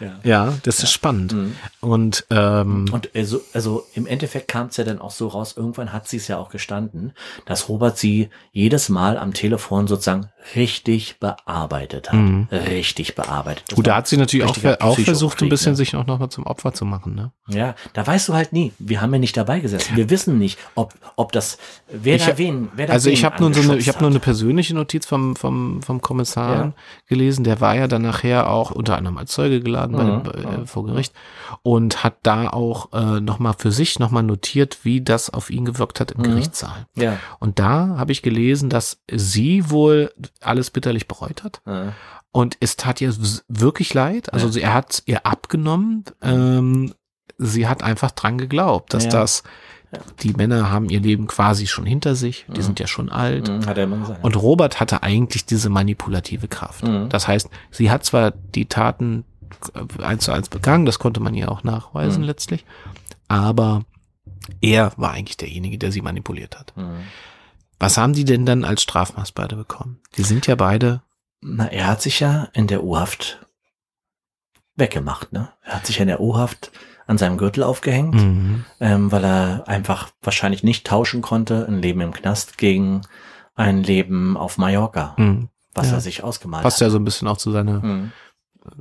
Ja. 0.00 0.20
ja, 0.22 0.58
das 0.62 0.78
ja. 0.78 0.84
ist 0.84 0.92
spannend. 0.92 1.32
Mhm. 1.32 1.56
Und, 1.80 2.26
ähm, 2.30 2.86
und 2.92 3.14
also, 3.14 3.40
also 3.52 3.86
im 3.94 4.06
Endeffekt 4.06 4.48
kam 4.48 4.66
es 4.68 4.76
ja 4.76 4.84
dann 4.84 5.00
auch 5.00 5.10
so 5.10 5.28
raus, 5.28 5.54
irgendwann 5.56 5.92
hat 5.92 6.08
sie 6.08 6.16
es 6.16 6.28
ja 6.28 6.38
auch 6.38 6.48
gestanden, 6.48 7.12
dass 7.44 7.68
Robert 7.68 7.98
sie 7.98 8.30
jedes 8.52 8.88
Mal 8.88 9.18
am 9.18 9.34
Telefon 9.34 9.86
sozusagen 9.86 10.30
richtig 10.54 11.18
bearbeitet 11.18 12.10
hat. 12.10 12.18
Mhm. 12.18 12.48
Richtig 12.50 13.14
bearbeitet. 13.16 13.64
Das 13.68 13.76
Gut, 13.76 13.86
da 13.86 13.96
hat 13.96 14.06
sie 14.06 14.16
natürlich 14.16 14.46
auch, 14.46 14.80
auch 14.80 14.98
versucht, 14.98 15.42
ein 15.42 15.48
bisschen 15.48 15.72
ne? 15.72 15.76
sich 15.76 15.96
auch 15.96 16.06
nochmal 16.06 16.28
zum 16.28 16.46
Opfer 16.46 16.72
zu 16.72 16.84
machen. 16.84 17.14
Ne? 17.14 17.32
Ja, 17.48 17.74
da 17.92 18.06
weißt 18.06 18.28
du 18.28 18.34
halt 18.34 18.52
nie. 18.52 18.72
Wir 18.78 19.00
haben 19.00 19.12
ja 19.12 19.18
nicht 19.18 19.36
dabei 19.36 19.60
gesessen. 19.60 19.96
Wir 19.96 20.08
wissen 20.08 20.38
nicht, 20.38 20.58
ob, 20.74 20.94
ob 21.16 21.32
das 21.32 21.58
Wer 21.88 22.16
ich, 22.16 22.26
da 22.26 22.36
wen? 22.36 22.68
Wer 22.74 22.88
da 22.88 22.92
also 22.94 23.10
ich 23.10 23.24
habe 23.24 23.40
nur 23.40 23.54
so 23.54 23.60
eine, 23.60 23.78
ich 23.78 23.88
habe 23.88 24.00
nur 24.00 24.10
eine 24.10 24.18
persönliche 24.18 24.74
Notiz 24.74 25.06
vom 25.06 25.36
vom 25.36 25.82
vom 25.82 26.00
Kommissar 26.00 26.54
ja. 26.54 26.72
gelesen. 27.06 27.44
Der 27.44 27.60
war 27.60 27.76
ja 27.76 27.86
dann 27.86 28.02
nachher 28.02 28.50
auch 28.50 28.72
unter 28.72 28.96
anderem 28.96 29.18
als 29.18 29.30
Zeuge 29.32 29.60
geladen 29.60 29.96
mhm. 29.96 30.22
bei, 30.24 30.32
äh, 30.32 30.66
vor 30.66 30.84
Gericht 30.84 31.14
und 31.62 32.02
hat 32.02 32.16
da 32.24 32.48
auch 32.50 32.92
äh, 32.92 33.20
noch 33.20 33.38
mal 33.38 33.52
für 33.52 33.70
sich 33.70 34.00
noch 34.00 34.10
mal 34.10 34.22
notiert, 34.22 34.78
wie 34.82 35.00
das 35.00 35.30
auf 35.30 35.48
ihn 35.48 35.64
gewirkt 35.64 36.00
hat 36.00 36.10
im 36.10 36.18
mhm. 36.18 36.24
Gerichtssaal. 36.24 36.86
Ja. 36.96 37.18
Und 37.38 37.60
da 37.60 37.96
habe 37.98 38.10
ich 38.10 38.22
gelesen, 38.22 38.68
dass 38.68 39.00
sie 39.10 39.70
wohl 39.70 40.12
alles 40.40 40.70
bitterlich 40.70 41.06
bereut 41.06 41.44
hat. 41.44 41.60
Mhm. 41.66 41.92
Und 42.32 42.56
es 42.60 42.76
tat 42.76 43.00
ihr 43.00 43.14
wirklich 43.48 43.94
leid. 43.94 44.32
Also 44.32 44.48
ja. 44.58 44.66
er 44.66 44.74
hat 44.74 45.02
ihr 45.06 45.24
abgenommen. 45.24 46.04
Ähm, 46.20 46.92
sie 47.38 47.66
hat 47.66 47.82
einfach 47.82 48.10
dran 48.10 48.38
geglaubt, 48.38 48.92
dass 48.92 49.04
ja. 49.04 49.10
das 49.10 49.42
die 50.20 50.32
Männer 50.32 50.70
haben 50.70 50.88
ihr 50.90 51.00
Leben 51.00 51.26
quasi 51.26 51.66
schon 51.66 51.86
hinter 51.86 52.14
sich, 52.14 52.46
die 52.48 52.58
mhm. 52.58 52.64
sind 52.64 52.80
ja 52.80 52.86
schon 52.86 53.08
alt. 53.08 53.48
Mhm, 53.48 53.66
hat 53.66 53.78
er 53.78 53.84
immer 53.84 53.98
gesagt. 53.98 54.24
Und 54.24 54.36
Robert 54.36 54.80
hatte 54.80 55.02
eigentlich 55.02 55.46
diese 55.46 55.68
manipulative 55.68 56.48
Kraft. 56.48 56.84
Mhm. 56.84 57.08
Das 57.08 57.28
heißt, 57.28 57.48
sie 57.70 57.90
hat 57.90 58.04
zwar 58.04 58.32
die 58.32 58.66
Taten 58.66 59.24
eins 60.02 60.24
zu 60.24 60.32
eins 60.32 60.48
begangen, 60.48 60.86
das 60.86 60.98
konnte 60.98 61.20
man 61.20 61.34
ihr 61.34 61.50
auch 61.50 61.64
nachweisen 61.64 62.22
mhm. 62.22 62.26
letztlich, 62.26 62.64
aber 63.28 63.84
er 64.60 64.92
war 64.96 65.12
eigentlich 65.12 65.36
derjenige, 65.36 65.78
der 65.78 65.92
sie 65.92 66.02
manipuliert 66.02 66.58
hat. 66.58 66.76
Mhm. 66.76 67.04
Was 67.78 67.98
haben 67.98 68.12
die 68.12 68.24
denn 68.24 68.46
dann 68.46 68.64
als 68.64 68.82
Strafmaß 68.82 69.32
beide 69.32 69.56
bekommen? 69.56 70.00
Die 70.16 70.22
sind 70.22 70.46
ja 70.46 70.54
beide. 70.54 71.02
Na, 71.40 71.66
er 71.66 71.86
hat 71.86 72.02
sich 72.02 72.20
ja 72.20 72.48
in 72.54 72.66
der 72.66 72.82
U-Haft 72.82 73.46
weggemacht, 74.76 75.32
ne? 75.32 75.50
Er 75.62 75.76
hat 75.76 75.86
sich 75.86 75.96
ja 75.96 76.02
in 76.02 76.08
der 76.08 76.20
U-Haft 76.20 76.70
an 77.06 77.18
seinem 77.18 77.38
Gürtel 77.38 77.62
aufgehängt, 77.62 78.14
mhm. 78.14 78.64
ähm, 78.80 79.12
weil 79.12 79.24
er 79.24 79.68
einfach 79.68 80.10
wahrscheinlich 80.22 80.62
nicht 80.62 80.86
tauschen 80.86 81.22
konnte, 81.22 81.66
ein 81.68 81.80
Leben 81.80 82.00
im 82.00 82.12
Knast 82.12 82.58
gegen 82.58 83.02
ein 83.54 83.82
Leben 83.82 84.36
auf 84.36 84.58
Mallorca, 84.58 85.14
mhm. 85.16 85.48
was 85.74 85.88
ja. 85.88 85.94
er 85.94 86.00
sich 86.00 86.22
ausgemalt 86.24 86.62
Passt 86.62 86.76
hat. 86.76 86.80
Passt 86.80 86.80
ja 86.82 86.90
so 86.90 86.98
ein 86.98 87.04
bisschen 87.04 87.28
auch 87.28 87.38
zu 87.38 87.52
seiner, 87.52 87.80
mhm. 87.80 88.12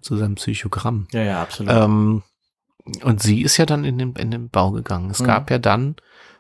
zu 0.01 0.17
seinem 0.17 0.35
Psychogramm. 0.35 1.07
Ja, 1.11 1.21
ja, 1.21 1.41
absolut. 1.41 1.71
Ähm, 1.71 2.23
und 3.03 3.21
sie 3.21 3.41
ist 3.41 3.57
ja 3.57 3.65
dann 3.65 3.83
in 3.83 3.97
den, 3.97 4.13
in 4.13 4.31
den 4.31 4.49
Bau 4.49 4.71
gegangen. 4.71 5.09
Es 5.09 5.19
mhm. 5.19 5.25
gab 5.25 5.49
ja 5.49 5.57
dann 5.57 5.95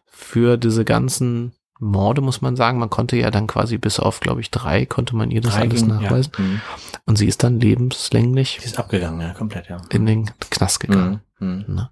für 0.05 0.57
diese 0.57 0.85
ganzen 0.85 1.53
Morde, 1.79 2.21
muss 2.21 2.41
man 2.41 2.55
sagen. 2.55 2.79
Man 2.79 2.89
konnte 2.89 3.17
ja 3.17 3.31
dann 3.31 3.47
quasi 3.47 3.77
bis 3.77 3.99
auf, 3.99 4.19
glaube 4.19 4.41
ich, 4.41 4.51
drei, 4.51 4.85
konnte 4.85 5.15
man 5.15 5.31
ihr 5.31 5.41
das 5.41 5.53
drei 5.53 5.61
alles 5.61 5.81
ging, 5.81 5.87
nachweisen. 5.87 6.31
Ja. 6.37 6.43
Mhm. 6.43 6.61
Und 7.05 7.17
sie 7.17 7.27
ist 7.27 7.43
dann 7.43 7.59
lebenslänglich. 7.59 8.57
Sie 8.61 8.65
ist 8.65 8.79
abgegangen, 8.79 9.21
ja, 9.21 9.33
komplett, 9.33 9.69
ja. 9.69 9.77
In 9.89 10.05
den 10.05 10.31
Knast 10.49 10.79
gegangen. 10.79 11.11
Mhm. 11.11 11.19
Ne? 11.39 11.91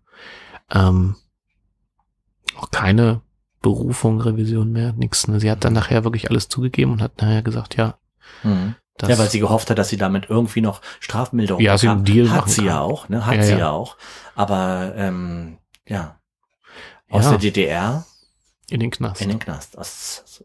Ähm, 0.72 1.16
auch 2.56 2.72
keine 2.72 3.22
Berufung, 3.62 4.22
Revision 4.22 4.72
mehr, 4.72 4.94
nichts. 4.94 5.28
Ne? 5.28 5.40
Sie 5.40 5.50
hat 5.50 5.64
dann 5.64 5.74
nachher 5.74 6.04
wirklich 6.04 6.30
alles 6.30 6.50
zugegeben 6.50 6.92
und 6.92 7.02
hat 7.02 7.22
nachher 7.22 7.42
gesagt, 7.42 7.76
ja. 7.78 7.98
Mhm. 8.44 8.76
ja, 9.02 9.18
weil 9.18 9.30
sie 9.30 9.40
gehofft 9.40 9.70
hat, 9.70 9.78
dass 9.78 9.90
sie 9.90 9.98
damit 9.98 10.30
irgendwie 10.30 10.62
noch 10.62 10.82
Strafmilderung 11.00 11.62
ja, 11.62 11.78
sie 11.78 11.88
einen 11.88 12.06
Deal 12.06 12.32
hat 12.32 12.50
sie 12.50 12.58
kann. 12.58 12.66
ja 12.66 12.82
auch, 12.82 13.10
ne? 13.10 13.26
Hat 13.26 13.36
ja, 13.36 13.44
sie 13.44 13.52
ja. 13.52 13.58
ja 13.58 13.70
auch. 13.72 13.98
Aber 14.36 14.94
ähm, 14.96 15.58
ja. 15.88 16.20
Aus 17.10 17.26
ja. 17.26 17.32
der 17.32 17.40
DDR 17.40 18.06
in 18.70 18.80
den 18.80 18.92
Knast. 18.92 19.22
In 19.22 19.30
den 19.30 19.40
Knast. 19.40 19.78
Das, 19.78 20.44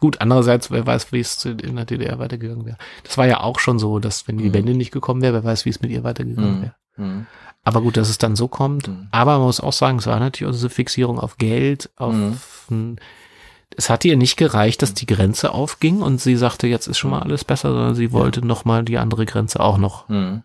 Gut, 0.00 0.20
andererseits, 0.20 0.70
wer 0.70 0.86
weiß, 0.86 1.12
wie 1.12 1.20
es 1.20 1.44
in 1.44 1.74
der 1.74 1.84
DDR 1.84 2.18
weitergegangen 2.18 2.64
wäre. 2.64 2.78
Das 3.02 3.18
war 3.18 3.26
ja 3.26 3.40
auch 3.40 3.58
schon 3.58 3.78
so, 3.78 3.98
dass 3.98 4.28
wenn 4.28 4.38
die 4.38 4.50
mhm. 4.50 4.54
Wende 4.54 4.74
nicht 4.74 4.92
gekommen 4.92 5.22
wäre, 5.22 5.34
wer 5.34 5.44
weiß, 5.44 5.64
wie 5.64 5.70
es 5.70 5.80
mit 5.80 5.90
ihr 5.90 6.04
weitergegangen 6.04 6.58
mhm. 6.58 6.62
wäre. 6.62 6.74
Mhm. 6.96 7.26
Aber 7.68 7.82
gut, 7.82 7.98
dass 7.98 8.08
es 8.08 8.16
dann 8.16 8.34
so 8.34 8.48
kommt. 8.48 8.88
Mhm. 8.88 9.08
Aber 9.10 9.36
man 9.36 9.46
muss 9.46 9.60
auch 9.60 9.74
sagen, 9.74 9.98
es 9.98 10.06
war 10.06 10.18
natürlich 10.18 10.54
diese 10.54 10.70
Fixierung 10.70 11.20
auf 11.20 11.36
Geld, 11.36 11.90
auf 11.96 12.14
mhm. 12.70 12.96
es 13.76 13.90
hat 13.90 14.06
ihr 14.06 14.16
nicht 14.16 14.38
gereicht, 14.38 14.80
dass 14.80 14.94
die 14.94 15.04
Grenze 15.04 15.52
aufging 15.52 16.00
und 16.00 16.18
sie 16.18 16.36
sagte, 16.36 16.66
jetzt 16.66 16.86
ist 16.86 16.96
schon 16.96 17.10
mal 17.10 17.20
alles 17.20 17.44
besser, 17.44 17.68
sondern 17.70 17.94
sie 17.94 18.10
wollte 18.10 18.40
ja. 18.40 18.46
noch 18.46 18.64
mal 18.64 18.84
die 18.84 18.96
andere 18.96 19.26
Grenze 19.26 19.60
auch 19.60 19.76
noch 19.76 20.08
mhm 20.08 20.44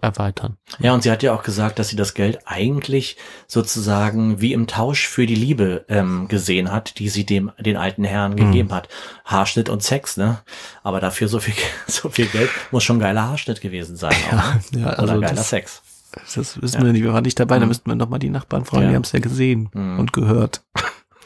erweitern. 0.00 0.56
Ja, 0.78 0.92
und 0.92 1.02
sie 1.02 1.10
hat 1.10 1.22
ja 1.22 1.32
auch 1.32 1.42
gesagt, 1.42 1.78
dass 1.78 1.88
sie 1.88 1.96
das 1.96 2.14
Geld 2.14 2.40
eigentlich 2.46 3.16
sozusagen 3.46 4.40
wie 4.40 4.52
im 4.52 4.66
Tausch 4.66 5.06
für 5.06 5.26
die 5.26 5.34
Liebe 5.34 5.84
ähm, 5.88 6.26
gesehen 6.28 6.72
hat, 6.72 6.98
die 6.98 7.08
sie 7.08 7.24
dem 7.24 7.52
den 7.58 7.76
alten 7.76 8.04
Herrn 8.04 8.32
mhm. 8.32 8.36
gegeben 8.36 8.72
hat. 8.72 8.88
Haarschnitt 9.24 9.68
und 9.68 9.82
Sex, 9.82 10.16
ne? 10.16 10.40
Aber 10.82 11.00
dafür 11.00 11.28
so 11.28 11.38
viel 11.38 11.54
so 11.86 12.08
viel 12.08 12.26
Geld 12.26 12.50
muss 12.70 12.84
schon 12.84 12.98
geiler 12.98 13.28
Haarschnitt 13.28 13.60
gewesen 13.60 13.96
sein. 13.96 14.14
Ja, 14.30 14.38
auch, 14.38 14.72
ne? 14.72 14.80
ja 14.80 14.86
also 14.88 15.02
Oder 15.02 15.20
geiler 15.20 15.34
das, 15.34 15.50
Sex. 15.50 15.82
Das 16.16 16.60
wissen 16.60 16.80
ja. 16.80 16.84
wir 16.84 16.92
nicht, 16.92 17.02
wir 17.02 17.12
waren 17.12 17.24
nicht 17.24 17.38
dabei, 17.38 17.56
mhm. 17.56 17.60
da 17.60 17.66
müssten 17.66 17.90
wir 17.90 17.94
noch 17.94 18.08
mal 18.08 18.18
die 18.18 18.30
Nachbarn 18.30 18.64
fragen, 18.64 18.84
ja. 18.84 18.88
die 18.90 18.94
haben 18.96 19.02
es 19.02 19.12
ja 19.12 19.20
gesehen 19.20 19.68
mhm. 19.72 19.98
und 19.98 20.12
gehört. 20.12 20.62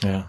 Ja. 0.03 0.27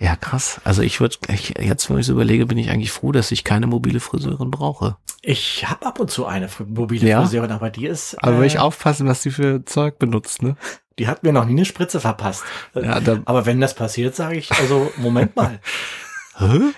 Ja, 0.00 0.16
krass. 0.16 0.62
Also 0.64 0.80
ich 0.80 0.98
würde, 1.00 1.16
jetzt, 1.28 1.90
wenn 1.90 1.98
ich 1.98 2.06
so 2.06 2.14
überlege, 2.14 2.46
bin 2.46 2.56
ich 2.56 2.70
eigentlich 2.70 2.90
froh, 2.90 3.12
dass 3.12 3.30
ich 3.32 3.44
keine 3.44 3.66
mobile 3.66 4.00
Friseurin 4.00 4.50
brauche. 4.50 4.96
Ich 5.20 5.68
habe 5.68 5.84
ab 5.84 6.00
und 6.00 6.10
zu 6.10 6.24
eine 6.24 6.48
mobile 6.66 7.06
ja? 7.06 7.20
Friseurin, 7.20 7.50
aber 7.50 7.68
die 7.68 7.86
ist. 7.86 8.14
Aber 8.22 8.36
äh, 8.36 8.38
will 8.40 8.46
ich 8.46 8.58
aufpassen, 8.58 9.06
was 9.06 9.20
die 9.20 9.30
für 9.30 9.62
Zeug 9.66 9.98
benutzt, 9.98 10.42
ne? 10.42 10.56
Die 10.98 11.06
hat 11.06 11.22
mir 11.22 11.32
noch 11.32 11.44
nie 11.44 11.52
eine 11.52 11.66
Spritze 11.66 12.00
verpasst. 12.00 12.44
Ja, 12.74 13.00
aber 13.26 13.44
wenn 13.44 13.60
das 13.60 13.74
passiert, 13.74 14.14
sage 14.14 14.38
ich, 14.38 14.50
also 14.52 14.90
Moment 14.96 15.36
mal. 15.36 15.60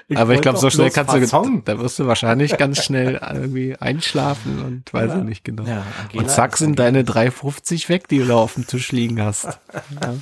Ich 0.09 0.17
aber 0.17 0.35
ich 0.35 0.41
glaube, 0.41 0.59
so 0.59 0.71
schnell 0.71 0.91
kannst 0.91 1.15
du, 1.15 1.63
da 1.65 1.79
wirst 1.79 1.99
du 1.99 2.07
wahrscheinlich 2.07 2.57
ganz 2.57 2.83
schnell 2.83 3.21
irgendwie 3.23 3.77
einschlafen 3.77 4.63
und 4.63 4.93
weiß 4.93 5.11
ja. 5.11 5.19
ich 5.19 5.25
nicht 5.25 5.45
genau. 5.45 5.65
Ja, 5.65 5.85
und 6.15 6.31
zack 6.31 6.57
sind 6.57 6.79
deine 6.79 7.03
3,50 7.03 7.89
weg, 7.89 8.09
die 8.09 8.19
du 8.19 8.35
auf 8.35 8.55
dem 8.55 8.67
Tisch 8.67 8.93
liegen 8.93 9.23
hast. 9.23 9.47
Ja. 10.03 10.15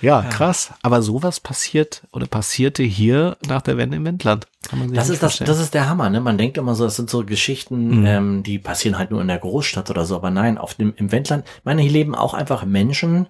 Ja, 0.00 0.22
krass. 0.22 0.72
Aber 0.82 1.02
sowas 1.02 1.40
passiert 1.40 2.02
oder 2.12 2.26
passierte 2.26 2.82
hier 2.82 3.36
nach 3.46 3.62
der 3.62 3.76
Wende 3.76 3.96
im 3.96 4.04
Wendland. 4.04 4.46
das 4.92 5.08
ist 5.08 5.22
das, 5.22 5.38
das 5.38 5.60
ist 5.60 5.74
der 5.74 5.88
Hammer, 5.88 6.10
ne? 6.10 6.20
Man 6.20 6.38
denkt 6.38 6.58
immer 6.58 6.74
so, 6.74 6.84
das 6.84 6.96
sind 6.96 7.10
so 7.10 7.24
Geschichten, 7.24 8.00
mhm. 8.00 8.06
ähm, 8.06 8.42
die 8.42 8.58
passieren 8.58 8.98
halt 8.98 9.10
nur 9.10 9.20
in 9.20 9.28
der 9.28 9.38
Großstadt 9.38 9.90
oder 9.90 10.04
so. 10.04 10.16
Aber 10.16 10.30
nein, 10.30 10.58
auf 10.58 10.74
dem, 10.74 10.94
im 10.96 11.10
Wendland, 11.10 11.44
ich 11.46 11.64
meine, 11.64 11.82
hier 11.82 11.90
leben 11.90 12.14
auch 12.14 12.34
einfach 12.34 12.64
Menschen 12.64 13.26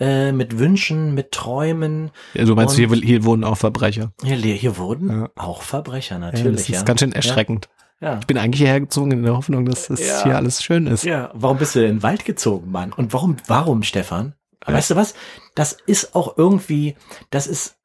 äh, 0.00 0.32
mit 0.32 0.58
Wünschen, 0.58 1.14
mit 1.14 1.32
Träumen. 1.32 2.10
Ja, 2.34 2.44
du 2.44 2.54
meinst, 2.54 2.76
hier, 2.76 2.88
hier 2.88 3.24
wohnen 3.24 3.44
auch 3.44 3.56
Verbrecher. 3.56 4.12
Hier, 4.22 4.36
hier 4.36 4.76
wurden 4.76 5.10
ja. 5.10 5.28
auch 5.36 5.62
Verbrecher, 5.62 6.18
natürlich. 6.18 6.68
Ja, 6.68 6.72
das 6.72 6.82
ist 6.82 6.86
ganz 6.86 7.00
schön 7.00 7.12
erschreckend. 7.12 7.68
Ja. 8.00 8.18
Ich 8.20 8.26
bin 8.26 8.36
eigentlich 8.36 8.60
hierher 8.60 8.80
gezogen 8.80 9.12
in 9.12 9.22
der 9.22 9.36
Hoffnung, 9.36 9.64
dass 9.64 9.88
es 9.88 10.00
ja. 10.00 10.24
hier 10.24 10.36
alles 10.36 10.62
schön 10.62 10.88
ist. 10.88 11.04
Ja, 11.04 11.30
warum 11.34 11.58
bist 11.58 11.76
du 11.76 11.80
in 11.80 11.86
den 11.86 12.02
Wald 12.02 12.24
gezogen, 12.24 12.70
Mann? 12.72 12.92
Und 12.92 13.12
warum, 13.12 13.36
warum, 13.46 13.84
Stefan? 13.84 14.34
Ja. 14.66 14.74
Weißt 14.74 14.90
du 14.90 14.96
was? 14.96 15.14
Das 15.54 15.76
ist 15.86 16.14
auch 16.14 16.36
irgendwie, 16.36 16.96
das 17.30 17.46
ist, 17.46 17.76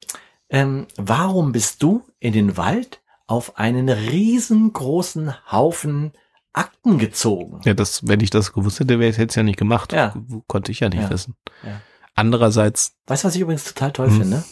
ähm, 0.50 0.86
warum 0.96 1.52
bist 1.52 1.82
du 1.82 2.04
in 2.18 2.32
den 2.32 2.56
Wald 2.56 3.00
auf 3.26 3.58
einen 3.58 3.88
riesengroßen 3.88 5.34
Haufen 5.50 6.12
Akten 6.52 6.98
gezogen? 6.98 7.60
Ja, 7.64 7.74
das, 7.74 8.06
wenn 8.06 8.20
ich 8.20 8.30
das 8.30 8.52
gewusst 8.52 8.80
hätte, 8.80 8.94
hätte 8.94 9.22
ich 9.22 9.28
es 9.28 9.34
ja 9.34 9.42
nicht 9.42 9.58
gemacht. 9.58 9.92
Ja. 9.92 10.14
Konnte 10.46 10.72
ich 10.72 10.80
ja 10.80 10.88
nicht 10.88 11.02
ja. 11.02 11.10
wissen. 11.10 11.36
Ja. 11.62 11.80
Andererseits. 12.14 12.96
Weißt 13.06 13.22
du, 13.22 13.28
was 13.28 13.34
ich 13.34 13.42
übrigens 13.42 13.64
total 13.64 13.92
toll 13.92 14.08
hm. 14.08 14.18
finde? 14.18 14.44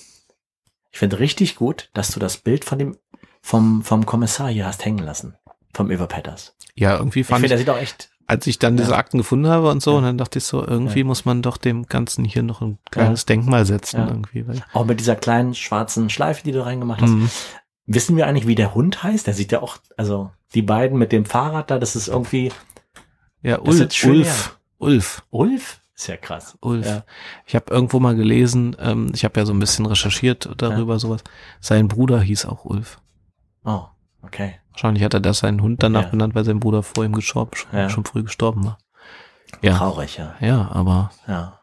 Ich 0.93 0.99
finde 0.99 1.19
richtig 1.19 1.57
gut, 1.57 1.91
dass 1.95 2.13
du 2.13 2.21
das 2.21 2.39
Bild 2.39 2.65
von 2.65 2.79
dem, 2.79 2.97
vom, 3.43 3.83
vom 3.83 4.07
Kommissar 4.07 4.49
hier 4.49 4.67
hast 4.67 4.85
hängen 4.85 5.05
lassen. 5.05 5.37
Vom 5.75 5.91
Überpetters. 5.91 6.57
Ja, 6.75 6.97
irgendwie 6.97 7.25
fand 7.25 7.39
ich. 7.39 7.43
Finde, 7.43 7.49
der 7.49 7.59
sieht 7.59 7.71
auch 7.71 7.83
echt 7.83 8.11
als 8.27 8.47
ich 8.47 8.59
dann 8.59 8.77
ja. 8.77 8.85
diese 8.85 8.97
Akten 8.97 9.19
gefunden 9.19 9.49
habe 9.49 9.71
und 9.71 9.83
so, 9.83 9.93
ja. 9.93 9.99
und 9.99 10.05
dann 10.05 10.19
dachte 10.19 10.39
ich 10.39 10.45
so, 10.45 10.67
irgendwie 10.67 11.01
ja. 11.01 11.05
muss 11.05 11.25
man 11.25 11.43
doch 11.43 11.57
dem 11.57 11.87
Ganzen 11.87 12.25
hier 12.25 12.43
noch 12.43 12.61
ein 12.61 12.79
kleines 12.91 13.27
Denkmal 13.27 13.65
setzen. 13.65 14.01
Irgendwie, 14.07 14.47
weil 14.47 14.63
auch 14.73 14.85
mit 14.85 15.01
dieser 15.01 15.17
kleinen 15.17 15.55
schwarzen 15.55 16.11
Schleife, 16.11 16.43
die 16.45 16.53
du 16.53 16.65
reingemacht 16.65 17.03
hast. 17.03 17.11
Mhm. 17.11 17.31
Wissen 17.87 18.17
wir 18.17 18.27
eigentlich, 18.27 18.49
wie 18.49 18.57
der 18.57 18.75
Hund 18.75 19.03
heißt? 19.03 19.27
Der 19.27 19.35
sieht 19.35 19.53
ja 19.53 19.63
auch, 19.63 19.79
also 19.97 20.31
die 20.55 20.63
beiden 20.63 20.99
mit 20.99 21.13
dem 21.13 21.25
Fahrrad 21.25 21.71
da, 21.71 21.79
das 21.79 21.95
ist 21.95 22.09
irgendwie. 22.09 22.51
Ja, 23.43 23.61
Ulf. 23.61 24.05
Ulf. 24.05 24.59
Ulf. 24.79 25.23
Ulf? 25.31 25.81
Ist 25.95 26.09
ja 26.09 26.17
krass. 26.17 26.59
Ulf. 26.61 26.87
Ja. 26.87 27.05
Ich 27.47 27.55
habe 27.55 27.73
irgendwo 27.73 28.01
mal 28.01 28.17
gelesen, 28.17 28.77
ähm, 28.79 29.13
ich 29.15 29.25
habe 29.25 29.41
ja 29.41 29.47
so 29.47 29.55
ein 29.55 29.59
bisschen 29.59 29.87
recherchiert 29.87 30.51
darüber, 30.59 30.99
sowas. 30.99 31.23
Sein 31.61 31.89
Bruder 31.89 32.21
hieß 32.21 32.45
auch 32.47 32.65
Ulf. 32.65 33.01
Oh, 33.65 33.87
okay. 34.27 34.57
Wahrscheinlich 34.73 35.03
hat 35.05 35.15
er 35.15 35.21
das 35.21 35.39
seinen 35.39 35.63
Hund 35.63 35.83
danach 35.83 36.05
ja. 36.05 36.09
benannt, 36.11 36.35
weil 36.35 36.45
sein 36.45 36.61
Bruder 36.61 36.83
vor 36.83 37.05
ihm 37.05 37.13
gestorben, 37.15 37.53
ja. 37.73 37.89
schon 37.89 38.05
früh 38.05 38.23
gestorben 38.23 38.65
war. 38.65 38.79
Ja. 39.63 39.79
Traurig, 39.79 40.19
ja. 40.19 40.35
Ja, 40.41 40.71
aber. 40.73 41.11
Ja. 41.27 41.61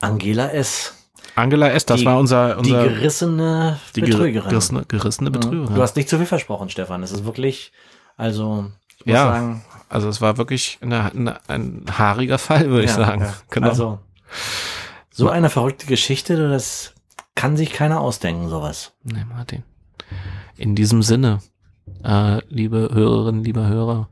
Angela 0.00 0.48
S. 0.50 0.94
Angela 1.34 1.68
S., 1.68 1.84
das 1.84 2.00
Die- 2.00 2.06
war 2.06 2.18
unser, 2.18 2.54
Die 2.62 2.72
unser 2.72 2.84
gerissene 2.88 3.78
die 3.94 4.02
ger- 4.02 4.06
Betrügerin. 4.06 4.48
gerissene, 4.50 4.84
gerissene 4.86 5.30
Betrügerin. 5.30 5.74
Du 5.74 5.82
hast 5.82 5.96
nicht 5.96 6.08
zu 6.08 6.16
viel 6.16 6.26
versprochen, 6.26 6.70
Stefan. 6.70 7.02
Es 7.02 7.12
ist 7.12 7.24
wirklich, 7.26 7.72
also, 8.16 8.70
ich 8.98 9.04
muss 9.06 9.12
Ja, 9.14 9.24
sagen, 9.32 9.64
Also 9.90 10.08
es 10.08 10.20
war 10.22 10.38
wirklich 10.38 10.78
eine, 10.80 11.12
eine, 11.12 11.38
ein 11.48 11.84
haariger 11.98 12.38
Fall, 12.38 12.70
würde 12.70 12.84
ich 12.84 12.90
ja, 12.90 12.96
sagen. 12.96 13.22
ja. 13.22 13.34
Genau. 13.50 13.68
Also, 13.68 13.98
so 15.10 15.28
eine 15.28 15.50
verrückte 15.50 15.86
Geschichte, 15.86 16.48
das 16.48 16.94
kann 17.34 17.56
sich 17.56 17.72
keiner 17.72 18.00
ausdenken, 18.00 18.48
sowas. 18.48 18.92
Nee, 19.04 19.24
Martin. 19.28 19.62
In 20.56 20.74
diesem 20.74 21.02
Sinne, 21.02 21.40
äh, 22.06 22.40
liebe 22.48 22.90
Hörerinnen, 22.92 23.44
liebe 23.44 23.66
Hörer, 23.66 24.08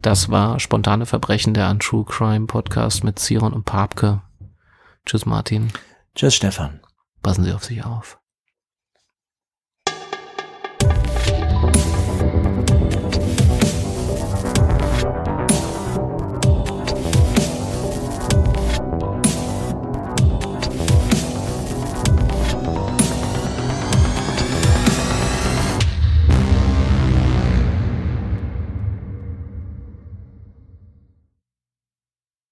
das 0.00 0.30
war 0.30 0.58
Spontane 0.58 1.06
Verbrechen, 1.06 1.54
der 1.54 1.70
Untrue 1.70 2.04
Crime 2.04 2.46
Podcast 2.46 3.04
mit 3.04 3.18
Siron 3.18 3.52
und 3.52 3.64
Papke. 3.64 4.22
Tschüss, 5.06 5.26
Martin. 5.26 5.68
Tschüss, 6.14 6.34
Stefan. 6.34 6.80
Passen 7.22 7.44
Sie 7.44 7.52
auf 7.52 7.64
sich 7.64 7.84
auf. 7.84 8.21